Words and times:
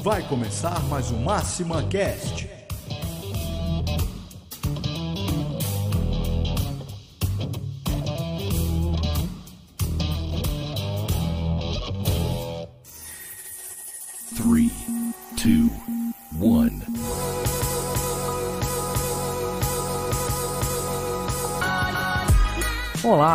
Vai 0.00 0.22
começar 0.22 0.80
mais 0.84 1.10
um 1.10 1.18
Máxima 1.18 1.82
Cast. 1.82 2.47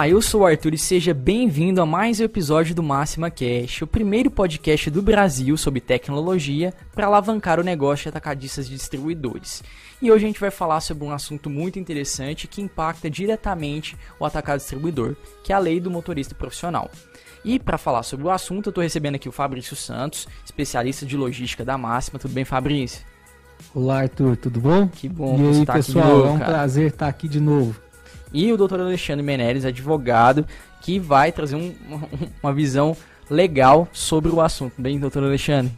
Olá, 0.03 0.09
eu 0.09 0.21
sou 0.21 0.41
o 0.41 0.45
Arthur 0.45 0.73
e 0.73 0.77
seja 0.77 1.13
bem-vindo 1.13 1.81
a 1.81 1.85
mais 1.85 2.19
um 2.19 2.25
episódio 2.25 2.75
do 2.75 2.83
Máxima 2.83 3.31
Cash, 3.31 3.83
o 3.83 3.87
primeiro 3.87 4.29
podcast 4.29 4.91
do 4.91 5.01
Brasil 5.01 5.55
sobre 5.55 5.79
tecnologia 5.79 6.73
para 6.93 7.05
alavancar 7.05 7.57
o 7.57 7.63
negócio 7.63 8.03
de 8.03 8.09
atacadistas 8.09 8.67
e 8.67 8.71
distribuidores. 8.71 9.63
E 10.01 10.11
hoje 10.11 10.25
a 10.25 10.27
gente 10.27 10.41
vai 10.41 10.51
falar 10.51 10.81
sobre 10.81 11.05
um 11.05 11.11
assunto 11.13 11.49
muito 11.49 11.79
interessante 11.79 12.49
que 12.49 12.61
impacta 12.61 13.09
diretamente 13.09 13.95
o 14.19 14.25
atacado 14.25 14.57
distribuidor, 14.57 15.15
que 15.41 15.53
é 15.53 15.55
a 15.55 15.59
lei 15.59 15.79
do 15.79 15.89
motorista 15.89 16.35
profissional. 16.35 16.91
E 17.45 17.57
para 17.57 17.77
falar 17.77 18.03
sobre 18.03 18.27
o 18.27 18.29
assunto, 18.29 18.67
eu 18.67 18.71
estou 18.71 18.81
recebendo 18.81 19.15
aqui 19.15 19.29
o 19.29 19.31
Fabrício 19.31 19.73
Santos, 19.73 20.27
especialista 20.43 21.05
de 21.05 21.15
logística 21.15 21.63
da 21.63 21.77
Máxima. 21.77 22.19
Tudo 22.19 22.33
bem, 22.33 22.43
Fabrício? 22.43 23.05
Olá, 23.73 24.01
Arthur, 24.01 24.35
tudo 24.35 24.59
bom? 24.59 24.85
Que 24.85 25.07
bom 25.07 25.39
E 25.39 25.43
você 25.43 25.59
aí, 25.61 25.65
tá 25.65 25.73
pessoal, 25.75 26.09
novo, 26.09 26.27
é 26.27 26.31
um 26.31 26.39
prazer 26.39 26.89
estar 26.89 27.07
aqui 27.07 27.29
de 27.29 27.39
novo. 27.39 27.82
E 28.33 28.51
o 28.51 28.57
Dr. 28.57 28.79
Alexandre 28.81 29.23
Meneres, 29.23 29.63
advogado, 29.65 30.45
que 30.81 30.99
vai 30.99 31.31
trazer 31.31 31.55
um- 31.57 31.73
uma 32.41 32.51
visão 32.53 32.95
legal 33.29 33.87
sobre 33.93 34.31
o 34.31 34.41
assunto. 34.41 34.73
Bem, 34.81 34.99
doutor 34.99 35.23
Alexandre? 35.23 35.71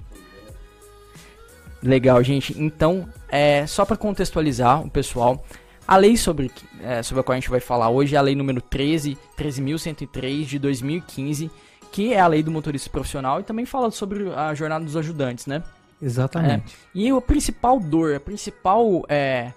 Legal, 1.83 2.23
gente. 2.23 2.59
Então, 2.59 3.07
é, 3.29 3.67
só 3.67 3.85
para 3.85 3.95
contextualizar 3.97 4.81
o 4.81 4.89
pessoal, 4.89 5.45
a 5.87 5.95
lei 5.97 6.17
sobre, 6.17 6.49
é, 6.81 7.03
sobre 7.03 7.21
a 7.21 7.23
qual 7.23 7.33
a 7.33 7.39
gente 7.39 7.49
vai 7.49 7.59
falar 7.59 7.89
hoje 7.89 8.15
é 8.15 8.17
a 8.17 8.21
lei 8.21 8.35
número 8.35 8.59
13, 8.61 9.17
13.103 9.37 10.45
de 10.45 10.57
2015, 10.57 11.51
que 11.91 12.13
é 12.13 12.19
a 12.19 12.27
lei 12.27 12.41
do 12.41 12.49
motorista 12.51 12.89
profissional 12.89 13.39
e 13.39 13.43
também 13.43 13.65
fala 13.65 13.91
sobre 13.91 14.31
a 14.33 14.53
jornada 14.55 14.83
dos 14.83 14.97
ajudantes, 14.97 15.45
né? 15.45 15.61
Exatamente. 16.01 16.75
E 16.93 17.11
o 17.13 17.21
principal 17.21 17.79
dor, 17.79 18.15
a 18.15 18.19
principal 18.19 19.03
é, 19.07 19.53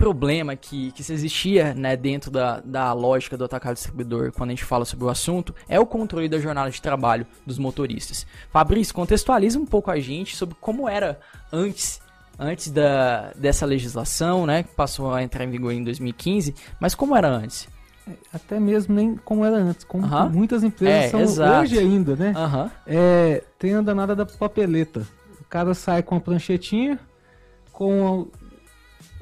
problema 0.00 0.56
que, 0.56 0.90
que 0.92 1.02
se 1.04 1.12
existia 1.12 1.74
né, 1.74 1.94
dentro 1.96 2.30
da, 2.30 2.60
da 2.60 2.92
lógica 2.94 3.36
do 3.36 3.44
atacado 3.44 3.74
distribuidor 3.74 4.32
quando 4.32 4.48
a 4.50 4.52
gente 4.54 4.64
fala 4.64 4.84
sobre 4.86 5.04
o 5.04 5.10
assunto 5.10 5.54
é 5.68 5.78
o 5.78 5.84
controle 5.84 6.26
da 6.28 6.38
jornada 6.38 6.70
de 6.70 6.80
trabalho 6.80 7.26
dos 7.46 7.58
motoristas. 7.58 8.26
Fabrício, 8.50 8.94
contextualiza 8.94 9.58
um 9.58 9.66
pouco 9.66 9.90
a 9.90 10.00
gente 10.00 10.34
sobre 10.36 10.56
como 10.60 10.88
era 10.88 11.20
antes 11.52 12.00
antes 12.38 12.70
da, 12.70 13.32
dessa 13.36 13.66
legislação, 13.66 14.46
né, 14.46 14.62
que 14.62 14.74
passou 14.74 15.12
a 15.12 15.22
entrar 15.22 15.44
em 15.44 15.50
vigor 15.50 15.72
em 15.72 15.84
2015, 15.84 16.54
mas 16.80 16.94
como 16.94 17.14
era 17.14 17.28
antes? 17.28 17.68
Até 18.32 18.58
mesmo 18.58 18.94
nem 18.94 19.14
como 19.16 19.44
era 19.44 19.56
antes, 19.56 19.84
como 19.84 20.06
Aham. 20.06 20.30
muitas 20.30 20.64
empresas 20.64 21.04
É, 21.04 21.08
são 21.10 21.20
exato. 21.20 21.60
hoje 21.62 21.78
ainda, 21.78 22.16
né? 22.16 22.32
Aham, 22.34 22.70
É, 22.86 23.44
tem 23.58 23.74
a 23.74 23.82
danada 23.82 24.16
da 24.16 24.24
papeleta. 24.24 25.06
O 25.38 25.44
cara 25.50 25.74
sai 25.74 26.02
com 26.02 26.16
a 26.16 26.20
pranchetinha, 26.20 26.98
com 27.70 28.28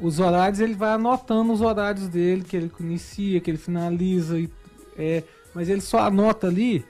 os 0.01 0.21
horários, 0.21 0.61
ele 0.61 0.75
vai 0.75 0.91
anotando 0.93 1.53
os 1.53 1.61
horários 1.61 2.09
dele, 2.09 2.43
que 2.45 2.57
ele 2.57 2.71
inicia, 2.81 3.41
que 3.41 3.51
ele 3.51 3.59
finaliza, 3.59 4.39
e, 4.39 4.49
é, 4.97 5.23
mas 5.55 5.69
ele 5.69 5.81
só 5.81 5.99
anota 6.01 6.47
ali. 6.47 6.85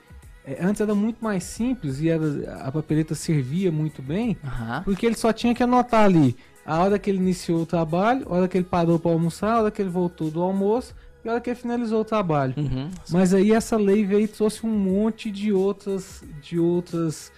é, 0.45 0.57
antes 0.65 0.81
era 0.81 0.95
muito 0.95 1.23
mais 1.23 1.43
simples 1.43 1.99
e 2.01 2.09
era- 2.09 2.55
a 2.63 2.71
papeleta 2.71 3.13
servia 3.13 3.71
muito 3.71 4.01
bem, 4.01 4.35
aham. 4.43 4.81
Porque 4.83 5.05
ele 5.05 5.15
só 5.15 5.31
tinha 5.31 5.53
que 5.53 5.61
anotar 5.61 6.05
ali 6.05 6.35
a 6.65 6.79
hora 6.79 6.97
que 6.97 7.09
ele 7.09 7.19
iniciou 7.19 7.61
o 7.61 7.65
trabalho, 7.67 8.25
a 8.29 8.33
hora 8.33 8.47
que 8.47 8.57
ele 8.57 8.65
parou 8.65 8.97
para 8.97 9.11
almoçar, 9.11 9.51
a 9.53 9.61
hora 9.61 9.71
que 9.71 9.79
ele 9.81 9.89
voltou 9.91 10.31
do 10.31 10.41
almoço 10.41 10.95
e 11.23 11.29
a 11.29 11.33
hora 11.33 11.41
que 11.41 11.49
ele 11.51 11.59
finalizou 11.59 12.01
o 12.01 12.05
trabalho. 12.05 12.53
Uhum. 12.57 12.89
Mas 13.11 13.31
aí 13.33 13.51
essa 13.51 13.75
lei 13.77 14.03
veio 14.05 14.21
e 14.21 14.27
trouxe 14.27 14.65
um 14.65 14.69
monte 14.71 15.29
de 15.29 15.51
outras 15.53 16.23
de 16.41 16.57
outros 16.57 17.31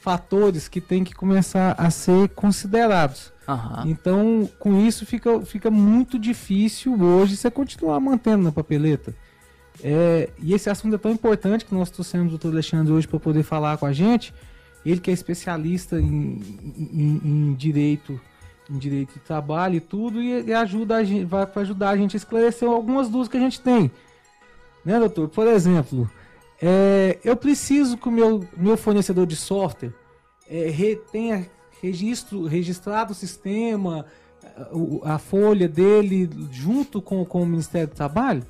fatores 0.00 0.68
que 0.68 0.80
tem 0.80 1.04
que 1.04 1.14
começar 1.14 1.74
a 1.78 1.90
ser 1.90 2.28
considerados. 2.30 3.32
Aham. 3.48 3.84
Então, 3.86 4.48
com 4.58 4.78
isso 4.78 5.06
fica, 5.06 5.40
fica 5.40 5.70
muito 5.70 6.18
difícil 6.18 7.00
hoje 7.02 7.36
você 7.36 7.50
continuar 7.50 7.98
mantendo 7.98 8.42
na 8.42 8.52
papeleta. 8.52 9.14
É, 9.82 10.28
e 10.38 10.52
esse 10.52 10.68
assunto 10.68 10.94
é 10.96 10.98
tão 10.98 11.10
importante 11.10 11.64
que 11.64 11.74
nós 11.74 11.88
trouxemos 11.88 12.34
o 12.34 12.36
Dr. 12.38 12.48
Alexandre 12.48 12.92
hoje 12.92 13.08
para 13.08 13.18
poder 13.18 13.42
falar 13.42 13.78
com 13.78 13.86
a 13.86 13.92
gente. 13.92 14.34
Ele 14.84 15.00
que 15.00 15.10
é 15.10 15.14
especialista 15.14 15.98
em, 16.00 16.40
em- 16.76 17.20
em 17.24 17.54
direito, 17.54 18.20
em 18.70 18.76
direito 18.76 19.14
de 19.14 19.20
trabalho 19.20 19.76
e 19.76 19.80
tudo, 19.80 20.20
e, 20.20 20.42
e 20.44 20.52
ajuda 20.52 20.96
a 20.96 21.04
gente, 21.04 21.24
vai 21.24 21.48
ajudar 21.56 21.90
a 21.90 21.96
gente 21.96 22.16
a 22.16 22.18
esclarecer 22.18 22.68
algumas 22.68 23.08
dúvidas 23.08 23.28
que 23.28 23.36
a 23.36 23.40
gente 23.40 23.60
tem. 23.60 23.90
Né, 24.84 24.98
doutor? 24.98 25.28
Por 25.28 25.46
exemplo, 25.46 26.10
é, 26.60 27.18
eu 27.24 27.36
preciso 27.36 27.96
que 27.96 28.08
o 28.08 28.12
meu, 28.12 28.44
meu 28.56 28.76
fornecedor 28.76 29.26
de 29.26 29.36
software 29.36 29.92
é, 30.48 30.68
re- 30.70 30.96
tenha 31.10 31.46
registro, 31.82 32.44
registrado 32.46 33.12
o 33.12 33.14
sistema, 33.14 34.06
a, 35.04 35.18
folha 35.18 35.68
dele 35.68 36.28
junto 36.50 37.00
com, 37.02 37.24
com 37.24 37.42
o 37.42 37.46
Ministério 37.46 37.88
do 37.88 37.94
Trabalho? 37.94 38.44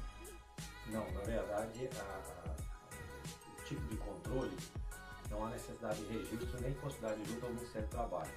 Não, 0.91 1.05
na 1.13 1.21
verdade, 1.21 1.89
a- 1.99 2.51
o 3.61 3.65
tipo 3.65 3.83
de 3.89 3.97
controle 3.97 4.53
não 5.31 5.47
há 5.47 5.51
necessidade 5.51 6.01
de 6.05 6.13
registro 6.13 6.61
nem 6.63 6.73
possibilidade 6.75 7.21
junto 7.29 7.47
ao 7.47 7.53
Ministério 7.53 7.87
do 7.89 7.91
Trabalho. 7.91 8.31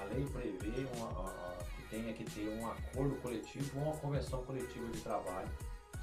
A 0.00 0.04
lei 0.04 0.24
prevê 0.26 0.86
uma- 0.96 1.10
a- 1.10 1.58
que 1.76 1.82
tenha 1.90 2.12
que 2.12 2.24
ter 2.24 2.48
um 2.48 2.66
acordo 2.66 3.16
coletivo 3.16 3.78
ou 3.80 3.86
uma 3.86 3.96
convenção 3.96 4.42
coletiva 4.44 4.86
de 4.88 5.00
trabalho, 5.00 5.48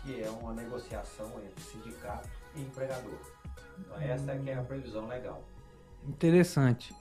que 0.04 0.22
é 0.22 0.30
uma 0.30 0.54
negociação 0.54 1.32
entre 1.44 1.64
sindicato 1.64 2.30
e 2.56 2.62
empregador. 2.62 3.18
Então, 3.80 4.00
essa 4.02 4.32
é 4.32 4.38
que 4.40 4.50
é 4.50 4.56
a 4.56 4.64
previsão 4.64 5.08
legal. 5.08 5.44
Interessante. 6.08 6.94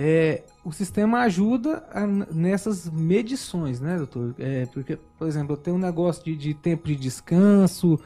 É, 0.00 0.44
o 0.64 0.70
sistema 0.70 1.22
ajuda 1.22 1.84
a- 1.92 2.06
nessas 2.06 2.88
medições, 2.88 3.80
né, 3.80 3.96
doutor? 3.96 4.32
É, 4.38 4.64
porque, 4.66 4.96
por 5.18 5.26
exemplo, 5.26 5.56
tenho 5.56 5.74
um 5.74 5.80
negócio 5.80 6.22
de, 6.24 6.36
de 6.36 6.54
tempo 6.54 6.86
de 6.86 6.94
descanso, 6.94 7.98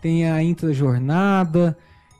tem 0.00 0.26
a 0.30 0.42
intrajornada, 0.42 1.76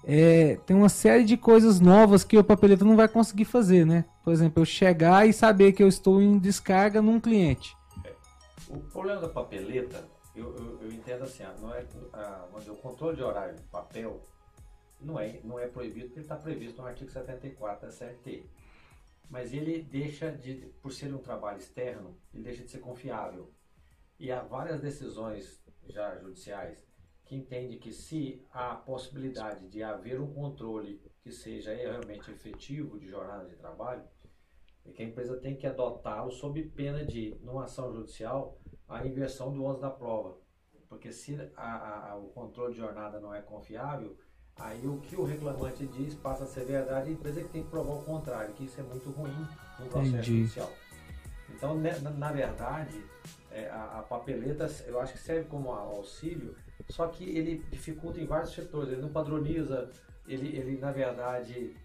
é, 0.07 0.59
tem 0.67 0.77
uma 0.77 0.91
série 0.91 1.25
de 1.25 1.39
coisas 1.39 1.81
novas 1.81 2.23
que 2.23 2.37
o 2.37 2.45
papeleta 2.45 2.85
não 2.85 2.97
vai 2.97 3.09
conseguir 3.09 3.47
fazer, 3.47 3.87
né? 3.87 4.05
Por 4.23 4.31
exemplo, 4.31 4.61
eu 4.61 4.67
chegar 4.67 5.27
e 5.27 5.33
saber 5.33 5.73
que 5.73 5.83
eu 5.83 5.89
estou 5.89 6.21
em 6.21 6.39
descarga 6.39 7.01
num 7.01 7.19
cliente. 7.19 7.75
O 8.69 8.77
problema 8.79 9.23
da 9.23 9.29
papeleta, 9.31 10.05
eu, 10.37 10.55
eu, 10.55 10.79
eu 10.83 10.93
entendo 10.93 11.25
assim, 11.25 11.45
ah, 11.45 11.55
não 11.62 11.75
é, 11.75 11.83
ah, 12.12 12.45
vamos 12.51 12.67
dizer, 12.67 12.73
o 12.73 12.83
controle 12.83 13.17
de 13.17 13.23
horário 13.23 13.55
de 13.55 13.62
papel 13.62 14.21
não 15.01 15.19
é, 15.19 15.39
não 15.43 15.59
é 15.59 15.67
proibido 15.67 16.09
porque 16.09 16.21
está 16.21 16.37
previsto 16.37 16.83
no 16.83 16.89
artigo 16.89 17.11
74 17.11 17.87
da 17.87 17.91
CLT. 17.93 18.45
Mas 19.29 19.53
ele 19.53 19.83
deixa 19.83 20.31
de, 20.31 20.67
por 20.81 20.93
ser 20.93 21.12
um 21.15 21.19
trabalho 21.19 21.59
externo, 21.59 22.17
ele 22.33 22.45
deixa 22.45 22.65
de 22.65 22.71
ser 22.71 22.79
confiável. 22.81 23.53
E 24.19 24.31
há 24.31 24.43
várias 24.43 24.81
decisões 24.81 25.62
já 25.89 26.17
judiciais 26.19 26.87
que 27.25 27.35
entendem 27.35 27.79
que 27.79 27.93
se 27.93 28.45
há 28.51 28.75
possibilidade 28.75 29.67
de 29.69 29.83
haver 29.83 30.21
um 30.21 30.33
controle 30.33 31.01
que 31.23 31.33
seja 31.33 31.75
realmente 31.75 32.31
efetivo 32.31 32.99
de 32.99 33.09
jornada 33.09 33.49
de 33.49 33.57
trabalho, 33.57 34.05
é 34.85 34.93
que 34.93 35.03
a 35.03 35.07
empresa 35.07 35.39
tem 35.39 35.56
que 35.56 35.67
adotá-lo 35.67 36.31
sob 36.31 36.62
pena 36.71 37.05
de, 37.05 37.35
numa 37.41 37.65
ação 37.65 37.91
judicial, 37.93 38.59
a 38.87 39.06
inversão 39.06 39.53
do 39.53 39.65
ônus 39.65 39.81
da 39.81 39.91
prova. 39.91 40.39
Porque 40.87 41.11
se 41.11 41.35
a- 41.56 42.11
a- 42.11 42.17
o 42.17 42.29
controle 42.29 42.75
de 42.75 42.79
jornada 42.81 43.19
não 43.19 43.35
é 43.35 43.41
confiável, 43.41 44.19
aí 44.59 44.87
o 44.87 44.99
que 44.99 45.17
o 45.17 45.25
reclamante 45.25 45.85
diz 45.87 46.15
passa 46.15 46.45
a 46.45 46.47
ser 46.47 46.65
verdade 46.65 47.09
e 47.09 47.11
a 47.11 47.12
empresa 47.15 47.43
que 47.43 47.49
tem 47.49 47.62
que 47.62 47.71
provar 47.71 47.95
o 47.95 48.03
contrário, 48.03 48.55
que 48.55 48.65
isso 48.65 48.81
é 48.81 48.83
muito 48.85 49.11
ruim 49.11 49.35
no 49.79 49.87
processo 49.87 50.15
Entendi. 50.17 50.39
judicial. 50.41 50.73
Então, 51.51 51.77
ne- 51.79 51.99
na, 51.99 52.33
verdade, 52.33 53.05
é, 53.51 53.69
a, 53.71 54.05
papeleta 54.09 54.71
eu 54.87 55.01
acho 55.01 55.12
que 55.15 55.19
serve 55.19 55.49
como 55.49 55.71
auxílio, 55.73 56.55
só 56.89 57.06
que 57.09 57.25
ele 57.37 57.65
dificulta 57.71 58.21
em 58.21 58.27
vários 58.27 58.53
setores, 58.55 58.93
ele 58.93 59.03
não 59.03 59.09
padroniza, 59.11 59.91
ele, 60.27 60.57
ele 60.57 60.79
na 60.79 60.91
verdade 60.93 61.77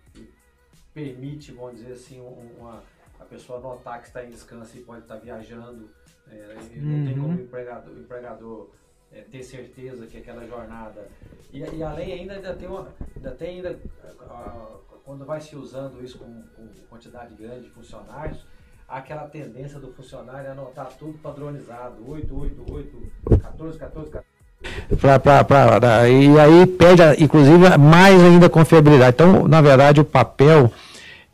permite, 0.93 1.51
vamos 1.51 1.75
dizer 1.79 1.93
assim, 1.93 2.19
um- 2.19 2.55
uma, 2.59 2.83
a 3.19 3.25
pessoa 3.25 3.59
notar 3.59 3.99
que 4.01 4.07
está 4.07 4.23
em 4.23 4.29
descanso 4.29 4.77
e 4.77 4.81
pode 4.81 5.01
estar 5.01 5.17
viajando, 5.17 5.89
é, 6.31 6.55
não 6.81 7.03
tem 7.05 7.13
Uhum. 7.17 7.21
como 7.23 7.37
o 7.37 7.41
empregador, 7.41 7.93
o 7.93 7.99
empregador 7.99 8.69
é, 9.13 9.21
ter 9.21 9.43
certeza 9.43 10.05
que 10.07 10.17
aquela 10.17 10.45
jornada. 10.45 11.07
E, 11.51 11.59
e 11.59 11.83
a 11.83 11.93
lei 11.93 12.13
ainda, 12.13 12.33
ainda 12.33 12.53
tem 12.53 12.67
uma. 12.67 12.87
Ainda 13.15 13.31
tem 13.31 13.57
ainda, 13.57 13.79
quando 15.03 15.25
vai 15.25 15.41
se 15.41 15.55
usando 15.55 16.03
isso 16.03 16.19
com, 16.19 16.43
com 16.55 16.67
quantidade 16.89 17.33
grande 17.33 17.63
de 17.63 17.69
funcionários, 17.71 18.45
aquela 18.87 19.27
tendência 19.27 19.79
do 19.79 19.91
funcionário 19.93 20.49
a 20.49 20.51
anotar 20.51 20.89
tudo 20.97 21.17
padronizado, 21.17 22.07
888, 22.07 23.41
14, 23.41 23.79
14, 23.79 24.11
14. 24.11 24.29
Pra, 24.99 25.19
pra, 25.19 25.43
pra, 25.43 26.09
e 26.09 26.37
aí 26.37 26.67
perde, 26.67 27.23
inclusive, 27.23 27.77
mais 27.77 28.21
ainda 28.21 28.49
confiabilidade. 28.49 29.15
Então, 29.15 29.47
na 29.47 29.61
verdade, 29.61 30.01
o 30.01 30.05
papel 30.05 30.71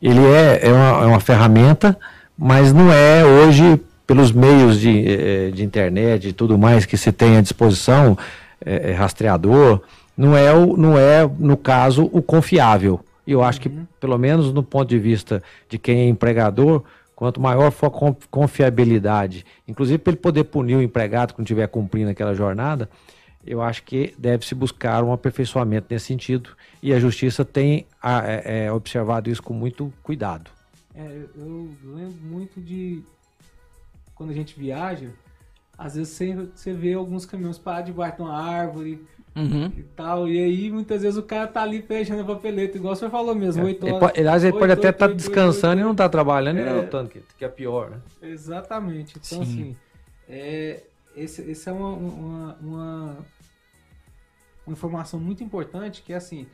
ele 0.00 0.24
é, 0.24 0.68
é, 0.68 0.72
uma, 0.72 1.02
é 1.02 1.06
uma 1.06 1.20
ferramenta, 1.20 1.98
mas 2.38 2.72
não 2.72 2.92
é 2.92 3.24
hoje, 3.24 3.80
pelos 4.06 4.32
meios 4.32 4.80
de, 4.80 5.04
eh, 5.06 5.50
de 5.50 5.64
internet 5.64 6.28
e 6.28 6.32
tudo 6.32 6.56
mais 6.56 6.86
que 6.86 6.96
se 6.96 7.10
tem 7.10 7.36
à 7.36 7.40
disposição, 7.40 8.16
é, 8.64 8.92
rastreador, 8.92 9.82
não 10.16 10.36
é, 10.36 10.52
o, 10.52 10.76
não 10.76 10.96
é, 10.96 11.26
no 11.38 11.56
caso, 11.56 12.08
o 12.12 12.22
confiável. 12.22 13.00
E 13.26 13.32
eu 13.32 13.42
acho 13.42 13.60
que, 13.60 13.68
pelo 14.00 14.16
menos 14.16 14.52
no 14.52 14.62
ponto 14.62 14.88
de 14.88 14.98
vista 14.98 15.42
de 15.68 15.78
quem 15.78 16.00
é 16.00 16.08
empregador, 16.08 16.82
quanto 17.14 17.40
maior 17.40 17.70
for 17.70 17.86
a 17.86 18.14
confiabilidade, 18.30 19.44
inclusive 19.66 19.98
para 19.98 20.12
ele 20.12 20.20
poder 20.20 20.44
punir 20.44 20.76
o 20.76 20.82
empregado 20.82 21.34
quando 21.34 21.46
estiver 21.46 21.66
cumprindo 21.66 22.10
aquela 22.10 22.34
jornada, 22.34 22.88
eu 23.44 23.62
acho 23.62 23.82
que 23.84 24.14
deve-se 24.18 24.54
buscar 24.54 25.02
um 25.04 25.12
aperfeiçoamento 25.12 25.86
nesse 25.90 26.06
sentido 26.06 26.50
e 26.82 26.92
a 26.92 26.98
justiça 26.98 27.44
tem 27.44 27.86
a, 28.02 28.22
é, 28.26 28.66
é, 28.66 28.72
observado 28.72 29.30
isso 29.30 29.42
com 29.42 29.54
muito 29.54 29.92
cuidado. 30.02 30.50
É, 30.94 31.04
eu 31.36 31.70
lembro 31.84 32.16
muito 32.22 32.60
de 32.60 33.02
quando 34.16 34.30
a 34.30 34.34
gente 34.34 34.58
viaja, 34.58 35.10
às 35.78 35.94
vezes 35.94 36.12
você, 36.14 36.34
você 36.54 36.72
vê 36.72 36.94
alguns 36.94 37.24
caminhões 37.24 37.58
parados 37.58 37.86
debaixo 37.92 38.16
de 38.16 38.22
uma 38.22 38.36
árvore 38.36 39.06
Uhum. 39.36 39.66
e 39.76 39.82
tal, 39.94 40.26
e 40.26 40.38
aí 40.42 40.70
muitas 40.70 41.02
vezes 41.02 41.18
o 41.18 41.22
cara 41.22 41.46
tá 41.46 41.62
ali 41.62 41.82
fechando 41.82 42.22
a 42.22 42.24
papeleta, 42.24 42.78
igual 42.78 42.96
você 42.96 43.10
falou 43.10 43.34
mesmo, 43.34 43.60
É, 43.60 43.66
8 43.66 43.86
ele 43.86 43.92
horas. 43.94 44.16
ele 44.16 44.28
oito, 44.46 44.58
pode 44.58 44.72
até 44.72 44.88
estar 44.88 45.06
oito, 45.08 45.16
descansando 45.18 45.72
oito, 45.72 45.80
e 45.80 45.84
não 45.84 45.92
estar 45.92 46.08
trabalhando, 46.08 46.56
e 46.56 46.62
É. 46.62 46.72
não 46.72 46.86
tanto 46.86 47.10
que, 47.10 47.22
que 47.36 47.44
é 47.44 47.48
pior, 47.48 47.90
né? 47.90 48.00
Exatamente. 48.22 49.10
Então, 49.18 49.44
Sim. 49.44 49.52
assim, 49.52 49.76
é, 50.26 50.82
esse, 51.14 51.42
esse 51.50 51.68
é 51.68 51.72
uma, 51.72 51.88
uma, 51.90 52.54
uma, 52.62 53.16
uma 54.66 54.72
informação 54.72 55.20
muito 55.20 55.44
importante 55.44 56.00
que 56.02 56.14
é 56.14 56.16
assim, 56.16 56.46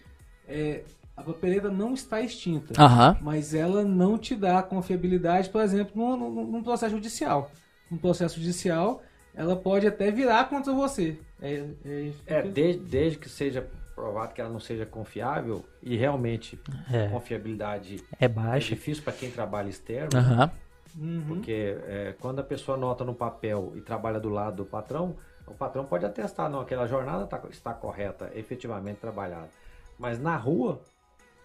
é, 0.49 0.83
a 1.23 1.33
papeleta 1.33 1.71
não 1.71 1.95
está 1.95 2.21
extinta, 2.21 2.75
Aham. 2.81 3.17
mas 3.21 3.55
ela 3.55 3.85
não 3.85 4.19
te 4.19 4.35
dá 4.35 4.63
confiabilidade, 4.63 5.49
por 5.51 5.63
exemplo, 5.63 5.93
num, 5.97 6.17
num- 6.31 6.47
num 6.47 6.63
processo 6.63 6.95
judicial. 6.95 7.51
No 7.91 7.99
processo 7.99 8.37
judicial, 8.39 9.03
ela 9.35 9.57
pode 9.57 9.87
até 9.87 10.11
virar 10.11 10.49
contra 10.49 10.73
você. 10.73 11.19
É, 11.41 11.65
é, 11.85 12.13
É, 12.27 12.43
desde, 12.43 12.83
desde 12.85 13.19
que 13.19 13.29
seja 13.29 13.67
provado 13.95 14.33
que 14.35 14.41
ela 14.41 14.51
não 14.51 14.61
seja 14.61 14.87
confiável 14.87 15.65
e 15.83 15.97
realmente 15.97 16.59
É. 16.91 17.09
confiabilidade 17.09 18.03
É 18.19 18.25
é 18.25 18.29
baixo. 18.29 18.71
difícil 18.71 19.03
para 19.05 19.13
quem 19.13 19.31
trabalha 19.31 19.69
externo, 19.69 20.19
Aham. 20.19 20.51
Uhum. 20.99 21.25
porque 21.29 21.77
é, 21.87 22.15
quando 22.21 22.41
a 22.41 22.43
pessoa 22.43 22.77
anota 22.77 23.05
no 23.05 23.15
papel 23.15 23.73
e 23.77 23.81
trabalha 23.81 24.21
do 24.21 24.29
lado 24.29 24.57
do 24.57 24.65
patrão, 24.65 25.17
o 25.47 25.55
patrão 25.55 25.85
pode 25.85 26.05
atestar, 26.07 26.49
não, 26.51 26.61
aquela 26.61 26.87
jornada 26.87 27.27
tá- 27.27 27.41
está 27.51 27.73
correta, 27.75 28.31
efetivamente 28.35 28.99
trabalhada. 28.99 29.49
Mas 29.99 30.19
na 30.19 30.37
rua 30.37 30.81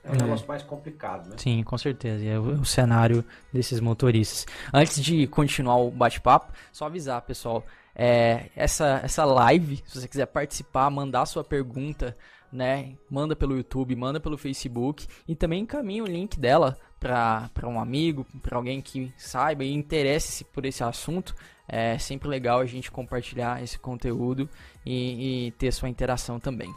é 0.07 0.11
um 0.11 0.15
É. 0.15 0.21
negócio 0.23 0.47
mais 0.47 0.63
complicado, 0.63 1.29
né? 1.29 1.35
Sim, 1.37 1.63
com 1.63 1.77
certeza. 1.77 2.23
E 2.23 2.27
É 2.27 2.39
o, 2.39 2.61
o 2.61 2.65
cenário 2.65 3.23
desses 3.53 3.79
motoristas. 3.79 4.45
Antes 4.73 5.03
de 5.03 5.27
continuar 5.27 5.77
o 5.77 5.91
bate-papo, 5.91 6.51
só 6.71 6.85
avisar, 6.85 7.21
pessoal. 7.21 7.63
é, 7.99 8.49
essa, 8.55 9.01
essa 9.03 9.25
live, 9.25 9.83
se 9.85 9.99
você 9.99 10.07
quiser 10.07 10.27
participar, 10.27 10.87
mandar 10.91 11.25
sua 11.25 11.43
pergunta, 11.43 12.15
né? 12.53 12.93
Manda 13.09 13.35
pelo 13.35 13.57
YouTube, 13.57 13.95
manda 13.95 14.19
pelo 14.19 14.37
Facebook 14.37 15.07
e 15.27 15.35
também 15.35 15.63
encaminha 15.63 16.03
o 16.03 16.07
link 16.07 16.39
dela 16.39 16.77
para 16.99 17.49
um 17.67 17.79
amigo, 17.79 18.25
para 18.43 18.55
alguém 18.55 18.81
que 18.81 19.11
saiba 19.17 19.63
e 19.63 19.73
interesse-se 19.73 20.43
por 20.45 20.63
esse 20.65 20.83
assunto. 20.83 21.35
É 21.67 21.97
sempre 21.97 22.29
legal 22.29 22.59
a 22.59 22.65
gente 22.65 22.89
compartilhar 22.91 23.61
esse 23.63 23.77
conteúdo 23.79 24.47
e, 24.85 25.47
e 25.47 25.51
ter 25.53 25.71
sua 25.73 25.89
interação 25.89 26.39
também. 26.39 26.71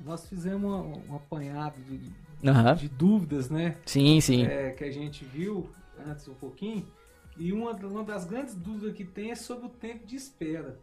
Nós 0.00 0.26
fizemos 0.28 0.70
um, 0.70 1.12
um 1.12 1.16
apanhado 1.16 1.76
de, 1.80 2.48
Aham. 2.48 2.74
de 2.74 2.88
dúvidas, 2.88 3.48
né? 3.50 3.76
Sim, 3.86 4.20
sim. 4.20 4.44
é, 4.44 4.70
que 4.70 4.84
a 4.84 4.90
gente 4.90 5.24
viu 5.24 5.68
antes 6.06 6.28
um 6.28 6.34
pouquinho. 6.34 6.86
E 7.36 7.52
uma, 7.52 7.72
uma 7.72 8.04
das 8.04 8.24
grandes 8.24 8.54
dúvidas 8.54 8.94
que 8.94 9.04
tem 9.04 9.30
é 9.30 9.34
sobre 9.34 9.66
o 9.66 9.70
tempo 9.70 10.06
de 10.06 10.16
espera. 10.16 10.78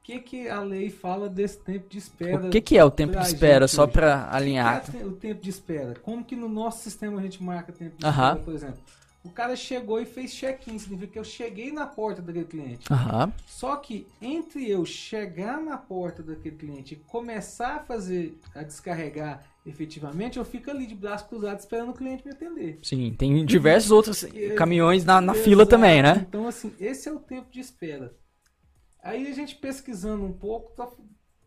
O 0.00 0.02
que, 0.08 0.18
que 0.20 0.48
a 0.48 0.60
lei 0.60 0.88
fala 0.88 1.28
desse 1.28 1.58
tempo 1.58 1.86
de 1.88 1.98
espera? 1.98 2.46
O 2.46 2.50
que, 2.50 2.60
que 2.62 2.78
é 2.78 2.84
o 2.84 2.90
tempo 2.90 3.18
de 3.18 3.26
espera, 3.26 3.68
só 3.68 3.86
para 3.86 4.26
O 4.32 4.34
alinhar? 4.36 4.82
é 4.98 5.04
o 5.04 5.12
tempo 5.12 5.42
de 5.42 5.50
espera? 5.50 5.94
Como 6.02 6.24
que 6.24 6.34
no 6.34 6.48
nosso 6.48 6.82
sistema 6.82 7.18
a 7.18 7.22
gente 7.22 7.42
marca 7.42 7.72
tempo 7.72 7.96
de 7.98 8.06
Aham. 8.06 8.28
espera, 8.28 8.44
por 8.44 8.54
exemplo? 8.54 8.80
O 9.24 9.30
cara 9.30 9.56
chegou 9.56 10.00
e 10.00 10.06
fez 10.06 10.32
check-in, 10.32 10.78
significa 10.78 11.12
que 11.14 11.18
eu 11.18 11.24
cheguei 11.24 11.72
na 11.72 11.86
porta 11.86 12.22
daquele 12.22 12.44
cliente. 12.44 12.90
Aham. 12.92 13.32
Só 13.46 13.76
que 13.76 14.06
entre 14.22 14.68
eu 14.70 14.84
chegar 14.86 15.60
na 15.60 15.76
porta 15.76 16.22
daquele 16.22 16.56
cliente 16.56 16.94
e 16.94 16.96
começar 16.96 17.76
a 17.76 17.80
fazer, 17.80 18.38
a 18.54 18.62
descarregar 18.62 19.44
efetivamente, 19.66 20.38
eu 20.38 20.44
fico 20.44 20.70
ali 20.70 20.86
de 20.86 20.94
braço 20.94 21.26
cruzado 21.28 21.58
esperando 21.58 21.90
o 21.90 21.94
cliente 21.94 22.24
me 22.24 22.32
atender. 22.32 22.78
Sim, 22.82 23.14
tem 23.18 23.44
diversos 23.44 23.90
outros 23.90 24.24
caminhões 24.56 25.04
na, 25.04 25.20
na 25.20 25.34
fila 25.34 25.66
também, 25.66 26.02
né? 26.02 26.24
Então, 26.26 26.46
assim, 26.46 26.72
esse 26.80 27.08
é 27.08 27.12
o 27.12 27.18
tempo 27.18 27.50
de 27.50 27.60
espera. 27.60 28.14
Aí 29.02 29.26
a 29.26 29.32
gente 29.32 29.56
pesquisando 29.56 30.24
um 30.24 30.32
pouco, 30.32 30.72
tá- 30.72 30.88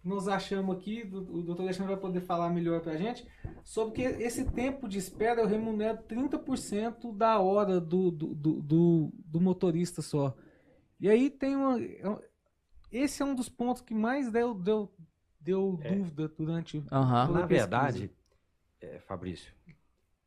nós 0.03 0.27
achamos 0.27 0.75
aqui, 0.75 1.03
o 1.03 1.41
doutor 1.43 1.63
Alexandre 1.63 1.93
vai 1.93 2.01
poder 2.01 2.21
falar 2.21 2.49
melhor 2.49 2.81
pra 2.81 2.97
gente, 2.97 3.25
sobre 3.63 3.93
que 3.95 4.01
esse 4.01 4.45
tempo 4.51 4.87
de 4.87 4.97
espera 4.97 5.41
eu 5.41 5.47
remunero 5.47 5.99
30% 6.03 7.15
da 7.15 7.39
hora 7.39 7.79
do, 7.79 8.09
do, 8.11 8.33
do, 8.33 8.61
do- 8.61 9.11
do 9.25 9.41
motorista 9.41 10.01
só. 10.01 10.35
E 10.99 11.09
aí 11.09 11.29
tem 11.29 11.55
uma. 11.55 11.79
é 11.81 12.09
um- 12.09 12.19
Esse 12.91 13.21
é 13.21 13.25
um 13.25 13.33
dos 13.35 13.47
pontos 13.49 13.81
que 13.81 13.93
mais 13.93 14.31
deu, 14.31 14.53
deu, 14.53 14.91
deu 15.39 15.79
É. 15.83 15.95
dúvida 15.95 16.27
durante 16.37 16.83
a 16.91 17.27
Na 17.27 17.45
verdade, 17.45 18.11
é, 18.81 18.99
Fabrício, 18.99 19.53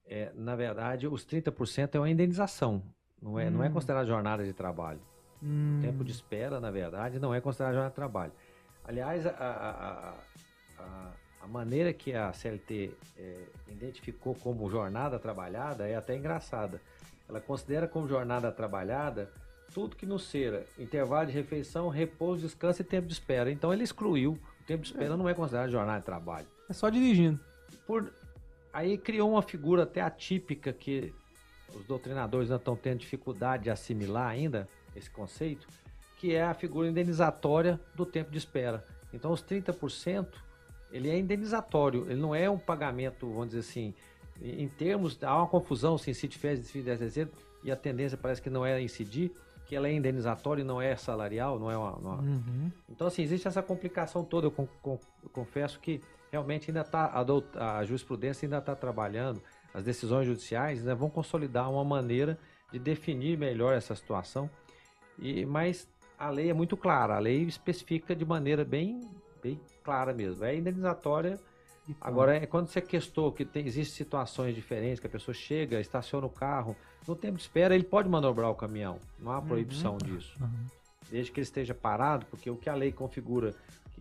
é, 0.07 0.33
na 0.35 0.55
verdade, 0.57 1.07
os 1.09 1.25
30% 1.25 1.95
é 1.97 1.99
uma 1.99 2.09
indenização. 2.11 2.83
Não 3.21 3.39
é, 3.39 3.51
não 3.51 3.63
é 3.65 3.69
Hum. 3.69 3.73
considerado 3.73 4.07
jornada 4.07 4.45
de 4.45 4.53
trabalho. 4.53 5.01
Hum, 5.43 5.79
Tempo 5.83 6.05
de 6.05 6.13
espera, 6.13 6.59
na 6.61 6.71
verdade, 6.71 7.19
não 7.19 7.35
é 7.35 7.41
considerado 7.41 7.73
jornada 7.75 7.91
de 7.91 7.97
trabalho. 7.97 8.33
Aliás, 8.87 9.27
a, 9.27 9.31
a, 9.31 9.71
a- 10.79 11.13
a- 11.43 11.47
maneira 11.47 11.93
que 11.93 12.15
a 12.15 12.33
CLT 12.33 12.91
é, 13.19 13.45
identificou 13.69 14.35
como 14.35 14.69
jornada 14.71 15.19
trabalhada 15.19 15.87
é 15.87 15.95
até 15.95 16.17
engraçada. 16.17 16.81
Ela 17.29 17.41
considera 17.41 17.87
como 17.87 18.09
jornada 18.09 18.51
trabalhada 18.51 19.31
tudo 19.73 19.95
que 19.97 20.07
não 20.07 20.19
seja 20.19 20.65
intervalo 20.79 21.27
de 21.27 21.33
refeição, 21.33 21.89
repouso, 21.89 22.41
descanso 22.43 22.81
e 22.81 22.85
tempo 22.85 23.07
de 23.07 23.13
espera. 23.13 23.51
Então 23.51 23.73
ele 23.73 23.83
excluiu. 23.85 24.39
O 24.61 24.65
tempo 24.67 24.83
de 24.85 24.89
espera 24.91 25.17
não 25.17 25.29
é 25.29 25.35
considerado 25.35 25.71
jornada 25.71 25.99
de 25.99 26.05
trabalho 26.07 26.47
É 26.69 26.73
só 26.73 26.89
dirigindo. 26.89 27.39
por 27.87 28.11
aí 28.73 28.97
criou 28.97 29.31
uma 29.31 29.43
figura 29.43 29.83
até 29.83 30.01
atípica 30.01 30.73
que 30.73 31.13
os 31.75 31.85
doutrinadores 31.85 32.51
ainda 32.51 32.61
estão 32.61 32.75
tendo 32.77 33.01
dificuldade 33.01 33.65
de 33.65 33.71
assimilar 33.71 34.29
ainda 34.29 34.67
esse 34.97 35.11
conceito, 35.11 35.67
que 36.25 36.35
é 36.35 36.43
a 36.43 36.55
figura 36.55 36.89
indenizatória 36.89 37.79
do 37.95 38.07
tempo 38.07 38.31
de 38.31 38.39
espera. 38.39 38.83
Então 39.13 39.31
os 39.31 39.43
30% 39.45 40.27
ele 40.91 41.11
é 41.11 41.19
indenizatório, 41.19 42.07
ele 42.09 42.19
não 42.19 42.35
é 42.35 42.49
um 42.49 42.57
pagamento, 42.59 43.29
vamos 43.29 43.49
dizer 43.49 43.59
assim, 43.61 43.93
em 44.41 44.67
termos, 44.69 45.23
há 45.23 45.37
uma 45.37 45.47
confusão 45.47 45.99
se 45.99 46.11
incide 46.11 46.39
férias, 46.39 46.61
desfile 46.61 46.85
10 46.85 46.99
dezembro, 46.99 47.35
e 47.63 47.71
a 47.71 47.77
tendência 47.77 48.17
parece 48.17 48.41
que 48.41 48.49
não 48.49 48.65
é 48.65 48.81
incidir, 48.81 49.33
que 49.67 49.77
ela 49.77 49.87
é 49.87 49.93
indenizatória 49.93 50.63
e 50.63 50.65
não 50.65 50.81
é 50.81 50.97
salarial, 50.97 51.59
não 51.59 51.71
é 51.71 51.77
uma- 51.77 51.93
uma, 51.97 52.15
Uhum. 52.23 52.71
então, 52.89 53.07
assim, 53.07 53.23
existe 53.23 53.47
essa 53.47 53.63
complicação 53.63 54.25
toda. 54.25 54.47
Eu, 54.47 54.51
con- 54.51 54.69
eu 54.83 55.29
confesso 55.31 55.79
que 55.79 56.01
realmente 56.33 56.71
ainda 56.71 56.81
está, 56.81 57.05
a, 57.07 57.79
a 57.79 57.85
jurisprudência 57.85 58.47
ainda 58.47 58.59
está 58.59 58.75
trabalhando, 58.75 59.43
as 59.75 59.85
decisões 59.85 60.27
judiciais 60.27 60.79
ainda 60.79 60.95
vão 60.95 61.11
consolidar 61.11 61.71
uma 61.71 61.85
maneira 61.85 62.39
de 62.73 62.79
definir 62.79 63.37
melhor 63.37 63.75
essa 63.75 63.95
situação. 63.95 64.49
E, 65.19 65.47
mas 65.47 65.89
a 66.19 66.31
lei 66.31 66.51
é 66.51 66.55
muito 66.55 66.77
clara, 66.77 67.17
a 67.17 67.19
lei 67.19 67.43
especifica 67.43 68.15
de 68.15 68.25
maneira 68.25 68.65
bem, 68.65 69.01
bem 69.43 69.61
clara 69.83 70.13
mesmo. 70.13 70.45
É 70.45 70.57
indenizatória. 70.57 71.39
Agora, 72.01 72.35
é 72.37 72.47
quando 72.47 72.69
você 72.69 72.81
questou 72.81 73.31
que 73.31 73.45
tem, 73.45 73.67
existem 73.67 73.95
situações 73.95 74.55
diferentes, 74.55 75.01
que 75.01 75.07
a 75.07 75.11
pessoa 75.11 75.35
chega, 75.35 75.81
estaciona 75.81 76.27
o 76.27 76.31
carro, 76.31 76.75
no 77.07 77.15
tempo 77.15 77.37
de 77.37 77.43
espera 77.43 77.75
ele 77.75 77.85
pode 77.85 78.09
manobrar 78.09 78.51
o 78.51 78.55
caminhão. 78.55 78.99
Não 79.19 79.33
há 79.33 79.43
proibição 79.43 79.99
disso 79.99 80.39
desde 81.11 81.31
que 81.31 81.39
ele 81.41 81.45
esteja 81.45 81.75
parado, 81.75 82.27
porque 82.27 82.49
o 82.51 82.57
que 82.57 82.69
a 82.69 82.75
lei 82.75 82.91
configura 82.91 83.55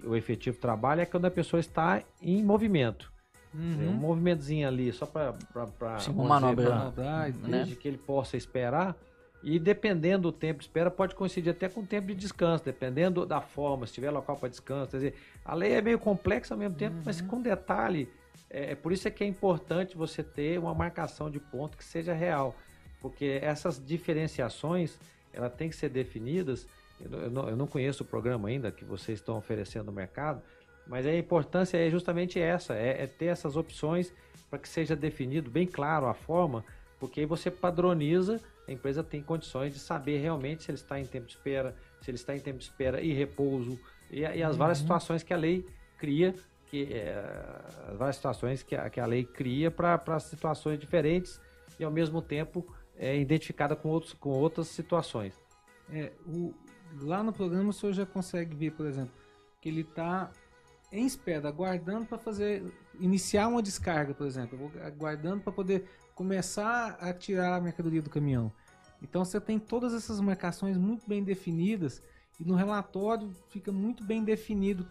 o 0.04 0.16
efetivo 0.16 0.58
trabalho 0.58 1.02
é 1.02 1.06
quando 1.06 1.26
a 1.26 1.32
pessoa 1.32 1.60
está 1.60 2.02
em 2.22 2.44
movimento. 2.44 3.12
Dizer, 3.54 3.86
Um 3.86 3.92
Uhum. 3.92 3.94
movimentozinho 3.98 4.68
ali, 4.68 4.92
só 4.92 5.06
para. 5.06 6.00
Sim, 6.00 6.12
uma 6.12 6.40
manobra. 6.40 6.76
Maldade, 6.76 7.38
né? 7.40 7.50
Desde 7.50 7.76
que 7.76 7.88
ele 7.88 7.98
possa 8.00 8.36
esperar. 8.36 8.96
E 9.44 9.60
dependendo 9.60 10.24
do 10.24 10.32
tempo 10.32 10.60
de 10.60 10.66
espera, 10.66 10.90
pode 10.90 11.14
coincidir 11.16 11.52
até 11.52 11.68
com 11.68 11.82
o 11.82 11.86
tempo 11.86 12.08
de 12.08 12.16
descanso, 12.16 12.64
dependendo 12.64 13.26
da 13.26 13.42
forma, 13.42 13.86
se 13.86 13.94
tiver 13.94 14.10
local 14.10 14.38
para 14.38 14.48
descanso. 14.48 14.92
Quer 14.92 14.98
dizer, 14.98 15.14
a 15.44 15.54
lei 15.54 15.74
é 15.74 15.82
meio 15.82 16.00
complexa 16.00 16.54
ao 16.54 16.58
mesmo 16.58 16.76
tempo, 16.76 16.96
mas 17.06 17.20
com 17.20 17.42
detalhe. 17.42 18.08
É, 18.50 18.72
é 18.72 18.76
por 18.76 18.94
isso 18.94 19.06
é 19.08 19.12
que 19.12 19.24
é 19.24 19.28
importante 19.28 19.98
você 19.98 20.24
ter 20.24 20.58
uma 20.58 20.74
marcação 20.74 21.30
de 21.30 21.40
ponto 21.40 21.78
que 21.78 21.84
seja 21.84 22.14
real. 22.14 22.56
Porque 23.02 23.40
essas 23.42 23.86
diferenciações, 23.86 24.98
ela 25.34 25.50
tem 25.50 25.68
que 25.70 25.76
ser 25.76 25.90
definidas. 25.90 26.66
Eu 27.02 27.10
não, 27.10 27.20
eu 27.20 27.30
não- 27.30 27.50
eu 27.50 27.56
não 27.58 27.68
conheço 27.68 28.04
o 28.04 28.06
programa 28.06 28.48
ainda 28.48 28.72
que 28.72 28.86
vocês 28.86 29.20
estão 29.20 29.38
oferecendo 29.38 29.86
no 29.88 29.92
mercado, 29.92 30.42
Mas 30.86 31.06
a 31.06 31.16
importância 31.16 31.78
é 31.78 31.90
justamente 31.90 32.38
essa, 32.42 32.76
é, 32.76 33.04
é 33.04 33.08
ter 33.08 33.28
essas 33.28 33.56
opções 33.56 34.14
para 34.50 34.60
que 34.60 34.68
seja 34.68 34.98
definido 34.98 35.50
bem 35.50 35.66
claro 35.66 36.08
a 36.08 36.14
forma, 36.14 36.62
porque 37.00 37.22
aí 37.22 37.26
você 37.26 37.50
padroniza, 37.50 38.42
a 38.68 38.72
empresa 38.72 39.04
tem 39.04 39.22
condições 39.22 39.74
de 39.74 39.80
saber 39.80 40.20
realmente 40.20 40.64
se 40.64 40.72
ele 40.72 40.78
está 40.78 41.00
em 41.00 41.06
tempo 41.06 41.28
de 41.28 41.34
espera, 41.34 41.76
se 42.02 42.10
ele 42.10 42.18
está 42.18 42.36
em 42.36 42.40
tempo 42.40 42.60
de 42.60 42.66
espera 42.66 43.02
e 43.02 43.14
repouso, 43.14 43.80
e, 44.10 44.22
e 44.22 44.44
as 44.44 44.56
várias 44.56 44.78
situações 44.78 45.24
que 45.24 45.34
a 45.34 45.38
lei 45.38 45.66
cria, 45.98 46.34
que, 46.68 46.94
é, 46.94 47.14
as 47.90 47.98
várias 47.98 48.16
situações 48.16 48.64
que 48.64 48.76
a, 48.76 48.90
que 48.90 49.00
a 49.00 49.06
lei 49.06 49.24
cria 49.24 49.70
para 49.70 50.20
situações 50.20 50.80
diferentes 50.80 51.40
e 51.80 51.84
ao 51.84 51.92
mesmo 51.92 52.22
tempo 52.22 52.66
é 52.96 53.18
identificada 53.18 53.76
com, 53.76 53.90
outros, 53.90 54.14
com 54.14 54.30
outras 54.30 54.68
situações. 54.68 55.40
É, 55.92 56.12
o, 56.26 56.54
lá 57.02 57.22
no 57.24 57.34
programa 57.34 57.70
o 57.70 57.74
senhor 57.74 57.94
já 57.94 58.06
consegue 58.06 58.56
ver, 58.56 58.72
por 58.72 58.86
exemplo, 58.86 59.14
que 59.60 59.70
ele 59.70 59.82
está 59.82 60.32
em 60.92 61.06
espera, 61.06 61.50
aguardando 61.50 62.06
para 62.06 62.20
fazer 62.20 62.64
iniciar 63.00 63.48
uma 63.48 63.64
descarga, 63.64 64.14
por 64.14 64.28
exemplo, 64.28 64.72
aguardando 64.84 65.42
para 65.42 65.52
poder 65.52 65.90
começar 66.16 66.98
a 67.00 67.14
tirar 67.14 67.56
a 67.56 67.62
mercadoria 67.62 68.02
do 68.02 68.10
caminhão. 68.10 68.52
Então 69.02 69.24
você 69.26 69.40
tem 69.40 69.60
todas 69.60 69.94
essas 69.94 70.20
marcações 70.20 70.78
muito 70.78 71.08
bem 71.08 71.24
definidas 71.24 72.02
e 72.40 72.46
no 72.46 72.56
relatório 72.56 73.30
fica 73.50 73.72
muito 73.72 74.04
bem 74.04 74.24
definido 74.24 74.88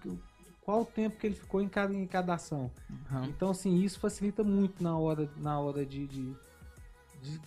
qual 0.61 0.83
o 0.83 0.85
tempo 0.85 1.19
que 1.19 1.27
ele 1.27 1.35
ficou 1.35 1.61
em 1.61 1.69
cada, 1.69 1.95
em 1.95 2.07
cada 2.07 2.35
ação. 2.35 2.71
Uhum. 2.91 3.25
Então 3.25 3.51
assim 3.51 3.83
isso 3.83 3.99
facilita 3.99 4.45
muito 4.45 4.83
na 4.83 4.97
hora 4.97 5.31
na 5.37 5.59
hora 5.59 5.85
de, 5.85 6.07
de, 6.07 6.37
de 7.23 7.41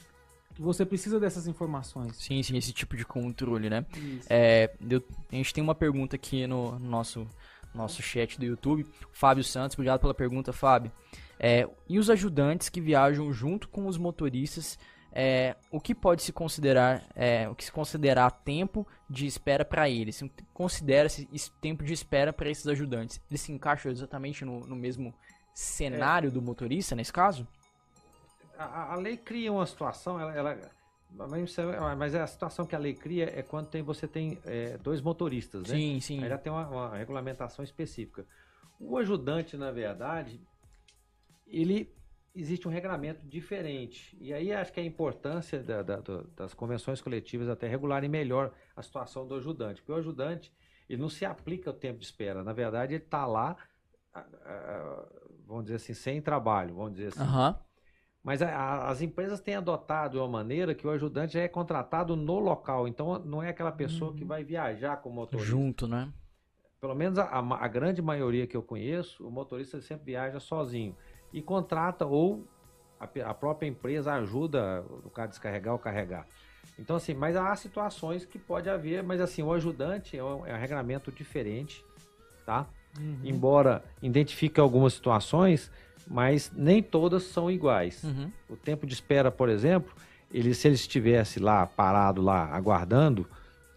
você 0.57 0.85
precisa 0.85 1.19
dessas 1.19 1.47
informações. 1.47 2.15
Sim, 2.15 2.41
sim, 2.41 2.57
esse 2.57 2.71
tipo 2.71 2.95
de 2.95 3.05
controle, 3.05 3.69
né? 3.69 3.85
É, 4.29 4.73
eu, 4.89 5.03
a 5.31 5.35
gente 5.35 5.53
tem 5.53 5.63
uma 5.63 5.75
pergunta 5.75 6.15
aqui 6.15 6.47
no 6.47 6.79
nosso, 6.79 7.27
nosso 7.73 8.01
chat 8.01 8.39
do 8.39 8.45
YouTube. 8.45 8.85
Fábio 9.11 9.43
Santos, 9.43 9.75
obrigado 9.75 9.99
pela 9.99 10.13
pergunta, 10.13 10.53
Fábio. 10.53 10.91
É, 11.39 11.67
e 11.87 11.99
os 11.99 12.09
ajudantes 12.09 12.69
que 12.69 12.79
viajam 12.79 13.31
junto 13.33 13.67
com 13.67 13.87
os 13.87 13.97
motoristas, 13.97 14.79
é, 15.11 15.55
o 15.71 15.79
que 15.79 15.93
pode 15.93 16.21
se 16.23 16.31
considerar, 16.31 17.03
é, 17.15 17.47
o 17.49 17.55
que 17.55 17.65
se 17.65 17.71
considerar 17.71 18.31
tempo 18.31 18.87
de 19.09 19.25
espera 19.25 19.63
para 19.63 19.89
eles? 19.89 20.23
Considera-se 20.53 21.27
esse 21.33 21.51
tempo 21.53 21.83
de 21.83 21.93
espera 21.93 22.33
para 22.33 22.49
esses 22.49 22.67
ajudantes? 22.67 23.21
Eles 23.29 23.41
se 23.41 23.51
encaixam 23.51 23.91
exatamente 23.91 24.43
no, 24.45 24.61
no 24.61 24.75
mesmo 24.75 25.13
cenário 25.53 26.31
do 26.31 26.41
motorista 26.41 26.95
nesse 26.95 27.13
caso? 27.13 27.47
a, 28.57 28.93
a, 28.93 28.95
lei 28.95 29.17
cria 29.17 29.51
uma 29.51 29.65
situação, 29.65 30.19
ela, 30.19 30.33
ela 30.33 30.57
mas 31.97 32.13
é 32.13 32.21
a 32.21 32.27
situação 32.27 32.65
que 32.65 32.75
a 32.75 32.79
lei 32.79 32.93
cria 32.93 33.31
é 33.37 33.41
quando 33.41 33.67
tem, 33.67 33.81
você 33.81 34.07
tem 34.07 34.37
é, 34.45 34.77
dois 34.77 35.01
motoristas, 35.01 35.63
né? 35.63 35.75
Sim, 35.75 35.99
sim. 36.01 36.23
Aí 36.23 36.29
já 36.29 36.37
tem 36.37 36.51
uma, 36.51 36.67
uma, 36.67 36.97
regulamentação 36.97 37.63
específica. 37.63 38.25
O 38.79 38.97
ajudante, 38.97 39.55
na 39.55 39.71
verdade, 39.71 40.41
ele 41.45 41.93
existe 42.35 42.67
um 42.67 42.71
regramento 42.71 43.25
diferente. 43.25 44.15
E 44.19 44.33
aí 44.33 44.51
acho 44.51 44.73
que 44.73 44.79
a 44.79 44.83
importância 44.83 45.63
da, 45.63 45.81
da, 45.81 46.01
das 46.35 46.53
convenções 46.53 47.01
coletivas 47.01 47.47
até 47.47 47.67
regularem 47.67 48.09
melhor 48.09 48.53
a 48.75 48.81
situação 48.81 49.25
do 49.25 49.35
ajudante. 49.35 49.81
Porque 49.81 49.93
o 49.93 49.95
ajudante, 49.95 50.53
ele 50.89 51.01
não 51.01 51.09
se 51.09 51.25
aplica 51.25 51.69
o 51.69 51.73
tempo 51.73 51.99
de 51.99 52.05
espera. 52.05 52.43
Na 52.43 52.51
verdade, 52.51 52.93
ele 52.93 53.03
está 53.03 53.25
lá, 53.25 53.55
vamos 55.47 55.63
dizer 55.63 55.75
assim, 55.75 55.93
sem 55.93 56.21
trabalho, 56.21 56.75
vamos 56.75 56.93
dizer 56.93 57.07
assim. 57.07 57.21
Uhum. 57.21 57.55
Mas 58.21 58.41
a, 58.41 58.49
a, 58.49 58.89
as 58.89 59.01
empresas 59.01 59.39
têm 59.39 59.55
adotado 59.55 60.17
uma 60.17 60.27
maneira 60.27 60.73
que 60.73 60.85
o 60.85 60.89
ajudante 60.89 61.35
já 61.35 61.41
é 61.41 61.47
contratado 61.47 62.15
no 62.15 62.39
local. 62.39 62.87
Então 62.87 63.19
não 63.19 63.41
é 63.41 63.49
aquela 63.49 63.71
pessoa 63.71 64.11
uhum. 64.11 64.17
que 64.17 64.25
vai 64.25 64.43
viajar 64.43 64.97
com 64.97 65.09
o 65.09 65.13
motorista. 65.13 65.49
Junto, 65.49 65.87
né? 65.87 66.11
Pelo 66.81 66.95
menos 66.95 67.17
a, 67.17 67.29
a, 67.29 67.67
grande 67.67 68.01
maioria 68.01 68.45
que 68.45 68.57
eu 68.57 68.61
conheço, 68.61 69.25
o 69.27 69.31
motorista 69.31 69.79
sempre 69.79 70.05
viaja 70.05 70.39
sozinho. 70.39 70.95
E 71.35 71.41
contrata 71.41 72.05
ou 72.05 72.43
a, 72.99 73.33
própria 73.33 73.67
empresa 73.67 74.13
ajuda 74.13 74.83
o 75.03 75.09
cara 75.09 75.27
a 75.27 75.29
descarregar 75.29 75.73
ou 75.73 75.79
carregar. 75.79 76.25
Então, 76.79 76.95
assim, 76.95 77.13
mas 77.13 77.35
há 77.35 77.55
situações 77.55 78.25
que 78.25 78.39
pode 78.39 78.69
haver, 78.69 79.03
mas 79.03 79.21
assim, 79.21 79.43
o 79.43 79.53
ajudante 79.53 80.17
é 80.17 80.23
um, 80.23 80.45
é 80.45 80.53
um 80.53 80.57
regramento 80.57 81.11
diferente, 81.11 81.85
tá? 82.45 82.65
Uhum. 82.97 83.19
Embora 83.23 83.83
identifique 84.01 84.59
algumas 84.59 84.93
situações 84.93 85.69
mas 86.07 86.51
nem 86.55 86.81
todas 86.81 87.23
são 87.23 87.49
iguais. 87.49 88.03
Uhum. 88.03 88.31
O 88.49 88.55
tempo 88.55 88.85
de 88.85 88.93
espera, 88.93 89.31
por 89.31 89.49
exemplo, 89.49 89.93
ele, 90.31 90.53
se 90.53 90.67
ele 90.67 90.75
estivesse 90.75 91.39
lá 91.39 91.65
parado 91.65 92.21
lá 92.21 92.45
aguardando, 92.55 93.27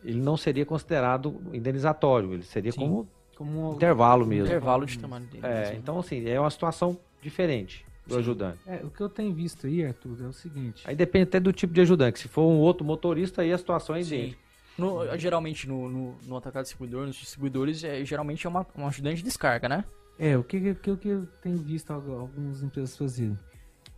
ele 0.04 0.20
não 0.20 0.36
seria 0.36 0.64
considerado 0.64 1.40
indenizatório, 1.52 2.34
ele 2.34 2.42
seria 2.42 2.72
Sim. 2.72 2.80
como, 2.80 3.08
como 3.36 3.70
um 3.70 3.74
intervalo 3.74 4.26
mesmo. 4.26 4.46
Intervalo 4.46 4.86
de 4.86 4.98
tamanho 4.98 5.26
dele. 5.26 5.46
É, 5.46 5.74
então 5.74 5.98
assim, 5.98 6.28
é 6.28 6.38
uma 6.38 6.50
situação 6.50 6.98
diferente 7.20 7.84
do 8.06 8.14
Sim. 8.14 8.20
ajudante. 8.20 8.58
É, 8.66 8.76
o 8.84 8.90
que 8.90 9.00
eu 9.00 9.08
tenho 9.08 9.32
visto 9.34 9.66
aí, 9.66 9.84
Arthur, 9.84 10.16
é 10.22 10.26
o 10.26 10.32
seguinte. 10.32 10.82
Aí 10.87 10.96
depende 10.96 11.25
até 11.25 11.40
do 11.40 11.52
tipo 11.52 11.72
de 11.72 11.80
ajudante. 11.80 12.20
Se 12.20 12.28
for 12.28 12.42
um 12.42 12.58
outro 12.58 12.84
motorista, 12.84 13.42
aí 13.42 13.52
a 13.52 13.58
situação 13.58 13.94
é 13.94 14.00
idêntica. 14.00 14.40
No, 14.76 15.18
geralmente 15.18 15.68
no, 15.68 15.88
no, 15.88 16.18
no 16.25 16.37
atacado 16.37 16.62
distribuidor, 16.62 17.06
nos 17.06 17.16
distribuidores, 17.16 17.82
é, 17.82 18.04
geralmente 18.04 18.46
é 18.46 18.50
uma, 18.50 18.64
um 18.76 18.87
ajudante 18.87 19.16
de 19.16 19.25
descarga, 19.25 19.68
né? 19.68 19.84
É, 20.18 20.37
o 20.37 20.44
que, 20.44 20.75
que, 20.75 20.96
que 20.96 21.08
eu 21.08 21.26
tenho 21.42 21.58
visto 21.58 21.92
algumas 21.92 22.62
empresas 22.62 22.96
fazerem? 22.96 23.38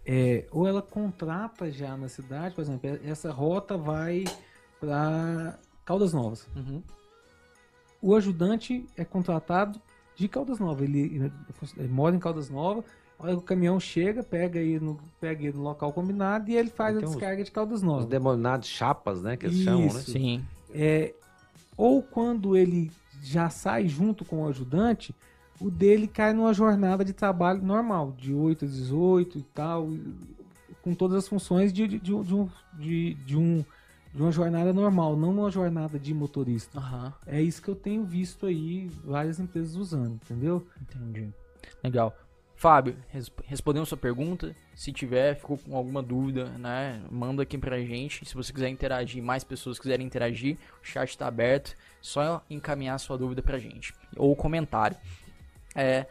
É, 0.04 0.46
ou 0.50 0.66
ela 0.66 0.80
contrata 0.80 1.70
já 1.70 1.96
na 1.96 2.08
cidade, 2.08 2.54
por 2.54 2.62
exemplo, 2.62 2.98
essa 3.04 3.30
rota 3.30 3.76
vai 3.76 4.24
para 4.80 5.58
Caldas 5.84 6.12
Novas. 6.12 6.48
Uhum. 6.56 6.82
O 8.02 8.14
ajudante 8.14 8.86
é 8.96 9.04
contratado 9.04 9.80
de 10.16 10.26
Caldas 10.28 10.58
Novas. 10.58 10.88
Ele, 10.88 11.00
ele, 11.00 11.32
ele 11.76 11.88
mora 11.88 12.16
em 12.16 12.18
Caldas 12.18 12.48
Novas. 12.48 12.84
O 13.22 13.40
caminhão 13.40 13.78
chega, 13.78 14.22
pega 14.22 14.58
aí 14.58 14.80
no, 14.80 14.98
pega 15.20 15.46
aí 15.46 15.52
no 15.52 15.62
local 15.62 15.92
combinado 15.92 16.50
e 16.50 16.56
ele 16.56 16.70
faz 16.70 16.96
a 16.96 17.00
descarga 17.00 17.44
de 17.44 17.50
Caldas 17.50 17.82
Novas. 17.82 18.04
Os 18.04 18.10
denominados 18.10 18.68
chapas, 18.68 19.20
né? 19.20 19.36
Que 19.36 19.46
eles 19.46 19.56
Isso. 19.56 19.64
chamam, 19.64 19.92
né? 19.92 20.00
Sim. 20.00 20.44
É, 20.72 21.14
ou 21.76 22.02
quando 22.02 22.56
ele 22.56 22.90
já 23.22 23.50
sai 23.50 23.88
junto 23.88 24.24
com 24.24 24.42
o 24.42 24.48
ajudante, 24.48 25.14
o 25.60 25.70
dele 25.70 26.06
cai 26.06 26.32
numa 26.32 26.54
jornada 26.54 27.04
de 27.04 27.12
trabalho 27.12 27.62
normal, 27.62 28.14
de 28.16 28.32
8 28.32 28.64
a 28.64 28.68
18 28.68 29.38
e 29.38 29.42
tal, 29.42 29.88
com 30.82 30.94
todas 30.94 31.18
as 31.18 31.28
funções 31.28 31.72
de, 31.72 31.86
de, 31.86 31.98
de, 31.98 32.24
de 32.24 32.34
um, 32.34 32.48
de, 32.74 33.14
de, 33.14 33.36
um, 33.36 33.64
de 34.14 34.22
uma 34.22 34.32
jornada 34.32 34.72
normal, 34.72 35.16
não 35.16 35.30
uma 35.30 35.50
jornada 35.50 35.98
de 35.98 36.14
motorista. 36.14 36.80
Uhum. 36.80 37.12
É 37.26 37.42
isso 37.42 37.60
que 37.60 37.68
eu 37.68 37.76
tenho 37.76 38.04
visto 38.04 38.46
aí 38.46 38.88
várias 39.04 39.38
empresas 39.38 39.76
usando, 39.76 40.14
entendeu? 40.14 40.66
Entendi. 40.80 41.28
Legal. 41.84 42.14
Fábio, 42.60 42.94
respondendo 43.46 43.86
sua 43.86 43.96
pergunta, 43.96 44.54
se 44.74 44.92
tiver, 44.92 45.34
ficou 45.34 45.56
com 45.56 45.74
alguma 45.74 46.02
dúvida, 46.02 46.44
né, 46.58 47.02
manda 47.10 47.42
aqui 47.42 47.56
pra 47.56 47.80
gente. 47.80 48.26
Se 48.26 48.34
você 48.34 48.52
quiser 48.52 48.68
interagir, 48.68 49.22
mais 49.22 49.42
pessoas 49.42 49.78
quiserem 49.78 50.06
interagir, 50.06 50.58
o 50.82 50.84
chat 50.86 51.08
está 51.08 51.26
aberto, 51.26 51.74
só 52.02 52.44
encaminhar 52.50 53.00
sua 53.00 53.16
dúvida 53.16 53.40
pra 53.40 53.58
gente 53.58 53.94
ou 54.14 54.36
comentário. 54.36 54.94
É, 55.74 56.04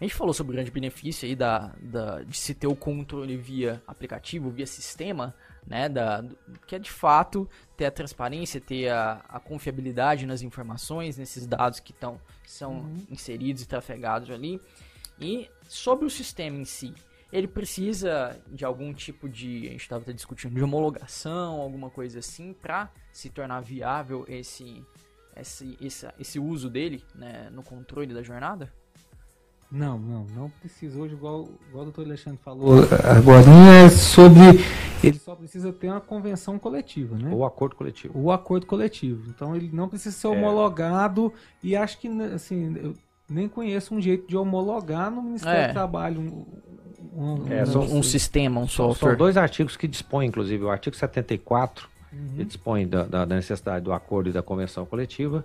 a 0.00 0.04
gente 0.04 0.14
falou 0.14 0.32
sobre 0.32 0.52
o 0.52 0.54
grande 0.54 0.70
benefício 0.70 1.28
aí 1.28 1.36
da, 1.36 1.74
da, 1.78 2.22
de 2.22 2.34
se 2.34 2.54
ter 2.54 2.66
o 2.66 2.74
controle 2.74 3.36
via 3.36 3.82
aplicativo, 3.86 4.48
via 4.48 4.66
sistema, 4.66 5.34
né? 5.66 5.86
Da, 5.86 6.24
que 6.66 6.76
é 6.76 6.78
de 6.78 6.90
fato 6.90 7.46
ter 7.76 7.84
a 7.84 7.90
transparência, 7.90 8.58
ter 8.58 8.88
a, 8.88 9.22
a 9.28 9.38
confiabilidade 9.38 10.24
nas 10.24 10.40
informações, 10.40 11.18
nesses 11.18 11.46
dados 11.46 11.78
que 11.78 11.92
tão, 11.92 12.18
são 12.46 12.76
uhum. 12.76 13.06
inseridos 13.10 13.62
e 13.62 13.68
trafegados 13.68 14.30
ali. 14.30 14.58
E 15.20 15.48
sobre 15.68 16.06
o 16.06 16.10
sistema 16.10 16.56
em 16.56 16.64
si, 16.64 16.94
ele 17.32 17.46
precisa 17.46 18.40
de 18.48 18.64
algum 18.64 18.92
tipo 18.92 19.28
de, 19.28 19.68
a 19.68 19.70
gente 19.72 19.82
estava 19.82 20.12
discutindo, 20.12 20.54
de 20.54 20.62
homologação, 20.62 21.60
alguma 21.60 21.90
coisa 21.90 22.18
assim, 22.18 22.52
para 22.52 22.90
se 23.12 23.30
tornar 23.30 23.60
viável 23.60 24.24
esse, 24.28 24.84
esse, 25.36 25.76
esse, 25.80 26.08
esse 26.18 26.38
uso 26.38 26.68
dele 26.68 27.04
né, 27.14 27.48
no 27.52 27.62
controle 27.62 28.12
da 28.12 28.22
jornada? 28.22 28.72
Não, 29.70 29.96
não, 29.96 30.26
não 30.34 30.50
precisa. 30.50 30.98
Hoje, 30.98 31.14
igual, 31.14 31.48
igual 31.68 31.82
o 31.82 31.84
doutor 31.84 32.04
Alexandre 32.04 32.40
falou 32.42 32.80
agora, 33.04 33.44
é 33.84 33.88
sobre. 33.88 34.64
Ele 35.02 35.16
só 35.16 35.36
precisa 35.36 35.72
ter 35.72 35.86
uma 35.86 36.00
convenção 36.00 36.58
coletiva, 36.58 37.16
né? 37.16 37.32
O 37.32 37.44
acordo 37.44 37.76
coletivo. 37.76 38.18
O 38.18 38.32
acordo 38.32 38.66
coletivo. 38.66 39.30
Então 39.30 39.54
ele 39.54 39.70
não 39.72 39.88
precisa 39.88 40.16
ser 40.16 40.26
é. 40.26 40.30
homologado 40.30 41.32
é. 41.36 41.68
e 41.68 41.76
acho 41.76 42.00
que, 42.00 42.08
assim, 42.34 42.74
eu 42.76 42.94
nem 43.30 43.48
conheço 43.48 43.94
um 43.94 44.00
jeito 44.00 44.26
de 44.26 44.36
homologar 44.36 45.10
no 45.10 45.22
Ministério 45.22 45.60
é. 45.60 45.68
do 45.68 45.72
Trabalho 45.72 46.20
um, 46.20 46.44
um, 47.14 47.52
é, 47.52 47.64
um, 47.64 47.98
um 47.98 48.02
sistema, 48.02 48.60
um 48.60 48.66
software. 48.66 49.10
São 49.10 49.16
dois 49.16 49.36
artigos 49.36 49.76
que 49.76 49.86
dispõem, 49.86 50.28
inclusive, 50.28 50.64
o 50.64 50.70
artigo 50.70 50.96
74, 50.96 51.88
uhum. 52.12 52.28
que 52.36 52.44
dispõe 52.44 52.88
da, 52.88 53.04
da 53.04 53.24
necessidade 53.24 53.84
do 53.84 53.92
acordo 53.92 54.30
e 54.30 54.32
da 54.32 54.42
convenção 54.42 54.84
coletiva, 54.84 55.44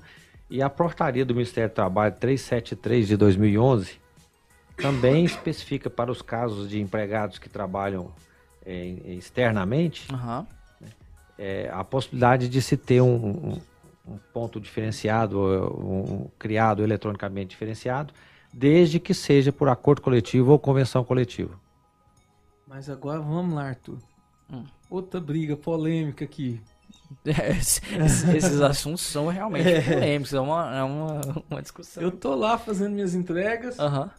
e 0.49 0.61
a 0.61 0.69
portaria 0.69 1.23
do 1.23 1.33
Ministério 1.35 1.69
do 1.69 1.73
Trabalho 1.73 2.15
373 2.19 3.07
de 3.07 3.17
2011 3.17 3.99
também 4.77 5.23
especifica 5.25 5.89
para 5.89 6.11
os 6.11 6.21
casos 6.21 6.67
de 6.69 6.81
empregados 6.81 7.37
que 7.37 7.49
trabalham 7.49 8.11
é, 8.65 8.95
externamente 9.05 10.11
uhum. 10.11 10.45
é, 11.37 11.69
a 11.71 11.83
possibilidade 11.83 12.49
de 12.49 12.61
se 12.61 12.75
ter 12.75 13.01
um, 13.01 13.59
um, 14.07 14.17
ponto 14.33 14.59
diferenciado, 14.59 15.39
um, 15.39 16.29
criado 16.37 16.83
eletronicamente 16.83 17.49
diferenciado, 17.49 18.13
desde 18.53 18.99
que 18.99 19.13
seja 19.13 19.51
por 19.51 19.67
acordo 19.69 20.01
coletivo 20.01 20.51
ou 20.51 20.59
convenção 20.59 21.03
coletiva. 21.03 21.59
Mas 22.67 22.89
agora 22.89 23.19
vamos 23.19 23.53
lá, 23.55 23.69
Arthur. 23.69 23.97
Hum. 24.51 24.63
Outra 24.89 25.19
briga 25.19 25.55
polêmica 25.57 26.23
aqui. 26.25 26.61
Esse- 27.25 27.81
esses, 27.95 28.23
esses 28.33 28.61
assuntos 28.61 29.01
são 29.01 29.27
realmente 29.27 29.67
É. 29.69 29.81
polêmicos, 29.81 30.33
é 30.33 30.39
uma, 30.39 30.75
é 30.75 30.83
uma, 30.83 31.21
uma 31.49 31.61
discussão. 31.61 32.01
Eu 32.01 32.11
tô 32.11 32.33
lá 32.35 32.57
fazendo 32.57 32.93
minhas 32.93 33.13
entregas, 33.13 33.79
Aham. 33.79 34.09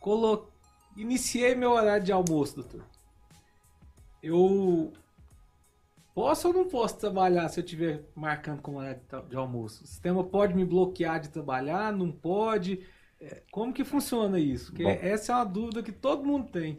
colo... 0.00 0.48
iniciei 0.96 1.54
meu 1.54 1.72
horário 1.72 2.04
de 2.04 2.12
almoço, 2.12 2.56
doutor. 2.56 2.82
Eu 4.22 4.92
posso 6.14 6.48
ou 6.48 6.54
não 6.54 6.68
posso 6.68 6.98
trabalhar 6.98 7.48
se 7.48 7.60
eu 7.60 7.64
estiver 7.64 8.04
marcando 8.14 8.60
como 8.60 8.78
horário 8.78 9.00
de 9.28 9.36
almoço? 9.36 9.84
O 9.84 9.86
sistema 9.86 10.24
pode 10.24 10.54
me 10.54 10.64
bloquear 10.64 11.20
de 11.20 11.28
trabalhar? 11.28 11.92
Não 11.92 12.10
pode? 12.10 12.80
É, 13.20 13.42
Como 13.50 13.72
que 13.72 13.84
funciona 13.84 14.38
isso? 14.38 14.72
Porque 14.72 14.84
Bom. 14.84 14.90
essa 14.90 15.32
é 15.32 15.36
uma 15.36 15.44
dúvida 15.44 15.82
que 15.82 15.92
todo 15.92 16.24
mundo 16.24 16.50
tem. 16.50 16.76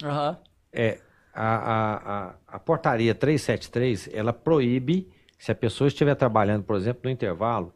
É, 0.72 1.00
a, 1.34 1.56
a, 1.56 2.28
a, 2.30 2.36
a 2.48 2.60
portaria 2.60 3.16
373, 3.16 4.10
ela 4.14 4.34
proíbe, 4.34 5.10
se 5.38 5.52
a 5.52 5.56
pessoa 5.56 5.88
estiver 5.88 6.16
trabalhando, 6.16 6.64
por 6.64 6.76
exemplo, 6.76 7.02
no 7.06 7.10
intervalo, 7.10 7.74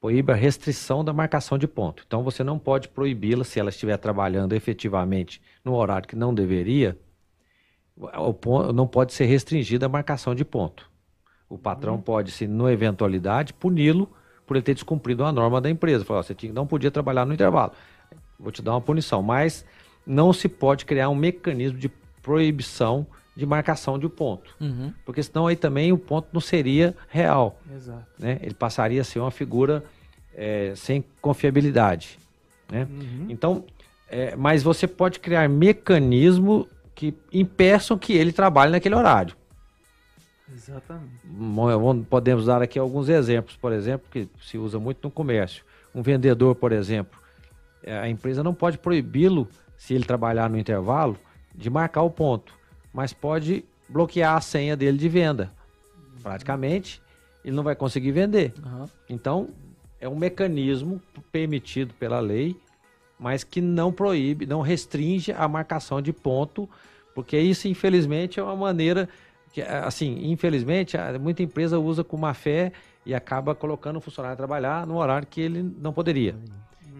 proíbe 0.00 0.32
a 0.32 0.34
restrição 0.36 1.04
da 1.04 1.12
marcação 1.12 1.58
de 1.58 1.66
ponto. 1.68 2.04
Então, 2.06 2.22
você 2.22 2.42
não 2.44 2.58
pode 2.58 2.88
proibi-la 2.88 3.44
se 3.44 3.58
ela 3.60 3.70
estiver 3.70 3.96
trabalhando 3.98 4.54
efetivamente 4.54 5.40
no 5.64 5.74
horário 5.74 6.08
que 6.08 6.16
não 6.16 6.34
deveria, 6.34 6.98
o 7.96 8.32
ponto, 8.32 8.72
não 8.72 8.86
pode 8.86 9.12
ser 9.12 9.26
restringida 9.26 9.86
a 9.86 9.88
marcação 9.88 10.34
de 10.34 10.44
ponto. 10.44 10.87
O 11.48 11.56
patrão 11.56 12.00
pode, 12.00 12.30
se 12.30 12.46
na 12.46 12.70
eventualidade, 12.72 13.52
puni-lo 13.52 14.08
por 14.46 14.56
ele 14.56 14.64
ter 14.64 14.74
descumprido 14.74 15.24
a 15.24 15.32
norma 15.32 15.60
da 15.60 15.68
empresa. 15.68 16.04
Falar, 16.04 16.22
você 16.22 16.34
não 16.52 16.66
podia 16.66 16.90
trabalhar 16.90 17.24
no 17.24 17.34
intervalo. 17.34 17.72
Vou 18.38 18.50
te 18.50 18.62
dar 18.62 18.72
uma 18.72 18.80
punição. 18.80 19.22
Mas 19.22 19.64
não 20.06 20.32
se 20.32 20.48
pode 20.48 20.84
criar 20.84 21.08
um 21.08 21.14
mecanismo 21.14 21.78
de 21.78 21.90
proibição 22.22 23.06
de 23.36 23.46
marcação 23.46 23.98
de 23.98 24.08
ponto. 24.08 24.54
Uhum. 24.60 24.92
Porque 25.04 25.22
senão 25.22 25.46
aí 25.46 25.54
também 25.54 25.92
o 25.92 25.98
ponto 25.98 26.28
não 26.32 26.40
seria 26.40 26.96
real. 27.08 27.60
Exato. 27.72 28.04
Né? 28.18 28.38
Ele 28.42 28.54
passaria 28.54 29.00
a 29.00 29.04
ser 29.04 29.20
uma 29.20 29.30
figura 29.30 29.84
eh, 30.34 30.72
sem 30.74 31.04
confiabilidade. 31.20 32.18
Né? 32.68 32.88
Uhum. 32.90 33.26
Então, 33.28 33.64
é, 34.08 34.34
mas 34.34 34.62
você 34.62 34.88
pode 34.88 35.20
criar 35.20 35.48
mecanismo 35.48 36.66
que 36.94 37.14
impeçam 37.32 37.96
que 37.96 38.12
ele 38.12 38.32
trabalhe 38.32 38.72
naquele 38.72 38.94
horário. 38.96 39.36
Exatamente. 40.52 41.12
Vamos- 41.26 42.06
Podemos 42.06 42.46
dar 42.46 42.62
aqui 42.62 42.78
alguns 42.78 43.08
exemplos, 43.08 43.56
por 43.56 43.72
exemplo, 43.72 44.06
que 44.10 44.28
se 44.42 44.56
usa 44.58 44.78
muito 44.78 44.98
no 45.02 45.10
comércio. 45.10 45.64
Um 45.94 46.02
vendedor, 46.02 46.54
por 46.54 46.72
exemplo, 46.72 47.18
eh, 47.82 47.96
a 47.98 48.08
empresa 48.08 48.42
não 48.42 48.54
pode 48.54 48.78
proibi-lo, 48.78 49.48
se 49.76 49.94
ele 49.94 50.04
trabalhar 50.04 50.48
no 50.50 50.58
intervalo, 50.58 51.16
de 51.54 51.68
marcar 51.70 52.02
o 52.02 52.10
ponto, 52.10 52.52
mas 52.92 53.12
pode 53.12 53.64
bloquear 53.88 54.36
a 54.36 54.40
senha 54.40 54.76
dele 54.76 54.98
de 54.98 55.08
venda. 55.08 55.50
Praticamente, 56.22 57.00
ele 57.44 57.54
não 57.54 57.62
vai 57.62 57.74
conseguir 57.76 58.10
vender. 58.12 58.52
Aham. 58.64 58.88
Então, 59.08 59.48
é 60.00 60.08
um 60.08 60.16
mecanismo 60.16 61.00
permitido 61.32 61.94
pela 61.94 62.20
lei, 62.20 62.56
mas 63.18 63.42
que 63.44 63.60
não 63.60 63.92
proíbe, 63.92 64.46
não 64.46 64.60
restringe 64.60 65.32
a 65.32 65.48
marcação 65.48 66.00
de 66.02 66.12
ponto, 66.12 66.68
porque 67.14 67.38
isso, 67.38 67.66
infelizmente, 67.66 68.38
é 68.38 68.42
uma 68.42 68.54
maneira 68.54 69.08
que, 69.52 69.62
assim, 69.62 70.30
infelizmente, 70.30 70.96
muita 71.20 71.42
empresa 71.42 71.78
usa 71.78 72.04
com 72.04 72.16
má 72.16 72.34
fé 72.34 72.72
e 73.04 73.14
acaba 73.14 73.54
colocando 73.54 73.96
o 73.96 74.00
funcionário 74.00 74.34
a 74.34 74.36
trabalhar 74.36 74.86
no 74.86 74.96
horário 74.96 75.26
que 75.26 75.40
ele 75.40 75.62
não 75.62 75.92
poderia. 75.92 76.36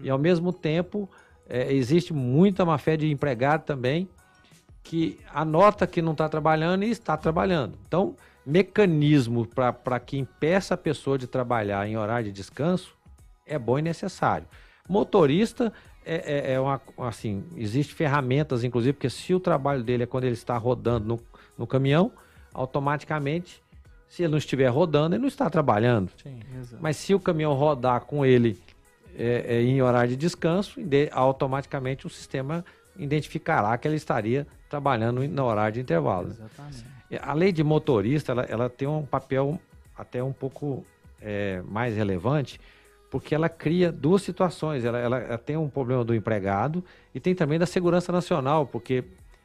E, 0.01 0.09
ao 0.09 0.17
mesmo 0.17 0.51
tempo, 0.51 1.09
eh, 1.47 1.73
existe 1.73 2.13
muita 2.13 2.65
má 2.65 2.77
fé 2.77 2.97
de 2.97 3.11
empregado 3.11 3.63
também, 3.63 4.09
que 4.83 5.19
anota 5.33 5.85
que 5.85 6.01
não 6.01 6.13
está 6.13 6.27
trabalhando 6.27 6.83
e 6.83 6.89
está 6.89 7.15
trabalhando. 7.15 7.77
Então, 7.87 8.15
mecanismo 8.45 9.45
para 9.45 9.99
que 9.99 10.17
impeça 10.17 10.73
a 10.73 10.77
pessoa 10.77 11.17
de 11.17 11.27
trabalhar 11.27 11.87
em 11.87 11.97
horário 11.97 12.25
de 12.25 12.31
descanso 12.31 12.95
é 13.45 13.59
bom 13.59 13.77
e 13.77 13.81
necessário. 13.81 14.47
Motorista 14.87 15.71
é, 16.03 16.51
é, 16.51 16.53
é 16.53 16.59
uma 16.59 16.81
assim, 16.97 17.43
existe 17.55 17.93
ferramentas, 17.93 18.63
inclusive, 18.63 18.93
porque 18.93 19.09
se 19.09 19.33
o 19.33 19.39
trabalho 19.39 19.83
dele 19.83 20.03
é 20.03 20.05
quando 20.07 20.23
ele 20.23 20.33
está 20.33 20.57
rodando 20.57 21.05
no, 21.05 21.19
no 21.57 21.67
caminhão, 21.67 22.11
automaticamente, 22.63 23.61
se 24.07 24.23
ele 24.23 24.31
não 24.31 24.37
estiver 24.37 24.67
rodando, 24.67 25.15
ele 25.15 25.21
não 25.21 25.27
está 25.27 25.49
trabalhando. 25.49 26.11
Exato. 26.59 26.81
Mas 26.81 26.97
se 26.97 27.13
o 27.13 27.19
caminhão 27.19 27.53
rodar 27.53 28.01
com 28.01 28.25
ele 28.25 28.59
é, 29.17 29.45
é, 29.57 29.61
em 29.61 29.81
horário 29.81 30.09
de 30.11 30.15
descanso, 30.17 30.79
automaticamente 31.11 32.05
o 32.05 32.09
sistema 32.09 32.65
identificará 32.97 33.77
que 33.77 33.87
ele 33.87 33.95
estaria 33.95 34.45
trabalhando 34.69 35.25
no 35.27 35.43
horário 35.45 35.75
de 35.75 35.79
intervalo. 35.81 36.29
Exatamente. 36.29 36.85
A 37.21 37.33
lei 37.33 37.51
de 37.51 37.63
motorista 37.63 38.33
ela, 38.33 38.43
ela 38.43 38.69
tem 38.69 38.87
um 38.87 39.05
papel 39.05 39.59
até 39.97 40.21
um 40.23 40.33
pouco 40.33 40.85
é, 41.21 41.61
mais 41.67 41.95
relevante, 41.95 42.59
porque 43.09 43.33
ela 43.33 43.49
cria 43.49 43.91
duas 43.91 44.21
situações. 44.21 44.85
Ela, 44.85 44.99
ela- 44.99 45.19
ela 45.19 45.37
tem 45.37 45.57
um 45.57 45.67
problema 45.69 46.03
do 46.03 46.13
empregado 46.13 46.83
e 47.15 47.19
tem 47.19 47.33
também 47.33 47.57
da 47.57 47.65
segurança 47.65 48.11
nacional, 48.11 48.65
porque 48.67 49.03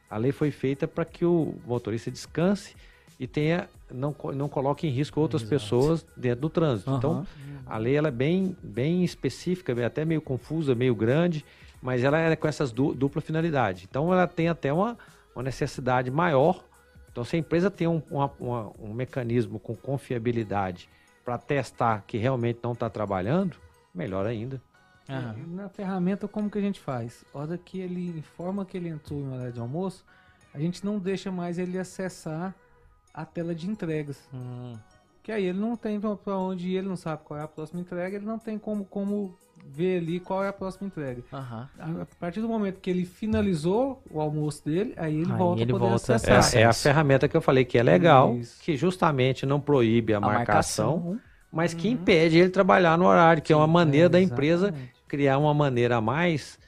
a 0.09 0.17
lei 0.17 0.31
foi 0.31 0.51
feita 0.51 0.87
para 0.87 1.03
que 1.05 1.25
o 1.25 1.55
motorista 1.65 2.11
descanse 2.11 2.75
e 3.19 3.25
tenha 3.27 3.69
não, 3.91 4.15
não 4.33 4.49
coloque 4.49 4.87
em 4.87 4.89
risco 4.89 5.19
outras 5.21 5.41
pessoas 5.43 6.05
dentro 6.17 6.41
do 6.41 6.49
trânsito. 6.49 6.91
Então, 6.91 7.11
Aham. 7.11 7.25
a 7.65 7.77
lei 7.77 7.95
ela 7.95 8.09
é 8.09 8.11
bem, 8.11 8.55
bem 8.61 9.03
específica, 9.03 9.73
bem- 9.73 9.85
até 9.85 10.03
meio 10.03 10.21
confusa, 10.21 10.75
meio 10.75 10.93
grande, 10.95 11.45
mas 11.81 12.03
ela 12.03 12.17
é 12.19 12.35
com 12.35 12.47
essas 12.47 12.71
du 12.71 12.93
dupla 12.93 13.21
finalidade. 13.21 13.85
Então 13.89 14.11
ela 14.11 14.27
tem 14.27 14.49
até 14.49 14.73
uma, 14.73 14.97
uma 15.35 15.43
necessidade 15.43 16.09
maior. 16.11 16.63
Então 17.11 17.23
se 17.23 17.35
a 17.35 17.39
empresa 17.39 17.71
tem 17.71 17.87
um, 17.87 18.01
uma- 18.11 18.31
uma- 18.39 18.71
um 18.79 18.93
mecanismo 18.93 19.59
com 19.59 19.75
confiabilidade 19.75 20.89
para 21.23 21.37
testar 21.37 22.03
que 22.05 22.17
realmente 22.17 22.59
não 22.61 22.73
está 22.73 22.89
trabalhando, 22.89 23.55
melhor 23.93 24.25
ainda. 24.25 24.61
E 25.07 25.47
Na 25.55 25.69
ferramenta, 25.69 26.27
como 26.27 26.49
que 26.49 26.57
a 26.57 26.61
gente 26.61 26.79
faz? 26.79 27.23
Hora 27.33 27.57
que 27.57 27.79
ele 27.79 28.09
informa 28.17 28.65
que 28.65 28.75
ele 28.75 28.89
entrou 28.89 29.19
em 29.21 29.31
horário 29.31 29.53
de 29.53 29.59
almoço, 29.59 30.03
a 30.53 30.59
gente 30.59 30.83
não 30.83 30.97
deixa 30.97 31.31
mais 31.31 31.59
ele 31.59 31.77
acessar 31.77 32.53
a 33.15 33.25
tela 33.25 33.55
de 33.55 33.69
entregas. 33.69 34.19
Hum. 34.33 34.73
Que 35.23 35.31
aí 35.31 35.45
ele 35.45 35.59
não 35.59 35.75
tem 35.75 35.99
pra 35.99 36.15
pra 36.15 36.37
onde 36.37 36.69
ir, 36.69 36.75
ele 36.77 36.87
não 36.87 36.95
sabe 36.95 37.23
qual 37.23 37.39
é 37.39 37.43
a 37.43 37.47
próxima 37.47 37.81
entrega, 37.81 38.17
ele 38.17 38.25
não 38.25 38.37
tem 38.37 38.59
como, 38.59 38.85
como 38.85 39.35
ver 39.67 39.97
ali 39.97 40.19
qual 40.19 40.43
é 40.43 40.47
a 40.49 40.53
próxima 40.53 40.85
entrega. 40.85 41.23
Aham. 41.33 41.67
A 41.79 42.05
partir 42.19 42.41
do 42.41 42.47
momento 42.47 42.79
que 42.79 42.89
ele 42.89 43.05
finalizou 43.05 44.03
o 44.11 44.21
almoço 44.21 44.63
dele, 44.63 44.93
aí 44.97 45.15
ele 45.15 45.31
Aí 45.31 45.37
volta 45.37 45.61
ele 45.61 45.71
a 45.71 45.73
poder 45.73 45.89
volta 45.89 46.15
acessar. 46.15 46.59
É, 46.59 46.63
é 46.63 46.65
a 46.65 46.73
ferramenta 46.73 47.27
que 47.27 47.35
eu 47.35 47.41
falei 47.41 47.65
que 47.65 47.77
é 47.77 47.81
legal, 47.81 48.35
Isso. 48.35 48.61
que 48.61 48.77
justamente 48.77 49.45
não 49.45 49.59
proíbe 49.59 50.13
a, 50.13 50.17
A 50.17 50.21
marcação, 50.21 50.97
marcação. 50.97 51.19
mas 51.51 51.73
que 51.73 51.89
impede 51.89 52.37
ele 52.37 52.49
trabalhar 52.49 52.95
no 52.95 53.05
horário, 53.05 53.41
que 53.41 53.51
é 53.51 53.55
uma 53.55 53.65
maneira 53.65 54.09
da 54.09 54.21
empresa 54.21 54.71
criar 55.07 55.37
uma 55.39 55.53
maneira 55.53 55.95
a 55.97 56.01
mais, 56.01 56.59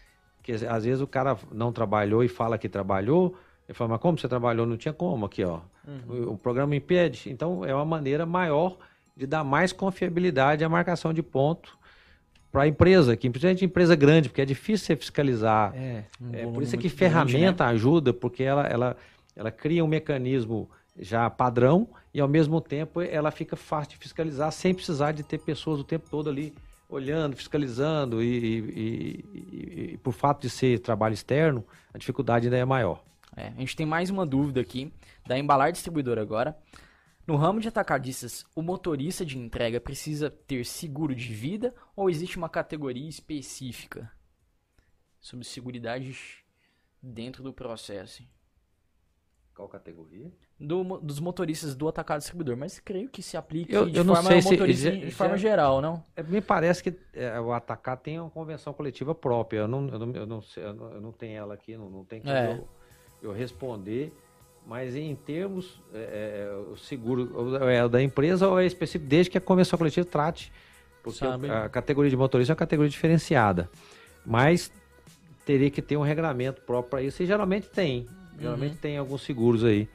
que 0.41 0.53
às 0.53 0.83
vezes 0.85 1.01
o 1.01 1.07
cara 1.07 1.37
não 1.51 1.71
trabalhou 1.71 2.23
e 2.23 2.27
fala 2.27 2.57
que 2.57 2.69
trabalhou, 2.69 3.35
ele 3.67 3.75
fala, 3.75 3.89
mas 3.91 3.99
como 4.01 4.17
você 4.17 4.27
trabalhou? 4.27 4.65
Não 4.65 4.77
tinha 4.77 4.93
como 4.93 5.25
aqui, 5.25 5.43
ó. 5.43 5.59
O, 6.07 6.31
o 6.33 6.37
programa 6.37 6.75
impede. 6.75 7.29
Então, 7.29 7.65
é 7.65 7.73
uma 7.73 7.85
maneira 7.85 8.25
maior 8.25 8.77
de 9.15 9.25
dar 9.25 9.43
mais 9.43 9.71
confiabilidade 9.73 10.63
à 10.63 10.69
marcação 10.69 11.13
de 11.13 11.21
ponto 11.23 11.77
para 12.51 12.63
a 12.63 12.67
empresa, 12.67 13.15
que 13.17 13.29
principalmente 13.29 13.65
empresa 13.65 13.95
grande, 13.95 14.29
porque 14.29 14.41
é 14.41 14.45
difícil 14.45 14.85
você 14.87 14.95
fiscalizar. 14.95 15.73
É. 15.75 16.03
Um 16.21 16.33
É, 16.33 16.45
por 16.45 16.63
isso 16.63 16.77
que 16.77 16.83
muito 16.87 16.95
grande, 16.97 17.33
ferramenta 17.33 17.65
né? 17.65 17.71
ajuda, 17.71 18.13
porque 18.13 18.43
ela, 18.43 18.65
ela, 18.67 18.97
ela 19.35 19.51
cria 19.51 19.83
um 19.83 19.87
mecanismo 19.87 20.69
já 20.97 21.29
padrão 21.29 21.89
e 22.13 22.19
ao 22.21 22.27
mesmo 22.27 22.59
tempo 22.61 23.01
ela 23.01 23.31
fica 23.31 23.55
fácil 23.55 23.91
de 23.91 23.97
fiscalizar 23.97 24.51
sem 24.51 24.73
precisar 24.73 25.11
de 25.11 25.23
ter 25.23 25.37
pessoas 25.39 25.79
o 25.79 25.83
tempo 25.83 26.09
todo 26.09 26.29
ali 26.29 26.53
olhando, 26.89 27.35
fiscalizando 27.35 28.23
e, 28.23 28.27
e- 28.27 29.25
e- 29.33 29.91
e 29.93 29.97
por 29.97 30.13
fato 30.13 30.41
de 30.41 30.49
ser 30.49 30.79
trabalho 30.79 31.13
externo, 31.13 31.63
a 31.93 31.97
dificuldade 31.97 32.47
ainda 32.47 32.57
é 32.57 32.65
maior. 32.65 33.03
É, 33.37 33.49
a 33.49 33.59
gente 33.59 33.75
tem 33.75 33.85
mais 33.85 34.09
uma 34.09 34.25
dúvida 34.25 34.59
aqui, 34.59 34.91
da 35.27 35.37
Embalar 35.37 35.71
Distribuidora 35.71 36.19
agora. 36.21 36.57
No 37.27 37.35
ramo 37.35 37.59
de 37.59 37.67
atacadistas, 37.67 38.43
o 38.55 38.61
motorista 38.63 39.23
de 39.25 39.37
entrega 39.37 39.79
precisa 39.79 40.29
ter 40.31 40.65
seguro 40.65 41.13
de 41.13 41.31
vida 41.33 41.73
ou 41.95 42.09
existe 42.09 42.35
uma 42.37 42.49
categoria 42.49 43.07
específica 43.07 44.11
sobre 45.19 45.45
seguridade 45.45 46.17
dentro 47.03 47.43
do 47.43 47.53
processo? 47.53 48.23
Qual 49.53 49.67
categoria? 49.67 50.31
Do 50.59 50.99
dos 50.99 51.19
motoristas 51.19 51.75
do 51.75 51.87
atacado 51.87 52.19
distribuidor, 52.19 52.55
mas 52.57 52.79
creio 52.79 53.09
que 53.09 53.21
se 53.21 53.35
aplique 53.37 53.73
Eu- 53.73 53.87
de 53.89 53.97
eu 53.97 54.03
não 54.03 54.15
forma 54.15 54.29
sei 54.31 54.41
se- 54.41 54.51
motorista 54.51 54.91
de 54.91 55.11
forma 55.11 55.37
geral, 55.37 55.81
não? 55.81 56.03
É, 56.15 56.23
me 56.23 56.41
parece 56.41 56.81
que 56.81 56.97
é, 57.13 57.39
o 57.39 57.51
Atacar 57.51 57.97
tem 57.97 58.19
uma 58.19 58.29
convenção 58.29 58.73
coletiva 58.73 59.13
própria. 59.13 59.59
Eu 59.59 59.67
não, 59.67 59.87
eu 59.89 59.99
não, 59.99 60.11
eu 60.15 60.25
não, 60.25 60.41
sei, 60.41 60.63
eu 60.63 60.73
não, 60.73 60.91
eu 60.93 61.01
não 61.01 61.11
tenho 61.11 61.37
ela 61.37 61.53
aqui, 61.55 61.75
não, 61.77 61.89
não 61.89 62.05
tem 62.05 62.21
como 62.21 62.33
É. 62.33 62.63
eu, 63.21 63.31
responder. 63.31 64.11
Mas 64.65 64.95
em 64.95 65.15
termos, 65.15 65.81
é, 65.93 66.49
é, 66.49 66.71
o 66.71 66.75
seguro 66.75 67.55
é 67.63 67.87
da 67.87 68.03
empresa 68.03 68.47
ou 68.49 68.59
é 68.59 68.65
específico, 68.65 69.05
desde 69.09 69.29
que 69.31 69.37
a 69.37 69.41
convenção 69.41 69.77
coletiva 69.77 70.05
trate. 70.05 70.51
Porque 71.01 71.19
Sabe. 71.19 71.49
a 71.49 71.69
categoria 71.69 72.09
de 72.09 72.17
motorista 72.17 72.51
é 72.51 72.53
uma 72.53 72.57
categoria 72.57 72.89
diferenciada. 72.89 73.69
Mas 74.25 74.69
teria 75.45 75.69
que 75.71 75.81
ter 75.81 75.95
um 75.95 76.01
regramento 76.01 76.61
próprio 76.63 76.89
para 76.89 77.01
isso, 77.01 77.23
e 77.23 77.25
geralmente 77.25 77.69
tem. 77.69 78.05
Geralmente 78.37 78.73
Uhum. 78.73 78.77
tem 78.81 78.97
alguns 78.97 79.21
seguros 79.21 79.63
aí. 79.63 79.87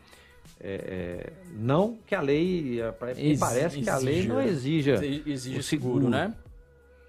É, 0.58 1.26
é, 1.28 1.32
não 1.54 1.98
que 2.06 2.14
a 2.14 2.20
lei, 2.22 2.80
é, 2.80 2.94
Ex- 3.18 3.38
parece 3.38 3.78
que 3.82 3.90
a 3.90 3.98
lei 3.98 4.26
não 4.26 4.40
exija. 4.40 5.04
Exige 5.04 5.56
o 5.56 5.60
o 5.60 5.62
seguro, 5.62 5.94
seguro. 6.04 6.08
né? 6.08 6.34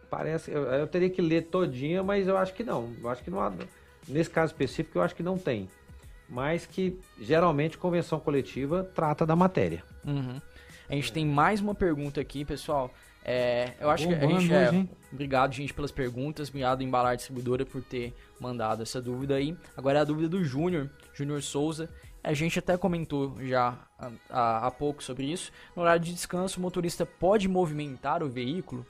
Parece, 0.10 0.52
eu, 0.52 0.64
eu 0.64 0.86
teria 0.88 1.10
que 1.10 1.22
ler 1.22 1.44
todinha, 1.44 2.04
mas 2.04 2.28
eu 2.28 2.36
acho 2.36 2.54
que 2.54 2.64
não. 2.64 2.92
Eu 3.02 3.10
acho 3.10 3.24
que 3.24 3.32
não 3.32 3.40
há, 3.40 3.52
nesse 4.08 4.30
caso 4.30 4.52
específico, 4.52 4.98
eu 4.98 5.02
acho 5.02 5.16
que 5.16 5.24
não 5.24 5.38
tem. 5.38 5.70
Mas 6.34 6.66
que 6.66 7.00
geralmente 7.22 7.78
convenção 7.78 8.20
coletiva 8.20 8.84
trata 8.84 9.24
da 9.24 9.36
matéria. 9.36 9.84
Uhum. 10.04 10.42
A 10.90 10.96
gente 10.96 11.14
tem 11.14 11.26
mais 11.26 11.62
uma 11.62 11.76
pergunta 11.76 12.20
aqui, 12.20 12.44
pessoal. 12.44 12.92
É, 13.24 13.74
eu 13.80 13.90
acho 13.90 14.08
que 14.08 14.14
a 14.16 14.20
gente 14.28 14.52
é, 14.52 14.68
hoje, 14.68 14.76
hein? 14.76 14.90
Obrigado, 15.12 15.54
gente, 15.54 15.74
pelas 15.74 15.92
perguntas. 15.92 16.50
Obrigado, 16.50 16.82
Embalar 16.82 17.16
Distribuidora, 17.16 17.66
por 17.66 17.84
ter 17.84 18.14
mandado 18.40 18.82
essa 18.82 19.00
dúvida 19.00 19.36
aí. 19.36 19.56
Agora 19.78 20.00
é 20.00 20.02
a 20.02 20.04
dúvida 20.04 20.28
do 20.28 20.44
Júnior, 20.44 20.90
Júnior 21.14 21.42
Souza. 21.44 21.88
A 22.24 22.34
gente 22.34 22.58
até 22.58 22.76
comentou 22.78 23.38
já 23.42 23.78
há- 24.00 24.12
há, 24.30 24.68
há 24.68 24.72
pouco 24.72 25.04
sobre 25.04 25.26
isso. 25.32 25.52
No 25.76 25.84
horário 25.84 26.02
de 26.04 26.14
descanso, 26.14 26.60
o 26.60 26.64
motorista 26.64 27.06
pode 27.06 27.48
movimentar 27.48 28.24
o 28.24 28.28
veículo? 28.30 28.86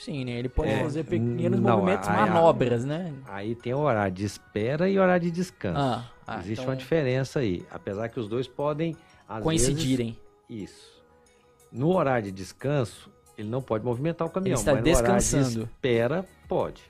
Sim, 0.00 0.24
né? 0.24 0.32
Ele 0.32 0.48
pode 0.48 0.70
É, 0.70 0.82
fazer 0.82 1.04
pequenos 1.04 1.60
não, 1.60 1.76
movimentos, 1.76 2.08
aí 2.08 2.16
manobras, 2.16 2.84
né? 2.84 3.12
Aí 3.28 3.54
tem 3.54 3.74
o 3.74 3.78
horário 3.80 4.12
de 4.14 4.24
espera 4.24 4.88
e 4.88 4.98
horário 4.98 5.22
de 5.26 5.30
descanso. 5.30 5.78
Ah, 5.78 6.10
ah, 6.26 6.38
Existe 6.38 6.52
então 6.62 6.70
uma 6.70 6.76
diferença 6.76 7.40
aí. 7.40 7.64
Apesar 7.70 8.08
que 8.08 8.18
os 8.18 8.26
dois 8.28 8.48
podem 8.48 8.96
coincidirem. 9.42 10.16
vezes- 10.48 10.70
isso. 10.70 11.02
No 11.70 11.94
horário 11.94 12.24
de 12.24 12.32
descanso, 12.32 13.10
ele 13.36 13.48
não 13.48 13.60
pode 13.62 13.84
movimentar 13.84 14.26
o 14.26 14.30
caminhão. 14.30 14.54
Ele 14.54 14.60
está 14.60 14.72
mas 14.74 14.82
no 14.84 14.90
horário 14.90 15.16
descansando. 15.18 15.64
de 15.66 15.70
espera, 15.70 16.24
pode. 16.48 16.82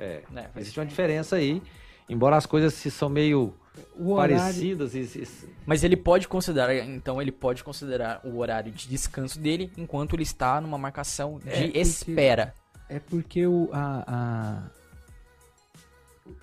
É. 0.00 0.22
Faz 0.32 0.48
Existe 0.56 0.80
uma 0.80 0.86
diferença 0.86 1.36
aí. 1.36 1.62
Embora 2.08 2.36
as 2.36 2.46
coisas 2.46 2.72
se 2.74 2.90
são 2.90 3.08
meio 3.08 3.52
O 3.96 4.12
horário, 4.12 4.36
parecidas. 4.36 4.92
se- 4.92 5.48
Mas 5.66 5.82
ele 5.84 5.96
pode 5.96 6.26
considerar, 6.28 6.74
então 6.74 7.20
ele 7.20 7.32
pode 7.32 7.62
considerar 7.64 8.20
o 8.24 8.38
horário 8.38 8.70
de 8.72 8.88
descanso 8.88 9.38
dele 9.38 9.70
enquanto 9.76 10.14
ele 10.14 10.22
está 10.22 10.60
numa 10.60 10.78
marcação 10.78 11.38
de 11.38 11.48
É, 11.48 11.62
porque- 11.64 11.78
espera. 11.80 12.54
É 12.88 12.98
porque 12.98 13.46
o, 13.46 13.68
a, 13.72 14.04
a- 14.06 14.70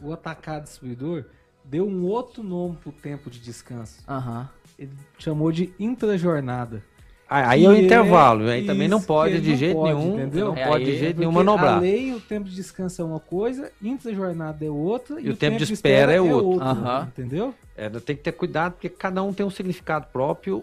o 0.01 0.13
atacado 0.13 0.63
distribuidor 0.63 1.25
deu 1.63 1.87
um 1.87 2.03
outro 2.05 2.43
nome 2.43 2.75
pro 2.77 2.91
tempo 2.91 3.29
de 3.29 3.39
descanso. 3.39 4.03
Aham. 4.07 4.49
Ele 4.77 4.91
chamou 5.17 5.51
de 5.51 5.73
intrajornada. 5.79 6.83
Aí 7.27 7.65
é 7.65 7.69
o 7.69 7.75
intervalo. 7.75 8.47
Aí 8.47 8.65
também 8.65 8.87
não 8.87 9.01
pode 9.01 9.41
de 9.41 9.49
não 9.51 9.57
jeito 9.57 9.73
pode, 9.75 9.93
nenhum. 9.95 10.13
entendeu? 10.19 10.47
Não 10.47 10.57
É, 10.57 10.67
pode 10.67 10.83
aí 10.83 10.91
de 10.91 10.95
é 10.95 10.99
jeito 10.99 11.15
Porque 11.15 11.27
nenhum 11.27 11.31
A 11.39 11.43
manobrar. 11.43 11.79
lei, 11.81 12.13
o 12.13 12.19
tempo 12.19 12.47
de 12.47 12.55
descanso 12.55 13.01
é 13.01 13.05
uma 13.05 13.19
coisa, 13.19 13.71
intrajornada 13.81 14.63
é 14.63 14.69
outra, 14.69 15.19
e, 15.19 15.29
o 15.29 15.35
tempo 15.35 15.57
de 15.57 15.73
espera 15.73 16.13
é 16.13 16.21
outro. 16.21 16.61
Aham. 16.61 17.07
Entendeu? 17.07 17.53
É, 17.75 17.89
tem 17.89 18.15
que 18.15 18.21
ter 18.21 18.31
cuidado 18.31 18.73
porque 18.73 18.89
cada 18.89 19.23
um 19.23 19.33
tem 19.33 19.45
um 19.45 19.49
significado 19.49 20.05
próprio, 20.13 20.61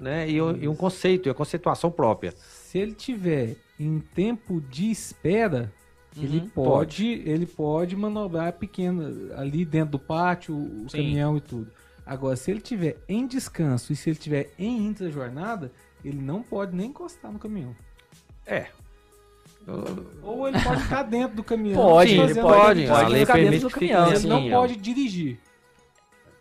né? 0.00 0.28
E, 0.28 0.40
um- 0.40 0.56
e 0.56 0.66
um 0.66 0.74
conceito, 0.74 1.28
e 1.28 1.30
a 1.30 1.34
conceituação 1.34 1.90
própria. 1.90 2.32
Se 2.38 2.78
ele 2.78 2.92
tiver 2.92 3.56
em 3.78 3.98
tempo 4.00 4.60
de 4.62 4.90
espera, 4.90 5.70
ele 6.16 6.38
Uhum. 6.38 6.48
pode, 6.48 7.06
ele 7.26 7.44
pode 7.46 7.94
manobrar 7.94 8.52
pequeno 8.54 9.30
ali 9.36 9.64
dentro 9.64 9.92
do 9.92 9.98
pátio, 9.98 10.54
o 10.54 10.86
Sim. 10.88 10.96
caminhão 10.98 11.36
e 11.36 11.40
tudo. 11.40 11.68
Agora, 12.04 12.34
se 12.36 12.50
ele 12.50 12.60
tiver 12.60 12.96
em 13.06 13.26
descanso 13.26 13.92
e 13.92 13.96
se 13.96 14.08
ele 14.08 14.18
tiver 14.18 14.50
em 14.58 14.86
intrajornada, 14.86 15.70
ele 16.08 16.20
não 16.20 16.42
pode 16.42 16.74
nem 16.76 16.88
encostar 16.88 17.30
no 17.32 17.38
caminhão. 17.38 17.74
É. 18.46 18.66
Ou 20.22 20.48
ele 20.48 20.58
pode 20.62 20.82
ficar 20.82 21.02
dentro 21.04 21.36
do 21.36 21.44
caminhão. 21.44 21.82
Pode, 21.82 22.12
ele 22.12 22.34
pode, 22.34 22.86
A 22.86 22.94
pode 22.94 23.12
lei 23.12 23.20
ficar 23.20 23.36
dentro 23.38 23.60
do 23.68 23.70
caminhão, 23.70 24.06
Ele 24.06 24.16
assim, 24.16 24.28
não 24.28 24.46
ó. 24.48 24.50
pode 24.60 24.76
dirigir. 24.76 25.38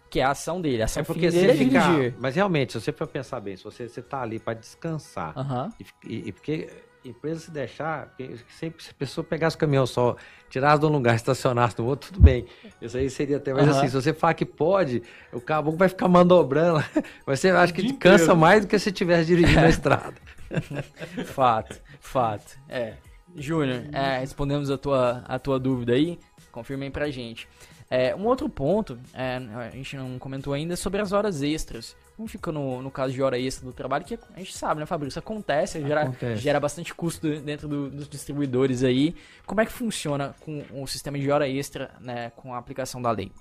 Que 0.10 0.22
é 0.22 0.24
a 0.24 0.32
ação 0.32 0.62
dele. 0.62 0.82
A 0.82 0.86
ação 0.86 1.02
É 1.02 1.04
porque 1.04 1.30
dele 1.30 1.54
se 1.54 1.62
é 1.62 1.66
ficar. 1.66 1.92
dirigir. 1.92 2.16
Mas 2.20 2.36
realmente, 2.36 2.72
se 2.74 2.80
você 2.80 2.94
for 2.94 3.08
pensar 3.08 3.42
bem, 3.42 3.58
se 3.58 3.64
você, 3.66 3.90
você 3.90 4.02
tá 4.02 4.22
ali 4.22 4.40
para 4.40 4.54
descansar, 4.54 5.38
Aham. 5.38 5.70
e, 5.80 5.86
e- 6.16 6.28
e 6.30 6.32
porque 6.32 6.70
empresa 7.10 7.42
se 7.42 7.52
deixar, 7.52 8.14
sempre 8.60 8.84
se 8.84 8.92
a 8.92 8.94
pessoa 8.94 9.24
pegasse 9.24 9.56
o 9.56 9.60
caminhão 9.60 9.86
só, 9.86 10.16
tirasse 10.50 10.80
de 10.80 10.86
um 10.86 10.90
lugar, 10.90 11.16
estacionasse 11.16 11.78
no 11.80 11.86
outro, 11.86 12.12
tudo 12.12 12.22
bem. 12.24 12.46
Isso 12.82 12.98
aí 12.98 13.10
seria 13.10 13.38
até. 13.38 13.54
Mas 13.54 13.68
Aham. 13.68 13.78
assim, 13.78 13.88
se 13.88 13.94
você 13.94 14.14
falar 14.14 14.34
que 14.34 14.46
pode, 14.46 15.04
o 15.32 15.42
caboclo 15.42 15.78
vai 15.78 15.90
ficar 15.90 16.08
manobrando. 16.08 16.84
Você 17.26 17.50
acha 17.50 17.74
que 17.74 17.94
cansa 17.94 18.24
inteiro. 18.24 18.40
mais 18.40 18.62
do 18.62 18.68
que 18.68 18.78
se 18.80 18.90
estivesse 18.90 19.26
dirigindo 19.28 19.62
na 19.62 19.70
estrada. 19.70 20.16
Fato, 21.26 21.82
fato. 22.00 22.58
É. 22.70 22.94
Júnior, 23.36 23.84
é, 23.92 24.20
respondemos 24.20 24.72
a 24.72 24.78
tua, 24.78 25.24
a 25.28 25.38
tua 25.38 25.60
dúvida 25.60 25.94
aí. 25.94 26.18
Confirmem 26.52 26.90
pra 26.90 27.10
gente. 27.10 27.48
É, 27.90 28.16
um 28.16 28.26
outro 28.26 28.50
ponto, 28.50 28.98
é, 29.14 29.38
a 29.38 29.70
gente 29.72 29.96
não 29.96 30.18
comentou 30.18 30.54
ainda, 30.54 30.74
é 30.74 30.78
sobre 30.78 31.02
as 31.02 31.12
horas 31.12 31.42
extras. 31.42 31.96
Como 32.18 32.28
fica 32.28 32.52
no, 32.52 32.82
no 32.82 32.90
caso 32.90 33.14
de 33.14 33.22
hora 33.22 33.38
extra 33.38 33.64
do 33.64 33.72
trabalho, 33.72 34.04
que 34.04 34.18
a 34.34 34.40
gente 34.40 34.58
sabe, 34.58 34.80
né, 34.80 34.88
Fabrício? 34.88 35.20
Acontece, 35.20 35.80
gera, 35.82 36.02
Acontece. 36.02 36.42
gera 36.42 36.60
bastante 36.60 36.92
custo 36.92 37.30
dentro 37.42 37.68
do- 37.68 37.92
dos 37.92 38.10
distribuidores 38.10 38.84
aí. 38.84 39.16
Como 39.46 39.62
é 39.62 39.66
que 39.68 39.72
funciona 39.72 40.36
com 40.44 40.66
o 40.74 40.88
sistema 40.88 41.20
de 41.20 41.30
hora 41.30 41.48
extra, 41.48 41.92
né, 42.02 42.32
com 42.32 42.56
a 42.56 42.58
aplicação 42.58 43.00
da 43.00 43.12
lei? 43.12 43.32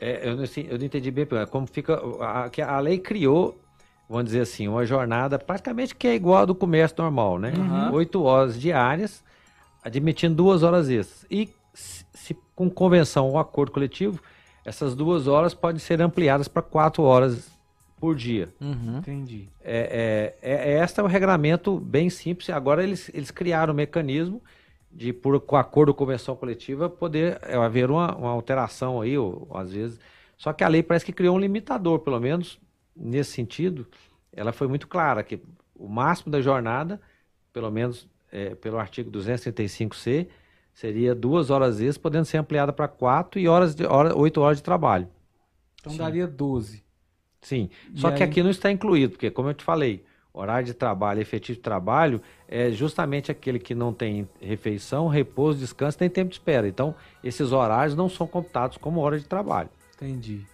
É, 0.00 0.28
eu, 0.28 0.36
não- 0.36 0.44
assim, 0.44 0.66
eu 0.70 0.78
não 0.78 0.84
entendi 0.84 1.10
bem 1.10 1.26
como 1.50 1.66
fica. 1.66 2.00
A, 2.20 2.48
que 2.48 2.62
a 2.62 2.78
lei 2.78 2.98
criou, 2.98 3.60
vamos 4.08 4.26
dizer 4.26 4.42
assim, 4.42 4.68
uma 4.68 4.86
jornada 4.86 5.36
praticamente 5.36 5.96
que 5.96 6.06
é 6.06 6.14
igual 6.14 6.42
a 6.42 6.44
do 6.44 6.54
comércio 6.54 6.96
normal, 7.02 7.40
né? 7.40 7.52
Uhum. 7.56 7.92
Oito 7.94 8.22
horas 8.22 8.60
diárias, 8.60 9.24
admitindo 9.82 10.36
duas 10.36 10.62
horas 10.62 10.88
extras. 10.88 11.26
E 11.28 11.48
se, 11.74 12.06
se 12.14 12.36
com 12.54 12.70
convenção 12.70 13.28
ou 13.30 13.36
acordo 13.38 13.72
coletivo, 13.72 14.20
essas 14.66 14.96
duas 14.96 15.28
horas 15.28 15.54
podem 15.54 15.78
ser 15.78 16.02
ampliadas 16.02 16.48
para 16.48 16.60
quatro 16.60 17.04
horas 17.04 17.48
por 18.00 18.16
dia. 18.16 18.52
Uhum. 18.60 18.98
Entendi. 18.98 19.48
É, 19.62 20.34
é, 20.42 20.50
é, 20.52 20.72
é- 20.72 20.84
este 20.84 20.98
é 20.98 21.02
um 21.04 21.06
regulamento 21.06 21.78
bem 21.78 22.10
simples. 22.10 22.50
Agora 22.50 22.82
eles, 22.82 23.08
eles 23.14 23.30
criaram 23.30 23.72
um 23.72 23.76
mecanismo 23.76 24.42
de, 24.90 25.12
por 25.12 25.38
com 25.40 25.54
acordo 25.54 25.90
ou 25.90 25.94
convenção 25.94 26.34
coletiva, 26.34 26.90
poder 26.90 27.38
é, 27.42 27.54
haver 27.54 27.92
uma, 27.92 28.16
uma 28.16 28.30
alteração 28.30 29.00
aí, 29.00 29.16
ou, 29.16 29.46
ou 29.48 29.56
às 29.56 29.72
vezes. 29.72 30.00
Só 30.36 30.52
que 30.52 30.64
a 30.64 30.68
lei 30.68 30.82
parece 30.82 31.06
que 31.06 31.12
criou 31.12 31.36
um 31.36 31.38
limitador, 31.38 32.00
pelo 32.00 32.18
menos 32.18 32.58
nesse 32.94 33.30
sentido, 33.30 33.86
ela 34.32 34.52
foi 34.52 34.66
muito 34.66 34.88
clara, 34.88 35.22
que 35.22 35.40
o 35.76 35.88
máximo 35.88 36.32
da 36.32 36.40
jornada, 36.40 37.00
pelo 37.52 37.70
menos 37.70 38.08
é, 38.32 38.56
pelo 38.56 38.78
artigo 38.78 39.12
235C, 39.12 40.26
seria 40.76 41.14
duas 41.14 41.48
horas 41.48 41.76
extras, 41.80 41.96
podendo 41.96 42.26
ser 42.26 42.36
ampliada 42.36 42.70
para 42.70 42.86
quatro 42.86 43.40
e 43.40 43.48
horas 43.48 43.74
de, 43.74 43.86
hora, 43.86 44.14
oito 44.14 44.42
horas 44.42 44.58
de 44.58 44.62
trabalho. 44.62 45.08
Então 45.80 45.96
daria 45.96 46.26
12. 46.26 46.84
Sim, 47.40 47.70
E 47.94 47.98
só 48.00 48.10
que 48.10 48.22
aí- 48.22 48.28
aqui 48.28 48.42
não 48.42 48.50
está 48.50 48.70
incluído, 48.70 49.12
porque 49.12 49.30
como 49.30 49.48
eu 49.48 49.54
te 49.54 49.64
falei, 49.64 50.04
horário 50.34 50.66
de 50.66 50.74
trabalho, 50.74 51.20
efetivo 51.22 51.56
de 51.56 51.62
trabalho, 51.62 52.20
é 52.46 52.70
justamente 52.72 53.30
aquele 53.30 53.58
que 53.58 53.74
não 53.74 53.90
tem 53.90 54.28
refeição, 54.38 55.08
repouso, 55.08 55.58
descanso, 55.60 55.96
nem 55.98 56.10
tempo 56.10 56.28
de 56.28 56.34
espera. 56.36 56.68
Então, 56.68 56.94
esses 57.24 57.52
horários 57.52 57.96
não 57.96 58.08
são 58.08 58.26
computados 58.26 58.76
como 58.76 59.00
hora 59.00 59.18
de 59.18 59.24
trabalho. 59.24 59.70
Entendi. 59.94 60.44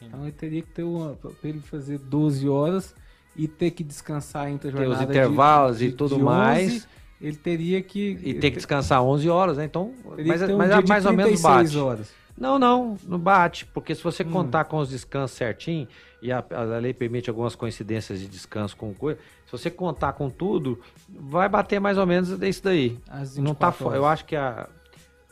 Então 0.00 0.22
ele 0.22 0.30
teria 0.32 0.62
que 0.62 0.68
ter 0.70 0.84
uma. 0.84 1.18
Ele 1.42 1.58
fazer 1.58 1.98
12 1.98 2.48
horas 2.48 2.94
e 3.34 3.48
ter 3.48 3.72
que 3.72 3.82
descansar 3.82 4.48
entre 4.48 4.68
a 4.68 4.72
Tem 4.72 4.86
os 4.86 5.00
intervalos 5.00 5.78
de, 5.78 5.86
e 5.86 5.88
de- 5.90 5.96
tudo 5.96 6.10
de 6.14 6.22
11, 6.22 6.24
mais. 6.24 6.88
Ele 7.20 7.36
teria 7.36 7.82
que. 7.82 8.18
E 8.22 8.34
tem 8.34 8.50
que 8.50 8.56
descansar 8.58 9.02
11 9.02 9.28
horas, 9.28 9.56
né? 9.56 9.64
Então, 9.64 9.92
mas, 10.24 10.40
ter 10.40 10.54
um 10.54 10.56
mas 10.58 10.70
é 10.70 10.80
mais 10.82 11.04
ou 11.06 11.12
menos 11.12 11.40
36 11.40 11.42
bate. 11.72 11.78
horas. 11.78 12.12
Não, 12.36 12.56
não, 12.56 12.96
não 13.04 13.18
bate, 13.18 13.66
porque 13.66 13.92
se 13.92 14.02
você 14.04 14.22
Hum. 14.22 14.30
contar 14.30 14.64
com 14.66 14.76
os 14.78 14.88
descansos 14.90 15.36
certinho, 15.36 15.88
e 16.22 16.30
a, 16.30 16.44
a 16.50 16.62
lei 16.78 16.94
permite 16.94 17.28
algumas 17.28 17.56
coincidências 17.56 18.20
de 18.20 18.28
descanso 18.28 18.76
com 18.76 18.94
coisa, 18.94 19.18
se 19.44 19.50
você 19.50 19.68
contar 19.68 20.12
com 20.12 20.30
tudo, 20.30 20.80
vai 21.08 21.48
bater 21.48 21.80
mais 21.80 21.98
ou 21.98 22.06
menos 22.06 22.30
isso 22.42 22.62
daí. 22.62 22.96
Não 23.38 23.54
tá 23.56 23.70
24 23.70 23.72
fo- 23.72 23.84
Eu 23.92 24.02
horas. 24.02 24.12
acho 24.20 24.24
que 24.24 24.36
a, 24.36 24.68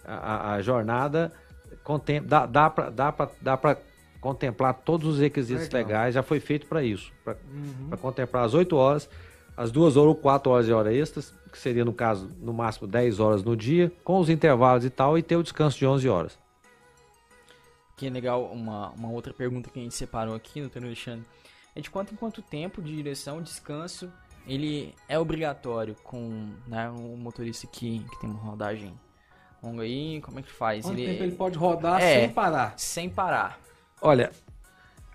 a, 0.05 0.55
a 0.55 0.63
jornada 0.63 1.33
contem, 1.85 2.21
dá, 2.21 2.45
dá 2.47 2.69
para 2.69 2.91
dá 2.91 3.13
pra, 3.13 3.29
dá 3.41 3.57
pra 3.57 3.77
contemplar 4.21 4.75
todos 4.75 5.07
os 5.15 5.21
requisitos 5.21 5.69
Legal. 5.69 5.83
legais, 5.87 6.15
já 6.17 6.23
foi 6.25 6.41
feito 6.41 6.67
para 6.67 6.83
isso, 6.83 7.13
para 7.25 7.37
Uhum. 7.55 7.97
contemplar 7.99 8.45
as 8.45 8.55
8 8.55 8.75
horas, 8.75 9.09
as 9.57 9.71
duas 9.71 9.97
horas 9.97 10.09
ou 10.09 10.15
4 10.15 10.51
horas 10.53 10.67
de 10.67 10.73
hora 10.73 10.93
extras, 10.93 11.33
que 11.51 11.59
seria 11.59 11.85
no 11.85 11.93
caso, 11.93 12.31
no 12.41 12.53
máximo 12.53 12.87
10 12.87 13.19
horas 13.21 13.43
no 13.43 13.57
dia, 13.57 13.91
com 14.05 14.19
os 14.19 14.29
intervalos 14.29 14.85
e 14.85 14.91
tal, 14.91 15.17
e 15.17 15.23
ter 15.23 15.37
o 15.37 15.43
descanso 15.43 15.79
de 15.79 15.87
11 15.87 16.09
horas. 16.09 16.39
Que 17.97 18.07
é 18.07 18.11
legal, 18.11 18.45
uma, 18.53 18.91
uma 18.91 19.11
outra 19.11 19.33
pergunta 19.33 19.71
que 19.71 19.79
a 19.79 19.83
gente 19.83 19.95
separou 19.95 20.35
aqui, 20.35 20.61
doutor 20.61 20.85
Alexandre. 20.85 21.25
É 21.75 21.81
de 21.81 21.91
quanto 21.91 22.13
em 22.13 22.17
quanto 22.17 22.43
tempo 22.43 22.83
de 22.83 22.95
direção, 22.95 23.41
descanso, 23.41 24.13
ele 24.47 24.95
é 25.09 25.19
obrigatório 25.19 25.97
com 26.05 26.51
né, 26.67 26.91
o 26.91 27.17
motorista 27.17 27.67
que, 27.67 28.01
que 28.01 28.21
tem 28.21 28.29
uma 28.31 28.39
rodagem 28.39 28.93
longa 29.63 29.83
aí? 29.83 30.21
Como 30.21 30.39
é 30.39 30.43
que 30.43 30.51
faz? 30.53 30.85
Quanto 30.85 30.99
ele, 30.99 31.13
tempo 31.13 31.23
ele 31.25 31.33
pode 31.37 31.57
rodar 31.59 32.01
É. 32.01 32.21
sem 32.21 32.29
parar? 32.31 32.75
sem 32.77 33.09
parar. 33.11 33.59
Olha, 34.01 34.31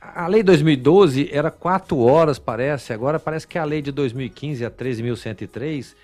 a 0.02 0.26
lei 0.28 0.42
2012 0.42 1.30
era 1.32 1.52
4 1.52 1.98
horas, 2.00 2.40
parece. 2.40 2.92
Agora 2.92 3.20
parece 3.20 3.48
que 3.48 3.58
a 3.58 3.64
lei 3.64 3.84
de 3.84 3.92
2015, 3.92 4.66
a 4.66 4.72
13.103, 4.72 5.96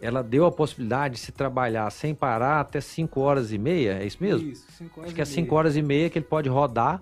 ela 0.00 0.22
deu 0.22 0.44
a 0.44 0.50
possibilidade 0.50 1.14
de 1.14 1.20
se 1.20 1.30
trabalhar 1.30 1.88
sem 1.90 2.14
parar 2.14 2.60
até 2.60 2.80
5 2.80 3.20
horas 3.20 3.52
e 3.52 3.58
meia, 3.58 3.98
é 4.02 4.04
isso 4.04 4.18
mesmo? 4.20 4.48
Isso, 4.50 4.66
cinco 4.76 5.00
horas 5.00 5.08
Acho 5.08 5.14
que 5.14 5.20
é 5.20 5.24
e 5.24 5.26
5 5.26 5.46
meia. 5.46 5.58
horas 5.58 5.76
e 5.76 5.82
meia 5.82 6.10
que 6.10 6.18
ele 6.18 6.26
pode 6.26 6.48
rodar 6.48 7.00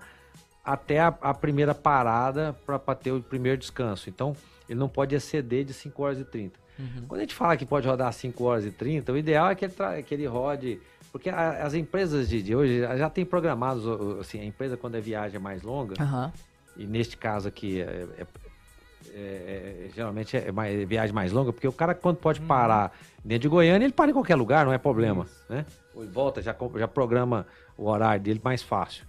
até 0.63 0.99
a, 0.99 1.07
a 1.07 1.33
primeira 1.33 1.73
parada 1.73 2.55
para 2.65 2.95
ter 2.95 3.11
o 3.11 3.21
primeiro 3.21 3.57
descanso. 3.57 4.09
Então, 4.09 4.35
ele 4.69 4.79
não 4.79 4.87
pode 4.87 5.15
exceder 5.15 5.65
de 5.65 5.73
5 5.73 6.03
horas 6.03 6.19
e 6.19 6.23
30. 6.23 6.59
Uhum. 6.79 7.03
Quando 7.07 7.19
a 7.19 7.23
gente 7.23 7.35
fala 7.35 7.57
que 7.57 7.65
pode 7.65 7.87
rodar 7.87 8.13
5 8.13 8.43
horas 8.43 8.65
e 8.65 8.71
30, 8.71 9.11
o 9.11 9.17
ideal 9.17 9.49
é 9.49 9.55
que 9.55 9.65
ele, 9.65 9.73
que 10.05 10.13
ele 10.13 10.25
rode. 10.25 10.79
Porque 11.13 11.29
a- 11.29 11.63
as 11.63 11.75
empresas 11.75 12.27
de, 12.27 12.41
de 12.41 12.55
hoje 12.55 12.79
já 12.97 13.07
tem 13.07 13.23
programados, 13.23 13.85
assim, 14.19 14.39
a 14.41 14.43
empresa 14.43 14.75
quando 14.75 14.95
é 14.95 14.99
viagem 14.99 15.39
mais 15.39 15.61
longa, 15.61 15.93
Aham. 16.01 16.33
e 16.75 16.87
neste 16.87 17.15
caso 17.15 17.47
aqui 17.47 17.79
é, 17.79 18.07
é- 18.17 18.25
é- 19.13 19.85
é- 19.85 19.89
geralmente 19.95 20.35
é 20.35 20.51
mais, 20.51 20.75
é 20.81 20.85
viagem 20.85 21.13
mais 21.13 21.31
longa, 21.31 21.53
porque 21.53 21.67
o 21.67 21.71
cara 21.71 21.93
quando 21.93 22.17
pode 22.17 22.41
parar 22.41 22.91
dentro 23.23 23.43
de 23.43 23.47
Goiânia, 23.47 23.85
ele 23.85 23.93
para 23.93 24.09
em 24.09 24.13
qualquer 24.13 24.35
lugar, 24.35 24.65
não 24.65 24.73
é 24.73 24.79
problema, 24.79 25.27
né? 25.47 25.65
Ou 25.93 26.03
volta, 26.07 26.41
já, 26.41 26.55
já 26.77 26.87
programa 26.87 27.45
o 27.77 27.85
horário 27.87 28.23
dele 28.23 28.41
mais 28.43 28.63
fácil. 28.63 29.05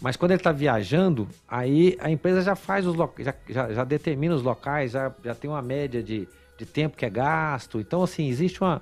Mas 0.00 0.16
quando 0.16 0.30
ele 0.30 0.40
está 0.40 0.52
viajando, 0.52 1.28
aí 1.48 1.96
a 2.00 2.08
empresa 2.08 2.40
já 2.42 2.54
faz 2.54 2.86
os 2.86 2.94
já, 3.18 3.34
já, 3.48 3.72
já 3.72 3.84
determina 3.84 4.34
os 4.34 4.42
locais, 4.42 4.92
já, 4.92 5.12
já 5.24 5.34
tem 5.34 5.50
uma 5.50 5.62
média 5.62 6.00
de, 6.02 6.28
de 6.56 6.64
tempo 6.66 6.96
que 6.96 7.04
é 7.04 7.10
gasto. 7.10 7.80
Então, 7.80 8.02
assim, 8.02 8.28
existe 8.28 8.60
uma, 8.62 8.80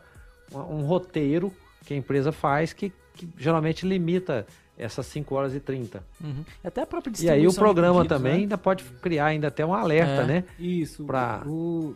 uma- 0.51 0.67
um 0.67 0.83
roteiro 0.83 1.53
que 1.85 1.95
a 1.95 1.97
empresa 1.97 2.31
faz 2.33 2.73
que, 2.73 2.93
que 3.15 3.29
geralmente 3.37 3.87
limita 3.87 4.47
essas 4.79 5.05
5 5.07 5.35
horas 5.35 5.55
e 5.55 5.61
30. 5.61 6.03
Uhum. 6.23 6.45
Até 6.65 6.83
a 6.83 6.87
própria 6.87 7.13
E 7.23 7.29
aí 7.29 7.47
o 7.47 7.53
programa 7.53 7.99
pedidos, 8.01 8.17
também 8.17 8.33
né? 8.33 8.39
ainda 8.41 8.57
pode 8.59 8.83
criar 9.03 9.27
ainda 9.27 9.49
até 9.49 9.65
um 9.65 9.75
alerta, 9.75 10.23
É. 10.23 10.27
né? 10.27 10.45
Isso. 10.59 11.05
Pra- 11.05 11.43
O... 11.47 11.95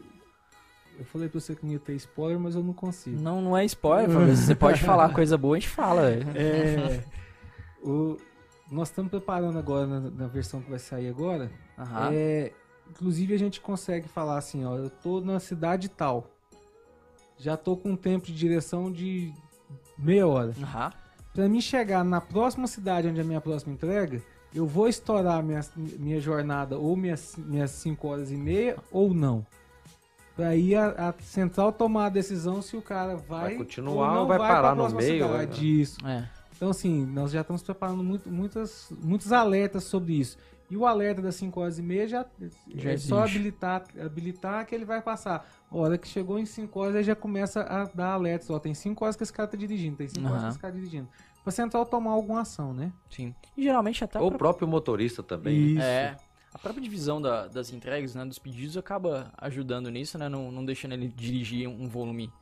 Eu 0.99 1.05
falei 1.07 1.29
pra 1.29 1.41
você 1.41 1.57
que 1.57 1.65
não 1.67 1.73
ia 1.73 1.79
ter 1.81 1.95
spoiler, 1.95 2.39
mas 2.39 2.55
eu 2.55 2.63
não 2.63 2.73
consigo. 2.73 3.21
Não, 3.21 3.41
não 3.43 3.57
é 3.57 3.65
spoiler. 3.65 4.09
Você 4.37 4.55
pode 4.55 4.81
falar 4.85 5.13
coisa 5.13 5.37
boa, 5.37 5.57
a 5.57 5.59
gente 5.59 5.69
fala. 5.69 6.09
É, 6.11 7.03
o, 7.83 8.17
nós 8.71 8.91
estamos 8.91 9.11
preparando 9.11 9.59
agora, 9.59 9.87
na, 9.89 10.01
na 10.11 10.27
versão 10.29 10.61
que 10.61 10.71
vai 10.71 10.79
sair 10.79 11.09
agora. 11.09 11.51
Aham. 11.77 12.11
É, 12.13 12.53
inclusive 12.89 13.35
a 13.35 13.39
gente 13.39 13.61
consegue 13.61 14.07
falar 14.09 14.39
assim, 14.39 14.65
ó, 14.65 14.77
eu 14.77 14.89
tô 14.89 15.21
na 15.21 15.41
cidade 15.41 15.89
tal. 15.89 16.31
Já 17.39 17.57
tô 17.57 17.77
com 17.77 17.91
um 17.91 17.97
tempo 17.97 18.27
de 18.27 18.33
direção 18.35 18.93
de 18.93 19.33
meia 19.99 20.27
hora. 20.27 20.55
Aham. 20.63 20.93
Pra 21.33 21.49
mim 21.49 21.61
chegar 21.61 22.05
na 22.05 22.21
próxima 22.21 22.67
cidade 22.67 23.09
onde 23.09 23.19
é 23.19 23.23
a 23.23 23.27
minha 23.27 23.41
próxima 23.41 23.73
entrega, 23.73 24.23
eu 24.55 24.67
vou 24.67 24.89
estourar 24.89 25.43
minha, 25.43 25.61
minha 25.77 26.21
jornada 26.21 26.79
ou 26.79 26.97
minhas, 26.97 27.35
minhas 27.37 27.73
5 27.73 28.07
horas 28.07 28.31
e 28.31 28.37
meia 28.37 28.77
ou 28.93 29.13
não. 29.13 29.45
Pra 30.37 30.49
aí 30.49 30.75
a, 30.75 31.11
a 31.11 31.23
central 31.23 31.73
tomar 31.73 32.07
a 32.07 32.09
decisão 32.09 32.63
se 32.63 32.77
o 32.77 32.83
cara 32.83 33.17
vai, 33.17 33.51
Vai 33.51 33.57
continuar 33.57 34.15
não 34.15 34.23
ou 34.23 34.27
vai 34.27 34.39
pra 34.39 34.49
parar 34.49 34.75
no 34.75 34.89
meio, 34.91 35.27
cidade. 35.27 35.81
Isso. 35.81 36.07
É. 36.07 36.29
Então, 36.57 36.71
assim, 36.71 37.05
nós 37.07 37.33
já 37.33 37.41
estamos 37.41 37.63
preparando 37.63 38.03
muito, 38.03 38.31
muitas, 38.31 38.93
muitos 39.03 39.33
alertas 39.33 39.85
sobre 39.85 40.15
isso. 40.15 40.37
E 40.75 40.77
o 40.77 40.85
alerta 40.85 41.23
das 41.23 41.37
5 41.37 41.61
horas 41.61 41.79
e 41.79 41.83
meia 41.83 42.09
já, 42.09 42.27
Já 42.75 42.91
é 42.91 42.97
só 42.97 43.23
habilitar, 43.23 43.85
habilitar 44.05 44.67
que 44.67 44.75
ele 44.75 44.85
vai 44.85 45.01
passar. 45.01 45.49
A 45.71 45.77
hora 45.77 45.97
que 45.97 46.09
chegou 46.09 46.37
em 46.37 46.45
5 46.45 46.81
horas, 46.81 46.97
ele 46.97 47.05
já 47.05 47.15
começa 47.15 47.63
a 47.63 47.85
dar 47.85 48.09
alertas. 48.15 48.51
Ó, 48.51 48.59
tem 48.59 48.75
5 48.75 49.05
horas 49.05 49.15
que 49.15 49.23
esse 49.23 49.33
cara 49.33 49.47
tá 49.47 49.57
dirigindo, 49.57 49.97
tem 49.97 50.09
5 50.09 50.27
horas 50.29 50.43
que 50.43 50.49
esse 50.49 50.59
cara 50.59 50.73
tá 50.73 50.79
dirigindo. 50.81 51.09
Pra 51.45 51.53
central 51.53 51.87
tomar 51.87 52.11
alguma 52.11 52.41
ação, 52.41 52.75
né? 52.75 52.93
Sim. 53.09 53.33
E 53.57 53.63
geralmente 53.63 54.03
até 54.03 54.19
Ou 54.19 54.25
o 54.25 54.29
própria- 54.31 54.39
próprio 54.49 54.67
motorista 54.69 55.23
também. 55.23 55.61
né? 55.61 55.71
Isso. 55.75 55.83
É. 55.83 56.17
A 56.53 56.59
própria 56.59 56.83
divisão 56.83 57.23
da- 57.23 57.47
das 57.47 57.73
entregas, 57.73 58.13
né, 58.17 58.25
dos 58.25 58.41
pedidos, 58.41 58.77
acaba 58.77 59.31
ajudando 59.39 59.89
nisso, 59.93 60.19
né, 60.19 60.29
não, 60.29 60.51
não 60.51 60.65
deixando 60.65 60.95
ele 60.95 61.07
dirigir 61.07 61.69
um 61.69 61.87
volume 61.89 62.33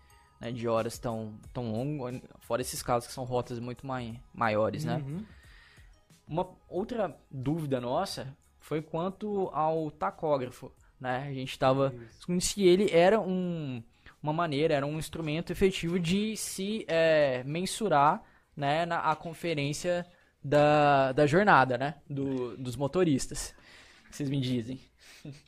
né, 0.41 0.51
de 0.51 0.67
horas 0.67 0.99
tão, 0.99 1.35
tão 1.53 1.71
longo, 1.71 2.05
fora 2.41 2.63
esses 2.63 2.83
casos 2.83 3.07
que 3.09 3.13
são 3.13 3.25
rotas 3.25 3.59
muito 3.61 3.87
mai, 3.87 4.19
maiores, 4.35 4.85
né. 4.87 4.97
Uhum. 5.07 5.23
Uma 6.33 6.49
outra 6.67 7.15
dúvida 7.31 7.79
nossa 7.79 8.35
foi 8.59 8.81
quanto 8.81 9.51
ao 9.53 9.91
tacógrafo, 9.91 10.73
né, 10.99 11.27
a 11.29 11.33
gente 11.35 11.51
estava 11.51 11.93
se 12.41 12.63
ele 12.67 12.91
era 12.91 13.21
um, 13.21 13.83
uma 14.23 14.33
maneira, 14.33 14.73
era 14.73 14.87
um 14.87 14.99
instrumento 14.99 15.53
efetivo 15.53 16.01
de 16.01 16.35
se 16.35 16.87
é, 16.89 17.43
mensurar, 17.45 18.23
né, 18.57 18.87
na 18.87 19.01
a 19.01 19.15
conferência 19.15 20.07
da, 20.43 21.13
da 21.13 21.27
jornada, 21.27 21.77
né, 21.77 21.97
do, 22.09 22.57
dos 22.57 22.77
motoristas. 22.77 23.55
Vocês 24.11 24.31
me 24.31 24.41
dizem? 24.41 24.81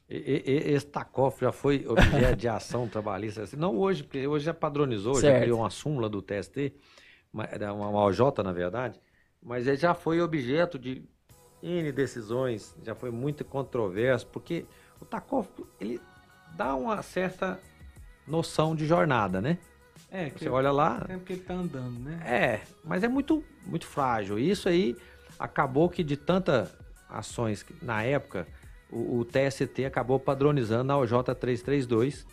E- 0.07 0.16
e- 0.16 0.42
e- 0.51 0.75
Esse 0.75 0.87
TACOF 0.87 1.40
já 1.40 1.51
foi 1.53 1.87
objeto 1.87 2.37
de 2.37 2.47
ação 2.49 2.87
trabalhista. 2.87 3.42
assim, 3.44 3.57
Não 3.59 3.75
hoje, 3.79 4.03
porque 4.03 4.27
hoje 4.27 4.44
já 4.44 4.53
padronizou, 4.53 5.14
já 5.14 5.20
Certo. 5.23 5.40
criou 5.44 5.61
uma 5.61 5.70
súmula 5.70 6.11
do 6.11 6.20
TST, 6.20 6.75
uma, 7.33 7.47
uma 7.73 8.05
OJ, 8.05 8.20
na 8.44 8.53
verdade, 8.53 9.01
mas 9.44 9.66
ele 9.66 9.76
já 9.76 9.94
foi 9.94 10.20
objeto 10.20 10.78
de 10.78 11.04
N 11.62 11.92
decisões, 11.92 12.74
já 12.83 12.94
foi 12.94 13.11
muito 13.11 13.44
controverso, 13.44 14.26
porque 14.26 14.64
o 15.00 15.04
TACOF, 15.04 15.48
ele 15.80 16.00
dá 16.57 16.74
uma 16.74 17.02
certa 17.02 17.61
noção 18.26 18.74
de 18.74 18.87
jornada, 18.87 19.40
né? 19.40 19.59
É, 20.11 20.30
que 20.30 20.44
Você 20.44 20.48
olha 20.48 20.70
lá, 20.70 21.00
o 21.02 21.07
tempo 21.07 21.24
que 21.24 21.33
ele 21.35 21.42
tá 21.42 21.54
andando, 21.54 21.98
né? 21.98 22.20
é, 22.24 22.61
mas 22.83 23.02
é 23.02 23.09
muito, 23.09 23.44
muito 23.66 23.87
frágil. 23.87 24.38
E 24.38 24.50
Isso 24.50 24.68
aí 24.68 24.96
acabou 25.38 25.88
que 25.88 26.02
de 26.02 26.16
tantas 26.16 26.74
ações 27.09 27.62
que, 27.62 27.74
na 27.85 28.02
época, 28.02 28.46
o, 28.90 29.18
o 29.18 29.24
TST 29.24 29.85
acabou 29.85 30.18
padronizando 30.18 30.92
a 30.92 30.96
OJ 30.98 31.12
332, 31.38 32.26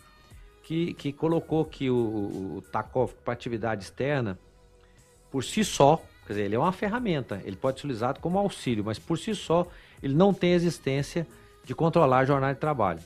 que, 0.62 0.94
que 0.94 1.12
colocou 1.12 1.64
que 1.64 1.90
o, 1.90 2.56
o 2.56 2.62
TACOF 2.70 3.14
para 3.24 3.32
atividade 3.32 3.84
externa, 3.84 4.38
por 5.30 5.42
si 5.42 5.64
só, 5.64 6.02
quer 6.26 6.32
dizer, 6.34 6.44
ele 6.44 6.54
é 6.54 6.58
uma 6.58 6.72
ferramenta, 6.72 7.40
ele 7.44 7.56
pode 7.56 7.78
ser 7.80 7.86
utilizado 7.86 8.20
como 8.20 8.38
auxílio, 8.38 8.84
mas 8.84 8.98
por 8.98 9.18
si 9.18 9.34
só, 9.34 9.66
ele 10.02 10.14
não 10.14 10.32
tem 10.32 10.52
existência 10.52 11.26
de 11.64 11.74
controlar 11.74 12.18
a 12.20 12.24
jornada 12.24 12.54
de 12.54 12.60
trabalho. 12.60 13.00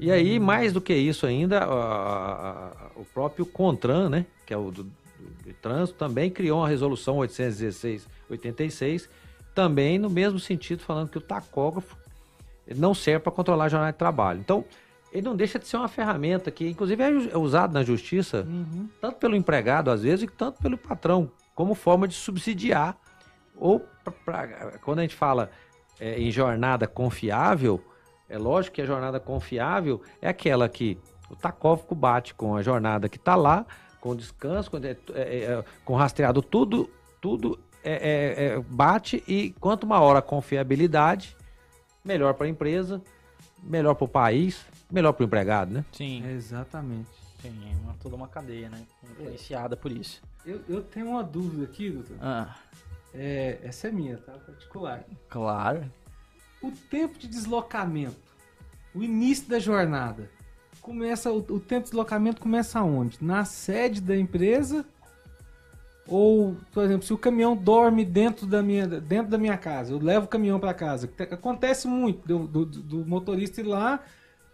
E 0.00 0.10
aí, 0.10 0.40
mais 0.40 0.72
do 0.72 0.80
que 0.80 0.92
isso 0.94 1.24
ainda, 1.26 1.60
a- 1.60 1.64
a- 1.64 2.50
a- 2.68 2.90
o 2.96 3.04
próprio 3.04 3.46
CONTRAN, 3.46 4.08
né, 4.10 4.26
que 4.44 4.52
é 4.52 4.56
o 4.56 4.70
do, 4.70 4.82
do- 4.82 4.90
do 5.46 5.52
trânsito, 5.62 5.96
também 5.98 6.28
criou 6.30 6.58
uma 6.60 6.68
resolução 6.68 7.16
816-86, 7.18 9.08
também 9.54 9.98
no 9.98 10.10
mesmo 10.10 10.38
sentido, 10.38 10.80
falando 10.82 11.08
que 11.10 11.18
o 11.18 11.20
tacógrafo 11.20 11.96
não 12.76 12.92
serve 12.94 13.20
para 13.20 13.32
controlar 13.32 13.66
a 13.66 13.68
jornada 13.68 13.92
de 13.92 13.98
trabalho. 13.98 14.40
Então, 14.40 14.64
ele 15.12 15.22
não 15.22 15.36
deixa 15.36 15.58
de 15.58 15.66
ser 15.68 15.76
uma 15.76 15.86
ferramenta 15.88 16.50
que, 16.50 16.68
inclusive, 16.68 17.02
é 17.02 17.08
é 17.32 17.38
usado 17.38 17.72
na 17.72 17.84
justiça, 17.84 18.44
Uhum. 18.48 18.88
tanto 19.00 19.18
pelo 19.18 19.36
empregado, 19.36 19.90
às 19.90 20.02
vezes, 20.02 20.24
e 20.24 20.26
tanto 20.26 20.60
pelo 20.60 20.76
patrão, 20.76 21.30
como 21.54 21.74
forma 21.74 22.06
de 22.08 22.14
subsidiar. 22.14 22.96
Ou, 23.56 23.80
pra- 24.02 24.12
pra- 24.24 24.78
quando 24.82 24.98
a 24.98 25.02
gente 25.02 25.14
fala 25.14 25.50
é, 26.00 26.18
em 26.20 26.30
jornada 26.30 26.86
confiável, 26.86 27.82
é 28.28 28.36
lógico 28.36 28.74
que 28.76 28.82
a 28.82 28.86
jornada 28.86 29.20
confiável 29.20 30.02
é 30.20 30.28
aquela 30.28 30.68
que 30.68 30.98
o 31.30 31.36
tacófico 31.36 31.94
bate 31.94 32.34
com 32.34 32.56
a 32.56 32.62
jornada 32.62 33.08
que 33.08 33.16
está 33.16 33.36
lá, 33.36 33.64
com 34.00 34.14
descanso, 34.14 34.70
com, 34.70 34.78
é, 34.78 34.96
é, 35.14 35.44
é, 35.44 35.64
com 35.84 35.94
rastreado, 35.94 36.42
tudo, 36.42 36.90
tudo 37.20 37.58
é, 37.82 37.92
é, 37.92 38.44
é, 38.56 38.60
bate 38.60 39.22
e 39.26 39.52
quanto 39.60 39.86
maior 39.86 40.16
a 40.16 40.22
confiabilidade, 40.22 41.36
melhor 42.04 42.34
para 42.34 42.46
a 42.46 42.50
empresa, 42.50 43.00
melhor 43.62 43.94
para 43.94 44.04
o 44.04 44.08
país, 44.08 44.66
melhor 44.90 45.12
para 45.12 45.22
o 45.22 45.26
empregado, 45.26 45.72
né? 45.72 45.84
Sim, 45.92 46.26
Exatamente. 46.28 47.23
Sim, 47.48 47.70
é 47.70 47.84
uma, 47.84 47.94
toda 48.02 48.16
uma 48.16 48.28
cadeia, 48.28 48.68
né, 48.68 48.82
influenciada 49.02 49.76
por 49.76 49.90
isso. 49.92 50.22
Eu, 50.44 50.60
eu 50.68 50.82
tenho 50.82 51.08
uma 51.10 51.22
dúvida 51.22 51.64
aqui, 51.64 51.90
doutor. 51.90 52.16
Ah, 52.20 52.54
É, 53.14 53.58
essa 53.62 53.88
é 53.88 53.92
minha, 53.92 54.16
tá? 54.18 54.32
Particular. 54.32 55.04
claro. 55.28 55.84
O 56.62 56.70
tempo 56.90 57.18
de 57.18 57.28
deslocamento, 57.28 58.16
o 58.94 59.02
início 59.02 59.46
da 59.48 59.58
jornada, 59.58 60.30
começa 60.80 61.30
o, 61.30 61.38
o 61.38 61.60
tempo 61.60 61.84
de 61.84 61.90
deslocamento 61.90 62.40
começa 62.40 62.80
onde? 62.82 63.18
Na 63.22 63.44
sede 63.44 64.00
da 64.00 64.16
empresa? 64.16 64.84
Ou, 66.06 66.56
por 66.72 66.84
exemplo, 66.84 67.06
se 67.06 67.12
o 67.14 67.18
caminhão 67.18 67.56
dorme 67.56 68.04
dentro 68.04 68.46
da 68.46 68.62
minha, 68.62 68.86
dentro 68.86 69.30
da 69.30 69.38
minha 69.38 69.56
casa, 69.56 69.92
eu 69.92 69.98
levo 69.98 70.26
o 70.26 70.28
caminhão 70.28 70.58
para 70.60 70.74
casa. 70.74 71.08
Acontece 71.30 71.86
muito 71.88 72.26
do, 72.26 72.46
do- 72.46 72.66
do 72.66 73.06
motorista 73.06 73.60
ir 73.60 73.64
lá, 73.64 74.00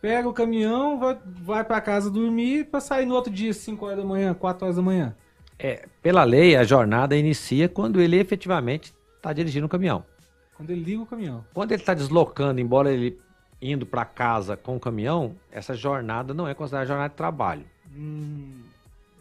pega 0.00 0.28
o 0.28 0.32
caminhão, 0.32 0.98
vai, 0.98 1.18
vai 1.24 1.64
para 1.64 1.80
casa 1.80 2.10
dormir 2.10 2.66
para 2.66 2.80
sair 2.80 3.06
no 3.06 3.14
outro 3.14 3.32
dia, 3.32 3.52
5 3.52 3.84
horas 3.84 3.98
da 3.98 4.04
manhã, 4.04 4.34
4 4.34 4.64
horas 4.64 4.76
da 4.76 4.82
manhã. 4.82 5.14
É, 5.58 5.86
pela 6.02 6.24
lei, 6.24 6.56
a 6.56 6.64
jornada 6.64 7.16
inicia 7.16 7.68
quando 7.68 8.00
ele 8.00 8.18
efetivamente 8.18 8.94
está 9.16 9.32
dirigindo 9.32 9.66
o 9.66 9.68
caminhão. 9.68 10.04
Quando 10.56 10.70
ele 10.70 10.82
liga 10.82 11.02
o 11.02 11.06
caminhão. 11.06 11.44
Quando 11.52 11.72
ele 11.72 11.82
está 11.82 11.92
deslocando, 11.94 12.60
embora 12.60 12.90
ele 12.92 13.18
indo 13.60 13.84
para 13.84 14.04
casa 14.06 14.56
com 14.56 14.76
o 14.76 14.80
caminhão, 14.80 15.34
essa 15.52 15.74
jornada 15.74 16.32
não 16.32 16.48
é 16.48 16.54
considerada 16.54 16.86
jornada 16.86 17.10
de 17.10 17.14
trabalho. 17.16 17.64
Hum, 17.94 18.62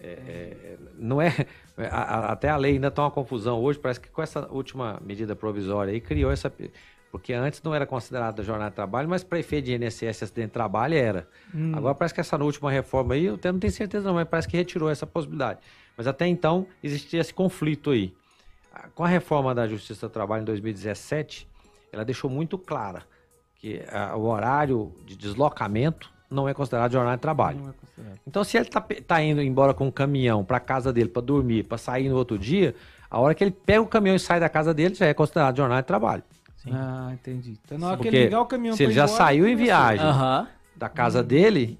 é, 0.02 0.08
é, 0.08 0.78
não 0.98 1.22
é. 1.22 1.34
a- 1.92 1.98
a- 2.02 2.32
até 2.32 2.48
a 2.50 2.56
lei 2.56 2.74
ainda 2.74 2.88
está 2.88 3.04
uma 3.04 3.12
confusão 3.12 3.60
hoje. 3.62 3.78
Parece 3.80 4.00
que 4.00 4.10
com 4.10 4.22
essa 4.22 4.48
última 4.50 4.98
medida 5.06 5.36
provisória 5.36 5.92
aí 5.92 6.00
criou 6.00 6.32
essa. 6.32 6.52
Porque 7.12 7.34
antes 7.34 7.62
não 7.64 7.74
era 7.74 7.86
considerada 7.88 8.44
jornada 8.44 8.70
de 8.70 8.76
trabalho, 8.76 9.10
mas 9.10 9.24
para 9.24 9.40
efeito 9.40 9.66
de 9.66 9.74
INSS 9.74 10.24
acidente 10.24 10.48
de 10.48 10.54
trabalho 10.54 10.94
era. 10.96 11.28
Hum. 11.54 11.72
Agora 11.76 11.96
parece 11.96 12.14
que 12.14 12.22
essa 12.22 12.38
última 12.38 12.70
reforma 12.70 13.16
aí, 13.16 13.26
eu 13.26 13.36
até 13.36 13.52
não 13.52 13.60
tenho 13.60 13.74
certeza 13.74 14.08
não, 14.08 14.14
mas 14.14 14.28
parece 14.28 14.48
que 14.48 14.56
retirou 14.56 14.90
essa 14.90 15.08
possibilidade. 15.08 15.60
Mas 15.98 16.06
até 16.06 16.28
então 16.28 16.68
existia 16.84 17.20
esse 17.20 17.34
conflito 17.34 17.90
aí. 17.90 18.14
Ah, 18.72 18.88
Com 18.94 19.04
a 19.04 19.08
reforma 19.08 19.56
da 19.56 19.68
Justiça 19.68 20.08
do 20.08 20.12
Trabalho 20.12 20.44
em 20.44 20.46
2017, 20.46 21.48
ela 21.92 22.06
deixou 22.06 22.30
muito 22.30 22.58
clara 22.60 23.02
que 23.56 23.82
ah, 23.92 24.16
o 24.16 24.26
horário 24.28 24.94
de 25.06 25.18
deslocamento 25.18 26.12
não 26.30 26.48
é 26.48 26.54
considerado 26.54 26.92
jornada 26.92 27.18
de 27.18 27.22
trabalho. 27.22 27.74
É. 27.98 28.04
Então, 28.28 28.44
se 28.44 28.56
ele 28.56 28.66
tá, 28.70 28.80
pe- 28.80 29.02
tá 29.02 29.20
indo 29.22 29.42
embora 29.42 29.74
com 29.74 29.88
um 29.88 29.92
caminhão 29.92 30.46
para 30.46 30.60
casa 30.60 30.94
dele 30.94 31.10
para 31.10 31.24
dormir, 31.24 31.64
para 31.64 31.78
sair 31.80 32.08
no 32.08 32.16
outro 32.16 32.38
dia, 32.38 32.76
a 33.10 33.20
hora 33.20 33.34
que 33.34 33.44
ele 33.44 33.50
pega 33.52 33.82
o 33.82 33.88
caminhão 33.88 34.16
e 34.16 34.20
sai 34.20 34.40
da 34.40 34.48
casa 34.48 34.72
dele 34.76 34.94
já 34.94 35.08
é 35.08 35.14
considerado 35.16 35.58
jornada 35.58 35.82
de 35.82 35.88
trabalho. 35.88 36.24
Sim. 36.64 36.72
Ah, 36.74 37.10
entendi. 37.14 37.58
Então 37.64 37.78
na 37.78 37.88
hora 37.88 37.98
que 37.98 38.08
ele 38.08 38.24
ligar 38.26 38.42
o 38.42 38.46
caminhão 38.46 38.76
se 38.76 38.84
ele 38.84 38.94
já 38.94 39.06
embora, 39.06 39.18
saiu 39.18 39.48
em 39.48 39.56
viagem 39.56 40.06
da 40.76 40.90
casa 40.90 41.24
dele, 41.24 41.80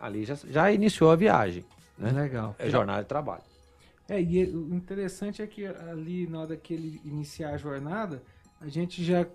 ali 0.00 0.24
já, 0.24 0.36
já 0.48 0.70
iniciou 0.70 1.10
a 1.10 1.16
viagem. 1.16 1.64
Né? 1.98 2.10
Legal. 2.10 2.54
É 2.58 2.70
jornada 2.70 3.02
de 3.02 3.08
trabalho. 3.08 3.42
É, 4.08 4.20
e 4.22 4.44
o 4.44 4.72
interessante 4.74 5.42
é 5.42 5.46
que 5.46 5.66
ali 5.66 6.28
na 6.28 6.40
hora 6.40 6.56
que 6.56 6.74
ele 6.74 7.00
iniciar 7.04 7.50
a 7.50 7.56
jornada, 7.56 8.22
a 8.60 8.68
gente 8.68 9.04
já 9.04 9.26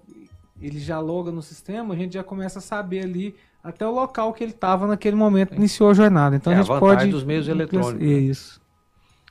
ele 0.62 0.80
já 0.80 1.00
loga 1.00 1.32
no 1.32 1.42
sistema, 1.42 1.94
a 1.94 1.98
gente 1.98 2.14
já 2.14 2.24
começa 2.24 2.60
a 2.60 2.62
saber 2.62 3.04
ali 3.04 3.36
até 3.64 3.86
o 3.86 3.92
local 3.92 4.32
que 4.32 4.44
ele 4.44 4.52
estava 4.52 4.88
naquele 4.88 5.16
momento 5.16 5.50
que 5.50 5.56
iniciou 5.56 5.90
a 5.90 5.94
jornada. 5.94 6.36
Então 6.36 6.54
É 6.54 6.56
a 6.56 6.60
a 6.60 6.62
gente 6.62 6.72
vantagem 6.72 6.98
pode 6.98 7.12
dos 7.12 7.24
meios 7.24 7.48
eletrônicos, 7.48 8.00
né? 8.00 8.14
Isso. 8.14 8.62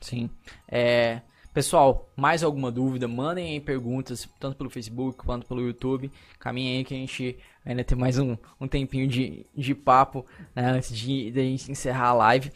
Sim. 0.01 0.29
É, 0.69 1.23
pessoal, 1.53 2.09
mais 2.17 2.43
alguma 2.43 2.71
dúvida? 2.71 3.09
Mandem 3.09 3.53
aí 3.53 3.61
perguntas, 3.61 4.29
tanto 4.39 4.57
pelo 4.57 4.71
Facebook 4.71 5.19
quanto 5.19 5.47
pelo 5.47 5.61
YouTube. 5.61 6.11
Caminhem 6.39 6.79
aí 6.79 6.85
que 6.85 6.95
a 6.95 6.97
gente 6.97 7.39
ainda 7.65 7.85
tem 7.85 7.97
mais 7.97 8.19
um, 8.19 8.37
um 8.61 8.67
tempinho 8.67 9.07
de, 9.07 9.47
de 9.55 9.75
papo 9.75 10.25
né, 10.55 10.71
antes 10.71 10.97
de, 10.97 11.31
de 11.31 11.41
a 11.41 11.43
gente 11.43 11.71
encerrar 11.71 12.09
a 12.09 12.15
live. 12.15 12.53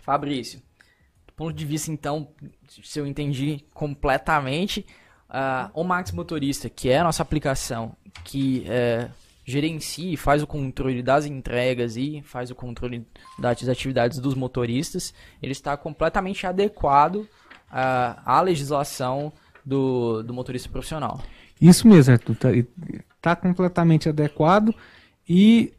Fabrício, 0.00 0.60
do 1.26 1.32
ponto 1.34 1.52
de 1.52 1.64
vista, 1.64 1.90
então, 1.90 2.28
se 2.82 2.98
eu 2.98 3.06
entendi 3.06 3.64
completamente, 3.74 4.86
ah, 5.28 5.70
o 5.74 5.84
Max 5.84 6.10
Motorista, 6.10 6.68
que 6.68 6.88
é 6.88 6.98
a 6.98 7.04
nossa 7.04 7.22
aplicação 7.22 7.94
que 8.24 8.64
é, 8.68 9.08
gerencia 9.44 10.12
e 10.12 10.16
faz 10.16 10.42
o 10.42 10.46
controle 10.46 11.02
das 11.02 11.26
entregas 11.26 11.96
e 11.96 12.22
faz 12.22 12.50
o 12.50 12.54
controle 12.54 13.06
das 13.38 13.68
atividades 13.68 14.18
dos 14.18 14.34
motoristas, 14.34 15.14
ele 15.42 15.52
está 15.52 15.76
completamente 15.76 16.46
adequado 16.46 17.28
ah, 17.70 18.20
à 18.24 18.40
legislação 18.40 19.32
do, 19.64 20.22
do 20.22 20.32
motorista 20.34 20.68
profissional. 20.68 21.20
Isso 21.60 21.86
mesmo, 21.86 22.12
Arthur. 22.14 22.34
Tá, 22.36 22.48
tá 23.20 23.36
completamente 23.36 24.08
adequado. 24.08 24.74
E 25.28 25.72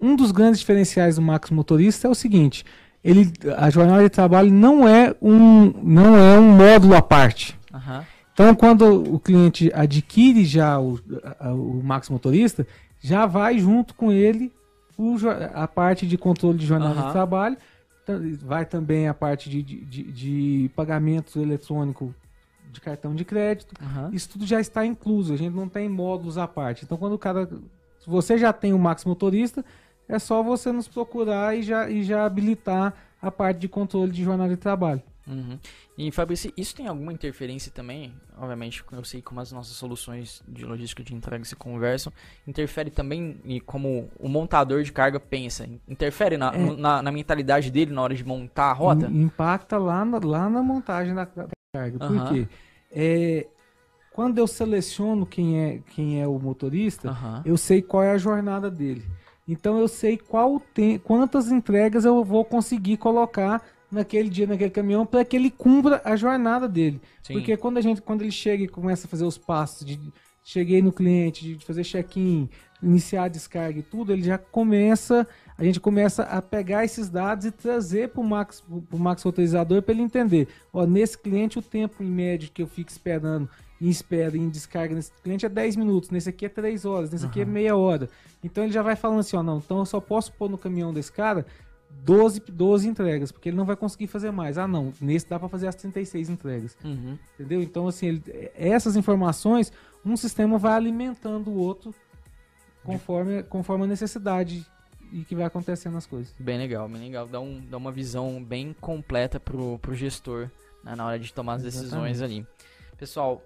um 0.00 0.14
dos 0.16 0.30
grandes 0.32 0.60
diferenciais 0.60 1.16
do 1.16 1.22
Max 1.22 1.50
Motorista 1.50 2.06
é 2.06 2.10
o 2.10 2.14
seguinte: 2.14 2.64
ele, 3.02 3.32
a 3.56 3.68
jornada 3.70 4.02
de 4.02 4.08
trabalho 4.10 4.50
não 4.50 4.86
é 4.88 5.14
um, 5.20 5.72
não 5.82 6.16
é 6.16 6.38
um 6.38 6.52
módulo 6.56 6.94
à 6.94 7.02
parte. 7.02 7.58
Aham. 7.72 8.04
Então, 8.32 8.52
quando 8.54 9.14
o 9.14 9.20
cliente 9.20 9.70
adquire 9.74 10.44
já 10.44 10.80
o, 10.80 10.98
a- 11.38 11.52
o 11.52 11.80
Max 11.84 12.08
Motorista, 12.10 12.66
já 13.00 13.26
vai 13.26 13.58
junto 13.58 13.94
com 13.94 14.10
ele 14.10 14.50
a 15.54 15.66
parte 15.68 16.06
de 16.06 16.16
controle 16.16 16.58
de 16.58 16.66
jornada 16.66 16.94
Aham. 16.98 17.06
de 17.06 17.12
trabalho, 17.12 17.56
vai 18.42 18.66
também 18.66 19.08
a 19.08 19.14
parte 19.14 19.48
de, 19.48 19.62
de, 19.62 19.80
de, 19.84 20.02
de 20.12 20.70
pagamento 20.74 21.40
eletrônico 21.40 22.14
de 22.70 22.80
cartão 22.80 23.14
de 23.14 23.24
crédito. 23.24 23.74
Aham. 23.80 24.10
Isso 24.12 24.28
tudo 24.30 24.46
já 24.46 24.60
está 24.60 24.84
incluso, 24.84 25.32
a 25.32 25.36
gente 25.36 25.54
não 25.54 25.68
tem 25.68 25.88
módulos 25.88 26.36
à 26.38 26.46
parte. 26.46 26.84
Então, 26.84 26.98
quando 26.98 27.14
o 27.14 27.18
cara. 27.18 27.48
Se 28.00 28.10
você 28.10 28.36
já 28.36 28.52
tem 28.52 28.72
o 28.74 28.78
Max 28.78 29.04
Motorista, 29.04 29.64
é 30.08 30.18
só 30.18 30.42
você 30.42 30.70
nos 30.70 30.86
procurar 30.86 31.56
e 31.56 31.62
já, 31.62 31.88
e 31.88 32.04
já 32.04 32.26
habilitar 32.26 32.92
a 33.20 33.30
parte 33.30 33.60
de 33.60 33.68
controle 33.68 34.12
de 34.12 34.22
jornada 34.22 34.50
de 34.50 34.60
trabalho. 34.60 35.02
Uhum. 35.26 35.58
E 35.96 36.10
Fabrício, 36.12 36.52
isso 36.56 36.74
tem 36.76 36.86
alguma 36.86 37.12
interferência 37.12 37.72
também? 37.72 38.14
Obviamente, 38.36 38.84
eu 38.92 39.04
sei 39.04 39.22
como 39.22 39.40
as 39.40 39.50
nossas 39.52 39.74
soluções 39.76 40.42
de 40.46 40.64
logística 40.66 41.02
de 41.02 41.14
entrega 41.14 41.44
se 41.44 41.56
conversam. 41.56 42.12
Interfere 42.46 42.90
também 42.90 43.40
em 43.44 43.58
como 43.58 44.10
o 44.18 44.28
montador 44.28 44.82
de 44.82 44.92
carga 44.92 45.18
pensa? 45.18 45.66
Interfere 45.88 46.36
na, 46.36 46.52
É. 46.54 46.76
na, 46.76 47.02
na 47.02 47.10
mentalidade 47.12 47.70
dele 47.70 47.92
na 47.92 48.02
hora 48.02 48.14
de 48.14 48.24
montar 48.24 48.70
a 48.70 48.72
rota? 48.74 49.06
Im- 49.06 49.22
Impacta 49.22 49.78
lá 49.78 50.04
na, 50.04 50.18
lá 50.22 50.50
na 50.50 50.62
montagem 50.62 51.14
da, 51.14 51.24
da 51.24 51.48
carga. 51.74 51.98
Por 51.98 52.16
Aham. 52.16 52.28
quê? 52.28 52.48
É, 52.92 53.46
quando 54.12 54.38
eu 54.38 54.46
seleciono 54.46 55.24
quem 55.26 55.58
é, 55.60 55.78
quem 55.94 56.20
é 56.22 56.28
o 56.28 56.38
motorista, 56.38 57.08
Aham. 57.08 57.42
eu 57.46 57.56
sei 57.56 57.80
qual 57.82 58.02
é 58.02 58.10
a 58.10 58.18
jornada 58.18 58.70
dele. 58.70 59.02
Então 59.48 59.78
eu 59.78 59.88
sei 59.88 60.16
qual 60.16 60.60
tem, 60.60 60.98
quantas 60.98 61.50
entregas 61.50 62.04
eu 62.04 62.22
vou 62.24 62.44
conseguir 62.44 62.96
colocar 62.96 63.62
naquele 63.94 64.28
dia, 64.28 64.46
naquele 64.46 64.70
caminhão, 64.70 65.06
para 65.06 65.24
que 65.24 65.36
ele 65.36 65.50
cumpra 65.50 66.02
a 66.04 66.16
jornada 66.16 66.68
dele. 66.68 67.00
Sim. 67.22 67.34
Porque 67.34 67.56
quando 67.56 67.78
a 67.78 67.80
gente, 67.80 68.02
quando 68.02 68.22
ele 68.22 68.30
chega 68.30 68.64
e 68.64 68.68
começa 68.68 69.06
a 69.06 69.10
fazer 69.10 69.24
os 69.24 69.38
passos 69.38 69.86
de 69.86 69.98
cheguei 70.44 70.82
no 70.82 70.92
cliente, 70.92 71.56
de 71.56 71.64
fazer 71.64 71.82
check-in, 71.82 72.50
iniciar 72.82 73.24
a 73.24 73.28
descarga 73.28 73.78
e 73.78 73.82
tudo, 73.82 74.12
ele 74.12 74.22
já 74.22 74.36
começa, 74.36 75.26
a 75.56 75.64
gente 75.64 75.80
começa 75.80 76.22
a 76.24 76.42
pegar 76.42 76.84
esses 76.84 77.08
dados 77.08 77.46
e 77.46 77.50
trazer 77.50 78.10
para 78.10 78.20
o 78.20 78.24
Max, 78.24 78.62
pro 78.90 78.98
Max 78.98 79.22
Roteirizador 79.22 79.80
para 79.80 79.94
ele 79.94 80.02
entender. 80.02 80.48
Ó, 80.70 80.84
nesse 80.84 81.16
cliente 81.16 81.58
o 81.58 81.62
tempo 81.62 82.02
em 82.02 82.10
médio 82.10 82.50
que 82.52 82.60
eu 82.60 82.66
fico 82.66 82.90
esperando 82.90 83.48
em 83.80 83.88
espera, 83.88 84.36
em 84.36 84.48
descarga 84.48 84.94
nesse 84.94 85.10
cliente 85.22 85.46
é 85.46 85.48
10 85.48 85.76
minutos, 85.76 86.10
nesse 86.10 86.28
aqui 86.28 86.44
é 86.44 86.48
3 86.48 86.84
horas, 86.84 87.10
nesse 87.10 87.24
aqui 87.24 87.40
é 87.40 87.44
meia 87.44 87.74
hora. 87.74 88.08
Então 88.42 88.64
ele 88.64 88.72
já 88.72 88.82
vai 88.82 88.96
falando 88.96 89.20
assim, 89.20 89.36
ó, 89.36 89.42
não, 89.42 89.58
então 89.58 89.78
eu 89.78 89.86
só 89.86 90.00
posso 90.00 90.32
pôr 90.32 90.50
no 90.50 90.58
caminhão 90.58 90.92
desse 90.92 91.10
cara 91.10 91.46
12, 92.02 92.40
12 92.40 92.88
entregas, 92.88 93.32
porque 93.32 93.48
ele 93.48 93.56
não 93.56 93.64
vai 93.64 93.76
conseguir 93.76 94.06
fazer 94.06 94.30
mais. 94.30 94.58
Ah, 94.58 94.66
não, 94.68 94.92
nesse 95.00 95.28
dá 95.28 95.38
para 95.38 95.48
fazer 95.48 95.68
as 95.68 95.74
36 95.74 96.28
entregas. 96.28 96.76
Uhum. 96.84 97.18
Entendeu? 97.34 97.62
Então, 97.62 97.88
assim, 97.88 98.06
ele- 98.08 98.50
essas 98.54 98.96
informações, 98.96 99.72
um 100.04 100.16
sistema 100.16 100.58
vai 100.58 100.74
alimentando 100.74 101.50
o 101.50 101.56
outro 101.56 101.94
conforme, 102.82 103.42
conforme 103.44 103.84
a 103.84 103.86
necessidade 103.86 104.66
e 105.12 105.22
que 105.24 105.34
vai 105.34 105.44
acontecendo 105.44 105.96
as 105.96 106.06
coisas. 106.06 106.34
Bem 106.38 106.58
legal, 106.58 106.88
bem 106.88 107.00
legal. 107.02 107.26
Dá, 107.26 107.40
um, 107.40 107.60
dá 107.60 107.76
uma 107.76 107.92
visão 107.92 108.42
bem 108.42 108.74
completa 108.80 109.38
pro, 109.38 109.78
pro 109.78 109.94
gestor 109.94 110.50
né, 110.82 110.94
na 110.94 111.06
hora 111.06 111.18
de 111.18 111.32
tomar 111.32 111.54
as 111.54 111.62
decisões 111.62 112.20
ali. 112.20 112.46
Pessoal, 112.98 113.42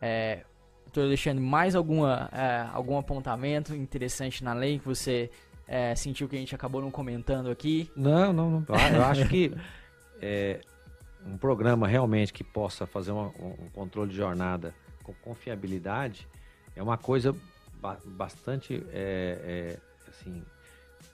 é, 0.00 0.44
doutor 0.84 1.04
Alexandre, 1.04 1.42
mais 1.42 1.74
alguma, 1.74 2.28
é, 2.32 2.66
algum 2.72 2.98
apontamento 2.98 3.74
interessante 3.74 4.42
na 4.44 4.52
lei 4.52 4.78
que 4.78 4.84
você 4.86 5.30
é, 5.72 5.94
sentiu 5.94 6.28
que 6.28 6.36
a 6.36 6.38
gente 6.38 6.54
acabou 6.54 6.82
não 6.82 6.90
comentando 6.90 7.50
aqui? 7.50 7.90
Não, 7.96 8.30
não, 8.30 8.50
não. 8.50 8.66
Eu 8.94 9.02
acho 9.04 9.26
que 9.26 9.50
é, 10.20 10.60
um 11.24 11.38
programa 11.38 11.88
realmente 11.88 12.30
que 12.30 12.44
possa 12.44 12.86
fazer 12.86 13.10
uma- 13.10 13.28
um, 13.40 13.70
controle 13.72 14.10
de 14.10 14.16
jornada 14.16 14.74
com 15.02 15.14
confiabilidade 15.14 16.28
é 16.76 16.82
uma 16.82 16.98
coisa 16.98 17.34
ba- 17.80 17.96
bastante 18.04 18.84
é, 18.92 19.78
é, 19.78 20.10
assim, 20.10 20.42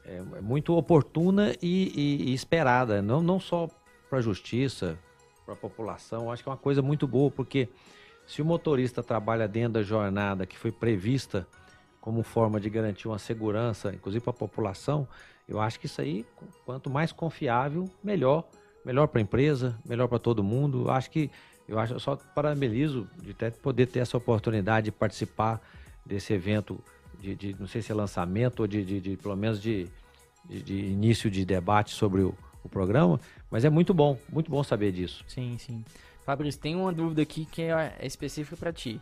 é, 0.05 0.17
é 0.39 0.41
muito 0.41 0.75
oportuna 0.77 1.55
e, 1.63 1.93
e- 1.95 2.31
e 2.31 2.35
esperada, 2.35 3.01
não, 3.01 3.23
não 3.23 3.39
só 3.39 3.69
para 4.11 4.19
a 4.19 4.23
justiça, 4.23 4.99
para 5.45 5.55
a 5.55 5.57
população. 5.57 6.33
Acho 6.33 6.43
que 6.43 6.49
é 6.49 6.53
uma 6.53 6.59
coisa 6.59 6.83
muito 6.83 7.07
boa, 7.07 7.31
porque 7.31 7.69
se 8.27 8.43
o 8.43 8.45
motorista 8.45 9.05
trabalha 9.05 9.47
dentro 9.47 9.75
da 9.75 9.83
jornada 9.85 10.45
que 10.47 10.59
foi 10.59 10.73
prevista 10.73 11.47
como 12.01 12.23
forma 12.23 12.61
de 12.61 12.71
garantir 12.71 13.09
uma 13.09 13.19
segurança, 13.19 13.93
inclusive 13.95 14.23
para 14.23 14.31
a 14.31 14.35
população, 14.35 15.07
eu 15.49 15.61
acho 15.61 15.79
que 15.81 15.87
isso 15.87 16.01
aí, 16.01 16.25
qu- 16.37 16.47
quanto 16.65 16.89
mais 16.91 17.13
confiável, 17.13 17.89
melhor. 18.03 18.45
Melhor 18.85 19.09
para 19.09 19.21
a 19.21 19.23
empresa, 19.23 19.77
melhor 19.85 20.09
para 20.09 20.19
todo 20.19 20.43
mundo. 20.43 20.85
Eu 20.87 20.91
acho 20.91 21.11
que, 21.11 21.31
eu 21.69 21.79
acho, 21.79 21.95
eu 21.95 22.01
só 22.01 22.17
parabenizo 22.17 23.07
de 23.21 23.35
ter, 23.35 23.53
poder 23.53 23.87
ter 23.87 23.99
essa 23.99 24.17
oportunidade 24.17 24.87
de 24.87 24.93
participar 24.93 25.61
desse 26.07 26.33
evento, 26.33 26.79
de, 27.21 27.35
de- 27.35 27.57
não 27.59 27.67
sei 27.67 27.83
se 27.83 27.93
é 27.93 27.95
lançamento 27.95 28.61
ou 28.61 28.67
de, 28.67 28.85
de- 28.85 29.01
de, 29.01 29.17
pelo 29.17 29.37
menos 29.37 29.61
de, 29.61 29.87
de- 30.45 30.63
de 30.63 30.75
início 30.87 31.31
de 31.31 31.45
debate 31.45 31.91
sobre 31.91 32.23
o, 32.23 32.35
o 32.65 32.69
programa, 32.69 33.21
mas 33.51 33.65
é 33.65 33.69
muito 33.69 33.93
bom, 33.93 34.19
muito 34.33 34.51
bom 34.51 34.63
saber 34.63 34.93
disso. 34.93 35.25
Sim, 35.29 35.59
sim. 35.59 35.85
Fabrício, 36.25 36.61
tem 36.61 36.77
uma 36.77 36.93
dúvida 36.93 37.21
aqui 37.23 37.45
que 37.47 37.63
é, 37.63 37.95
é 37.99 38.07
específica 38.07 38.57
para 38.57 38.73
ti. 38.73 39.01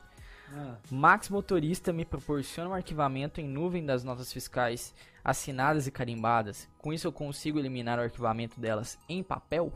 Max 0.91 1.29
Motorista 1.29 1.93
me 1.93 2.05
proporciona 2.05 2.71
um 2.71 2.75
arquivamento 2.75 3.41
em 3.41 3.49
nuvem 3.49 3.85
das 3.85 4.05
notas 4.05 4.33
fiscais 4.33 4.95
assinadas 5.25 5.87
e 5.87 5.91
carimbadas. 5.91 6.69
Com 6.79 6.93
isso 6.93 7.07
eu 7.07 7.13
consigo 7.13 7.59
eliminar 7.59 7.99
o 7.99 8.03
arquivamento 8.03 8.61
delas 8.61 8.99
em 9.09 9.23
papel? 9.23 9.73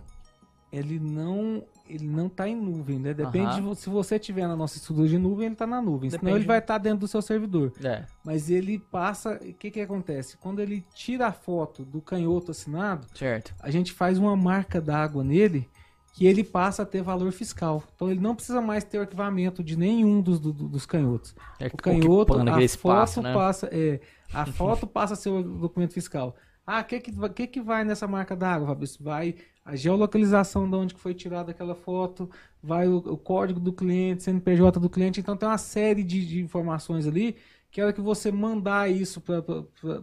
ele 0.73 1.01
não 1.01 1.65
ele 1.89 2.07
não 2.07 2.29
está 2.29 2.49
em 2.49 2.55
nuvem, 2.55 3.01
né? 3.01 3.13
Depende 3.13 3.59
Aham. 3.59 3.73
de 3.73 3.81
se 3.81 3.91
você 3.91 4.17
tiver 4.17 4.47
na 4.47 4.55
nossa 4.55 4.77
estrutura 4.77 5.09
de 5.09 5.19
nuvem, 5.19 5.47
ele 5.47 5.55
está 5.55 5.67
na 5.67 5.83
nuvem. 5.83 6.09
Senão 6.09 6.21
Depende. 6.23 6.39
ele 6.39 6.47
vai 6.47 6.59
estar 6.61 6.79
dentro 6.79 7.01
do 7.01 7.09
seu 7.09 7.21
servidor. 7.21 7.73
É. 7.83 8.05
Mas 8.25 8.49
ele 8.49 8.79
passa, 8.79 9.35
o 9.43 9.53
que 9.55 9.73
que 9.73 9.81
acontece? 9.81 10.37
Quando 10.37 10.61
ele 10.61 10.85
tira 10.95 11.27
a 11.27 11.33
foto 11.33 11.85
do 11.85 12.01
canhoto 12.01 12.53
assinado, 12.53 13.09
Certo. 13.13 13.53
a 13.59 13.71
gente 13.73 13.93
faz 13.93 14.19
uma 14.19 14.37
marca 14.37 14.81
d'água 14.81 15.25
nele 15.25 15.69
que 16.13 16.27
ele 16.27 16.43
passa 16.45 16.83
a 16.83 16.87
ter 16.87 17.03
valor 17.03 17.33
fiscal. 17.33 17.85
Então 17.95 18.11
ele 18.11 18.21
não 18.21 18.35
precisa 18.35 18.61
mais 18.61 18.85
ter 18.85 18.99
o 18.99 19.03
arquivamento 19.03 19.63
de 19.63 19.77
nenhum 19.77 20.21
dos, 20.21 20.41
do- 20.41 20.53
do- 20.53 20.69
dos 20.69 20.85
canhotos. 20.87 21.35
É 21.59 21.69
O 21.73 21.77
canhoto, 21.77 22.43
a 22.49 22.61
foto 22.61 22.61
espaço, 22.63 23.23
né? 23.23 23.33
passa, 23.33 23.69
é, 23.73 24.01
a 24.33 24.45
foto 24.47 24.87
passa 24.87 25.15
a 25.15 25.17
ser 25.17 25.31
o 25.31 25.43
documento 25.43 25.93
fiscal. 25.95 26.37
Ah, 26.67 26.81
o 26.81 26.85
que 26.85 27.01
que, 27.01 27.11
vai- 27.13 27.31
que 27.31 27.47
que 27.47 27.61
vai 27.61 27.85
nessa 27.85 28.07
marca 28.07 28.37
d'água, 28.37 28.67
Fabrício? 28.69 29.03
Vai 29.03 29.37
a 29.65 29.77
geolocalização 29.77 30.69
de 30.69 30.77
onde 30.77 30.95
foi 30.95 31.15
tirada 31.15 31.51
aquela 31.53 31.75
foto, 31.75 32.29
vai 32.63 32.89
o, 32.89 32.97
o 32.99 33.17
código 33.19 33.61
do 33.61 33.73
cliente, 33.73 34.23
CNPJ 34.23 34.81
do 34.81 34.91
cliente. 34.91 35.21
Então 35.21 35.37
tem 35.37 35.49
uma 35.49 35.59
série 35.59 36.03
de, 36.03 36.27
de 36.27 36.41
informações 36.43 37.07
ali 37.07 37.37
que 37.71 37.81
a 37.81 37.85
hora 37.85 37.93
que 37.93 38.01
você 38.01 38.33
mandar 38.33 38.91
isso 38.91 39.21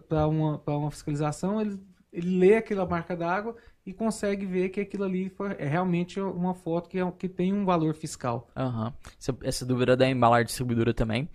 para 0.08 0.26
uma, 0.26 0.58
pra 0.58 0.76
uma 0.76 0.90
fiscalização, 0.90 1.60
ele, 1.60 1.78
ele 2.12 2.38
lê 2.38 2.56
aquela 2.56 2.86
marca 2.86 3.16
d'água 3.16 3.56
e 3.88 3.92
consegue 3.94 4.44
ver 4.44 4.68
que 4.68 4.80
aquilo 4.80 5.04
ali 5.04 5.30
foi, 5.30 5.52
é 5.58 5.66
realmente 5.66 6.20
uma 6.20 6.52
foto 6.52 6.90
que, 6.90 6.98
é- 6.98 7.10
que 7.12 7.26
tem 7.26 7.54
um 7.54 7.64
valor 7.64 7.94
fiscal. 7.94 8.46
Aham. 8.54 8.92
Essa, 9.18 9.36
essa 9.42 9.64
dúvida 9.64 9.96
da 9.96 10.06
embalar 10.06 10.44
distribuidora 10.44 10.92
também. 10.92 11.26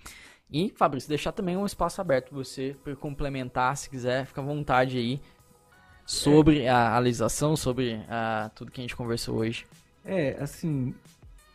E, 0.51 0.71
Fabrício, 0.75 1.09
deixar 1.09 1.31
também 1.31 1.57
um 1.57 1.65
espaço 1.65 1.99
aberto 1.99 2.29
pra 2.29 2.37
você 2.37 2.75
para 2.83 2.95
complementar, 2.95 3.75
se 3.75 3.89
quiser, 3.89 4.27
fica 4.27 4.39
à 4.39 4.43
vontade 4.43 4.99
aí 4.99 5.19
sobre 6.05 6.67
a 6.67 6.95
alegação, 6.95 7.55
sobre 7.57 7.99
ah, 8.07 8.51
tudo 8.53 8.69
que 8.71 8.79
a 8.79 8.83
gente 8.83 8.95
conversou 8.95 9.37
hoje. 9.37 9.65
É, 10.05 10.37
assim, 10.39 10.93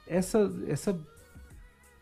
essa, 0.05 0.53
essa 0.67 0.99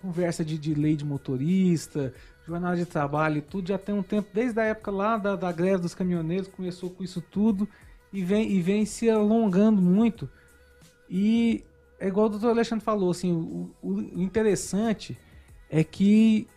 conversa 0.01 0.43
de, 0.43 0.57
de 0.57 0.73
lei 0.73 0.97
de 0.97 1.05
motorista, 1.05 2.15
jornada 2.47 2.77
de 2.77 2.87
trabalho 2.87 3.37
e 3.37 3.43
tudo, 3.43 3.69
já 3.69 3.77
tem 3.77 3.95
um 3.95 4.03
tempo, 4.03 4.31
desde 4.33 4.59
a 4.59 4.65
época 4.65 4.91
lá 4.91 5.19
da, 5.19 5.37
da 5.37 5.53
greve 5.53 5.83
dos 5.83 5.95
caminhoneiros, 5.95 6.49
começou 6.49 6.89
com 6.89 7.05
isso 7.05 7.21
tudo 7.21 7.69
e 8.17 8.25
vem, 8.25 8.51
e 8.51 8.63
vem 8.63 8.87
se 8.87 9.11
alongando 9.11 9.81
muito. 9.83 10.29
E 11.09 11.63
é 12.01 12.09
igual 12.09 12.27
o 12.27 12.31
doutor 12.31 12.49
Alexandre 12.51 12.85
falou, 12.85 13.11
assim, 13.11 13.31
o, 13.33 13.71
o- 13.83 14.01
interessante 14.01 15.17
é 15.69 15.85
que 15.85 16.49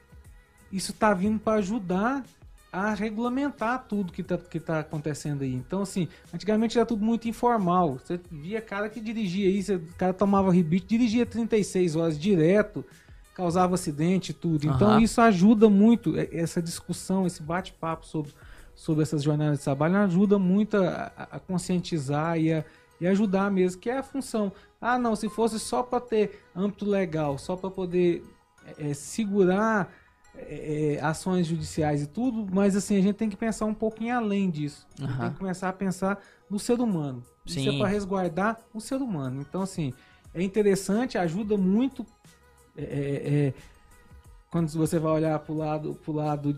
isso 0.71 0.91
está 0.91 1.13
vindo 1.13 1.37
para 1.39 1.57
ajudar 1.59 2.23
a 2.71 2.93
regulamentar 2.93 3.85
tudo 3.89 4.13
que 4.13 4.21
está 4.21 4.37
que 4.37 4.59
tá 4.59 4.79
acontecendo 4.79 5.41
aí. 5.41 5.53
Então, 5.53 5.81
assim, 5.81 6.07
antigamente 6.33 6.77
era 6.77 6.85
tudo 6.85 7.03
muito 7.03 7.27
informal. 7.27 7.97
Você 7.97 8.19
via 8.31 8.61
cara 8.61 8.87
que 8.87 9.01
dirigia 9.01 9.49
isso, 9.49 9.75
o 9.75 9.95
cara 9.97 10.13
tomava 10.13 10.51
rebite, 10.53 10.85
dirigia 10.85 11.25
36 11.25 11.95
horas 11.95 12.17
direto, 12.19 12.85
causava 13.33 13.73
acidente 13.75 14.29
e 14.29 14.33
tudo. 14.33 14.65
Então, 14.67 14.91
Aham. 14.91 15.01
isso 15.01 15.19
ajuda 15.19 15.67
muito, 15.69 16.15
é- 16.17 16.29
essa 16.31 16.61
discussão, 16.61 17.25
esse 17.27 17.41
bate-papo 17.41 18.05
sobre, 18.05 18.31
sobre 18.79 19.03
essas 19.03 19.21
jornadas 19.21 19.57
de 19.57 19.63
trabalho 19.65 19.97
ajuda 19.97 20.39
muito 20.39 20.77
a, 20.77 21.11
a- 21.17 21.39
conscientizar 21.39 22.39
e 22.39 22.53
a, 22.53 22.63
e 23.01 23.05
ajudar 23.07 23.51
mesmo, 23.51 23.81
que 23.81 23.89
é 23.89 23.97
a 23.97 24.03
função. 24.03 24.53
Ah, 24.79 24.97
não, 24.97 25.17
se 25.17 25.27
fosse 25.27 25.59
só 25.59 25.83
para 25.83 25.99
ter 25.99 26.45
âmbito 26.55 26.85
legal, 26.85 27.37
só 27.37 27.57
para 27.57 27.69
poder 27.69 28.23
é, 28.65 28.91
é, 28.91 28.93
segurar 28.93 29.93
é, 30.33 30.93
é, 30.95 31.01
ações 31.03 31.45
judiciais 31.47 32.03
e 32.03 32.07
tudo, 32.07 32.47
mas 32.55 32.73
assim, 32.73 32.97
a 32.97 33.01
gente 33.01 33.17
tem 33.17 33.29
que 33.29 33.35
pensar 33.35 33.65
um 33.65 33.73
pouquinho 33.73 34.15
além 34.15 34.49
disso. 34.49 34.87
Aham. 35.01 35.23
tem 35.23 35.31
que 35.31 35.39
começar 35.39 35.67
a 35.67 35.73
pensar 35.73 36.17
no 36.49 36.57
ser 36.57 36.79
humano. 36.79 37.21
Isso 37.45 37.59
Sim. 37.59 37.75
é 37.75 37.77
para 37.77 37.89
resguardar 37.89 38.59
o 38.73 38.79
ser 38.79 39.01
humano. 39.01 39.41
Então, 39.41 39.61
assim, 39.61 39.93
é 40.33 40.41
interessante, 40.41 41.17
ajuda 41.17 41.57
muito 41.57 42.05
é, 42.77 42.83
é, 42.83 42.87
é, 43.47 43.53
quando 44.49 44.69
você 44.69 44.97
vai 44.99 45.11
olhar 45.11 45.37
para 45.37 45.51
o 45.53 45.57
lado, 45.57 45.95
pro 46.01 46.13
lado 46.13 46.55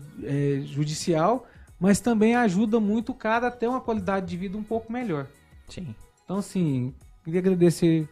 judicial, 0.66 1.48
mas 1.82 1.98
também 2.00 2.36
ajuda 2.36 2.78
muito 2.78 3.10
o 3.10 3.14
cara 3.14 3.48
a 3.48 3.50
ter 3.50 3.66
uma 3.66 3.80
qualidade 3.80 4.26
de 4.26 4.36
vida 4.36 4.56
um 4.56 4.62
pouco 4.62 4.92
melhor. 4.92 5.26
Sim. 5.68 5.94
Então, 6.24 6.38
assim, 6.38 6.94
queria 7.24 7.40
agradecer 7.40 8.08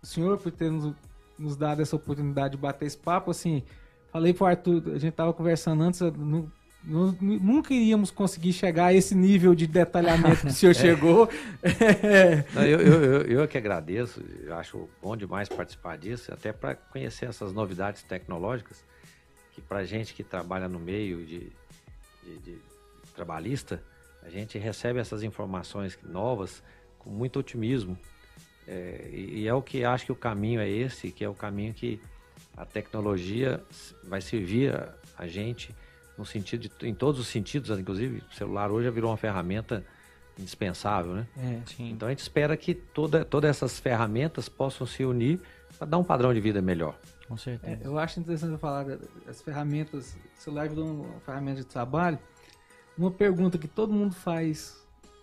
o 0.00 0.06
senhor 0.06 0.38
por 0.38 0.52
ter 0.52 0.70
nos, 0.70 0.94
nos 1.36 1.56
dado 1.56 1.82
essa 1.82 1.96
oportunidade 1.96 2.52
de 2.54 2.60
bater 2.62 2.86
esse 2.86 2.96
papo. 2.96 3.32
Assim, 3.32 3.64
falei 4.12 4.32
pro 4.32 4.46
Arthur, 4.46 4.92
a 4.94 4.98
gente 4.98 5.14
tava 5.14 5.32
conversando 5.32 5.82
antes, 5.82 6.00
nu- 6.00 6.50
nu- 6.84 7.16
nunca 7.20 7.74
iríamos 7.74 8.12
conseguir 8.12 8.52
chegar 8.52 8.86
a 8.86 8.94
esse 8.94 9.14
nível 9.16 9.52
de 9.52 9.66
detalhamento 9.66 10.42
que 10.42 10.46
o 10.46 10.52
senhor 10.54 10.74
chegou. 10.76 11.28
É. 11.60 12.44
Não, 12.54 12.64
eu, 12.64 12.80
eu, 12.80 13.04
eu, 13.04 13.22
eu 13.22 13.42
é 13.42 13.46
que 13.48 13.58
agradeço, 13.58 14.22
eu 14.44 14.54
acho 14.56 14.88
bom 15.02 15.16
demais 15.16 15.48
participar 15.48 15.98
disso, 15.98 16.32
até 16.32 16.52
para 16.52 16.76
conhecer 16.76 17.26
essas 17.26 17.52
novidades 17.52 18.04
tecnológicas, 18.04 18.84
que 19.52 19.60
para 19.60 19.84
gente 19.84 20.14
que 20.14 20.22
trabalha 20.22 20.68
no 20.68 20.78
meio 20.78 21.26
de, 21.26 21.50
de- 22.22 22.38
de 22.44 22.67
trabalhista, 23.18 23.82
a 24.22 24.30
gente 24.30 24.56
recebe 24.58 25.00
essas 25.00 25.22
informações 25.24 25.98
novas 26.04 26.62
com 26.98 27.10
muito 27.10 27.38
otimismo. 27.40 27.98
É, 28.66 29.08
e, 29.12 29.40
e 29.40 29.48
é 29.48 29.54
o 29.54 29.60
que 29.60 29.84
acho 29.84 30.06
que 30.06 30.12
o 30.12 30.16
caminho 30.16 30.60
é 30.60 30.68
esse, 30.68 31.10
que 31.10 31.24
é 31.24 31.28
o 31.28 31.34
caminho 31.34 31.74
que 31.74 32.00
a 32.56 32.64
tecnologia 32.64 33.60
vai 34.04 34.20
servir 34.20 34.74
a, 34.74 34.94
a 35.16 35.26
gente 35.26 35.74
no 36.16 36.24
sentido 36.24 36.68
de, 36.68 36.86
em 36.86 36.94
todos 36.94 37.20
os 37.20 37.28
sentidos, 37.28 37.76
inclusive 37.78 38.22
o 38.30 38.34
celular 38.34 38.70
hoje 38.70 38.86
já 38.86 38.90
virou 38.90 39.10
uma 39.10 39.16
ferramenta 39.16 39.84
indispensável, 40.38 41.14
né? 41.14 41.26
É. 41.36 41.60
Sim. 41.66 41.90
Então 41.90 42.06
a 42.06 42.10
gente 42.10 42.20
espera 42.20 42.56
que 42.56 42.74
toda, 42.74 43.24
todas 43.24 43.50
essas 43.50 43.80
ferramentas 43.80 44.48
possam 44.48 44.86
se 44.86 45.04
unir 45.04 45.40
para 45.76 45.86
dar 45.86 45.98
um 45.98 46.04
padrão 46.04 46.32
de 46.32 46.40
vida 46.40 46.62
melhor. 46.62 46.96
Com 47.26 47.36
certeza. 47.36 47.80
É, 47.82 47.86
eu 47.86 47.98
acho 47.98 48.20
interessante 48.20 48.58
falar 48.58 48.84
das 49.26 49.42
ferramentas. 49.42 50.16
O 50.36 50.42
celular 50.42 50.68
virou 50.68 50.86
uma 50.86 51.20
ferramenta 51.20 51.60
de 51.60 51.66
trabalho. 51.66 52.18
Uma 52.98 53.10
pergunta 53.12 53.56
que 53.56 53.68
todo 53.68 53.92
mundo 53.92 54.14
faz 54.14 54.76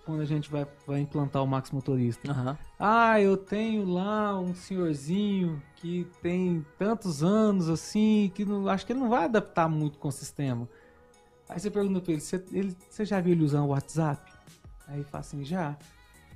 quando 0.06 0.22
a 0.22 0.26
gente 0.26 0.50
vai, 0.50 0.66
vai 0.88 1.00
implantar 1.00 1.44
o 1.44 1.48
Max 1.48 1.72
Motorista. 1.72 2.32
Aham. 2.32 2.58
Ah, 2.80 3.20
eu 3.20 3.36
tenho 3.36 3.84
lá 3.86 4.40
um 4.40 4.54
senhorzinho 4.54 5.62
que 5.76 6.08
tem 6.22 6.66
tantos 6.78 7.24
anos 7.24 7.68
assim, 7.68 8.32
que 8.34 8.46
não, 8.46 8.68
acho 8.70 8.86
que 8.86 8.94
ele 8.94 9.00
não 9.00 9.10
vai 9.10 9.26
adaptar 9.26 9.68
muito 9.68 9.98
com 9.98 10.08
o 10.08 10.12
sistema. 10.12 10.70
Aí 11.50 11.60
você 11.60 11.70
pergunta 11.70 12.00
pra 12.00 12.14
ele, 12.14 12.22
você, 12.22 12.44
ele, 12.52 12.78
você 12.90 13.04
já 13.04 13.20
viu 13.20 13.34
ele 13.34 13.44
usar 13.44 13.62
o 13.62 13.68
WhatsApp? 13.68 14.32
Aí 14.88 14.98
ele 14.98 15.04
fala 15.04 15.22
assim, 15.22 15.44
já. 15.44 15.76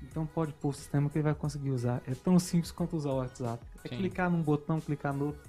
Então 0.04 0.26
pode 0.26 0.52
pôr 0.54 0.70
o 0.70 0.74
sistema 0.74 1.10
que 1.10 1.18
ele 1.18 1.24
vai 1.24 1.36
conseguir 1.36 1.72
usar. 1.72 2.02
É 2.08 2.16
tão 2.16 2.40
simples 2.40 2.72
quanto 2.72 2.98
usar 2.98 3.12
o 3.12 3.18
WhatsApp. 3.18 3.64
É 3.84 3.90
Sim. 3.90 3.98
clicar 3.98 4.30
num 4.30 4.42
botão, 4.42 4.82
clicar 4.82 5.14
no 5.14 5.28
outro. 5.28 5.42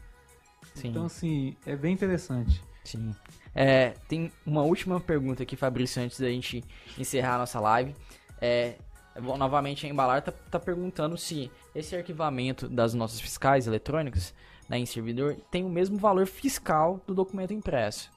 Sim. 0.75 0.89
Então 0.89 1.07
assim, 1.07 1.57
é 1.67 1.75
bem 1.75 1.95
interessante. 1.95 2.63
Sim. 2.85 3.15
É, 3.55 3.95
tem 4.09 4.31
uma 4.47 4.63
última 4.63 5.01
pergunta 5.01 5.43
aqui, 5.43 5.57
Fabrício, 5.57 6.03
antes 6.03 6.21
da 6.21 6.29
gente 6.29 6.63
encerrar 6.99 7.35
a 7.35 7.39
nossa 7.39 7.59
live. 7.61 7.95
É, 8.41 8.77
bom, 9.21 9.37
novamente, 9.37 9.87
a 9.87 9.89
Embalar 9.89 10.23
tá, 10.23 10.33
tá 10.33 10.59
perguntando 10.61 11.17
se 11.19 11.51
esse 11.75 11.95
arquivamento 11.97 12.69
das 12.69 12.95
notas 12.95 13.21
fiscais 13.21 13.67
eletrônicas 13.67 14.33
né, 14.69 14.79
em 14.79 14.87
servidor 14.87 15.37
tem 15.51 15.65
o 15.65 15.69
mesmo 15.69 15.99
valor 15.99 16.27
fiscal 16.27 17.01
do 17.07 17.15
documento 17.15 17.53
impresso. 17.53 18.11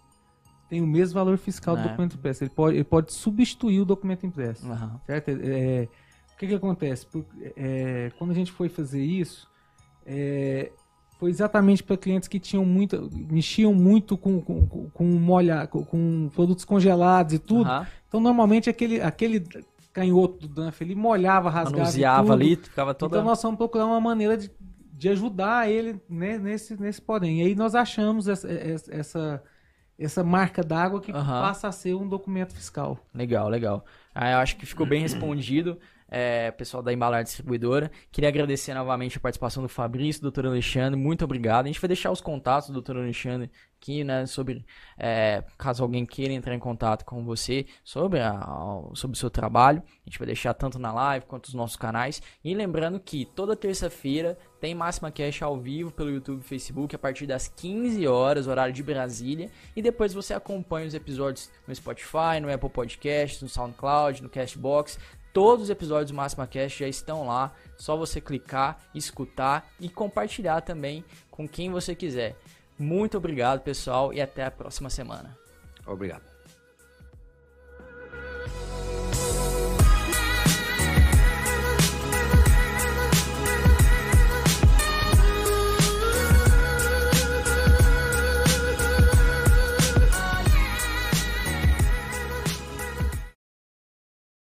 Tem 0.69 0.81
o 0.81 0.87
mesmo 0.87 1.15
valor 1.15 1.37
fiscal 1.37 1.75
do 1.75 1.81
Né? 1.81 1.89
documento 1.89 2.15
impresso. 2.15 2.43
Ele 2.43 2.51
pode, 2.51 2.75
ele 2.77 2.83
pode 2.83 3.13
substituir 3.13 3.79
o 3.79 3.85
documento 3.85 4.25
impresso. 4.25 4.65
Aham. 4.71 4.99
Certo? 5.05 5.29
É, 5.29 5.87
o 6.33 6.37
que, 6.37 6.47
que 6.47 6.55
acontece? 6.55 7.05
Por- 7.07 7.25
é, 7.55 8.11
quando 8.17 8.31
a 8.31 8.33
gente 8.33 8.51
foi 8.51 8.69
fazer 8.69 9.03
isso, 9.03 9.47
é, 10.05 10.71
foi 11.19 11.29
exatamente 11.29 11.83
para 11.83 11.95
clientes 11.97 12.27
que 12.27 12.39
tinham 12.39 12.65
muita, 12.65 13.01
mexiam 13.11 13.73
muito 13.73 14.17
com, 14.17 14.41
com, 14.41 14.89
com, 14.89 15.03
molha, 15.05 15.67
com, 15.67 15.83
com 15.85 16.29
produtos 16.33 16.65
congelados 16.65 17.33
e 17.33 17.39
tudo. 17.39 17.69
Aham. 17.69 17.87
Então, 18.07 18.19
normalmente, 18.19 18.69
aquele, 18.69 19.01
aquele 19.01 19.43
canhoto 19.91 20.47
do 20.47 20.47
Dunf, 20.47 20.81
ele 20.81 20.95
molhava, 20.95 21.49
rasgava 21.49 21.83
Manuseava 21.83 22.21
tudo. 22.23 22.33
ali, 22.33 22.55
ficava 22.55 22.93
toda. 22.93 23.15
Então, 23.15 23.25
nós 23.25 23.41
vamos 23.41 23.57
procurar 23.57 23.85
uma 23.85 24.01
maneira 24.01 24.35
de, 24.37 24.51
de 24.91 25.09
ajudar 25.09 25.69
ele 25.69 25.99
né, 26.09 26.37
nesse, 26.37 26.79
nesse 26.79 27.01
porém. 27.01 27.41
E 27.41 27.45
aí, 27.47 27.55
nós 27.55 27.73
achamos 27.73 28.27
essa, 28.27 28.51
essa, 28.51 28.93
essa, 28.93 29.43
essa 29.97 30.23
marca 30.23 30.63
d'água 30.63 30.99
que 30.99 31.11
Aham. 31.11 31.41
passa 31.41 31.67
a 31.67 31.71
ser 31.71 31.95
um 31.95 32.07
documento 32.07 32.53
fiscal. 32.53 32.99
Legal, 33.13 33.49
legal. 33.49 33.85
Ah, 34.13 34.31
eu 34.31 34.37
acho 34.39 34.57
que 34.57 34.65
ficou 34.65 34.85
bem 34.85 35.01
respondido, 35.01 35.79
é, 36.15 36.51
pessoal 36.51 36.83
da 36.83 36.93
Embalar 36.93 37.23
Distribuidora. 37.23 37.89
Queria 38.11 38.29
agradecer 38.29 38.71
novamente 38.75 39.17
a 39.17 39.19
participação 39.19 39.63
do 39.63 39.67
Fabrício, 39.67 40.21
do 40.21 40.29
Dr. 40.31 40.45
Alexandre, 40.45 40.99
muito 40.99 41.25
obrigado. 41.25 41.65
A 41.65 41.67
gente 41.69 41.81
vai 41.81 41.87
deixar 41.87 42.11
os 42.11 42.21
contatos 42.21 42.69
do 42.69 42.79
Dr. 42.79 42.97
Alexandre 42.97 43.49
aqui, 43.81 44.03
né, 44.03 44.25
sobre, 44.27 44.63
é, 44.97 45.43
caso 45.57 45.83
alguém 45.83 46.05
queira 46.05 46.31
entrar 46.31 46.53
em 46.55 46.59
contato 46.59 47.03
com 47.03 47.25
você 47.25 47.65
sobre, 47.83 48.19
a- 48.21 48.79
sobre 48.93 49.17
o 49.17 49.19
seu 49.19 49.29
trabalho. 49.29 49.81
A 50.05 50.09
gente 50.09 50.19
vai 50.19 50.25
deixar 50.27 50.53
tanto 50.53 50.77
na 50.77 50.93
live 50.93 51.25
quanto 51.25 51.47
nos 51.47 51.55
nossos 51.55 51.75
canais. 51.75 52.21
E 52.43 52.53
lembrando 52.53 52.99
que 52.99 53.25
toda 53.25 53.55
terça-feira 53.55 54.37
tem 54.61 54.73
Máxima 54.75 55.11
Cash 55.11 55.41
ao 55.41 55.57
vivo 55.59 55.91
pelo 55.91 56.11
YouTube 56.11 56.39
e 56.41 56.47
Facebook 56.47 56.95
a 56.95 56.99
partir 56.99 57.25
das 57.25 57.47
15 57.49 58.07
horas, 58.07 58.47
horário 58.47 58.73
de 58.73 58.83
Brasília. 58.83 59.49
E 59.75 59.81
depois 59.81 60.13
você 60.13 60.33
acompanha 60.33 60.87
os 60.87 60.93
episódios 60.93 61.49
no 61.67 61.75
Spotify, 61.75 62.39
no 62.41 62.53
Apple 62.53 62.69
Podcasts, 62.69 63.41
no 63.41 63.49
SoundCloud, 63.49 64.21
no 64.23 64.29
Castbox. 64.29 64.97
Todos 65.33 65.63
os 65.63 65.69
episódios 65.71 66.11
do 66.11 66.15
Máxima 66.15 66.45
Cast 66.47 66.79
já 66.79 66.87
estão 66.87 67.25
lá. 67.25 67.51
Só 67.75 67.97
você 67.97 68.21
clicar, 68.21 68.77
escutar 68.93 69.73
e 69.79 69.89
compartilhar 69.89 70.61
também 70.61 71.03
com 71.31 71.47
quem 71.47 71.71
você 71.71 71.95
quiser. 71.95 72.37
Muito 72.77 73.17
obrigado, 73.17 73.61
pessoal, 73.61 74.13
e 74.13 74.21
até 74.21 74.45
a 74.45 74.51
próxima 74.51 74.89
semana. 74.89 75.35
Obrigado. 75.85 76.32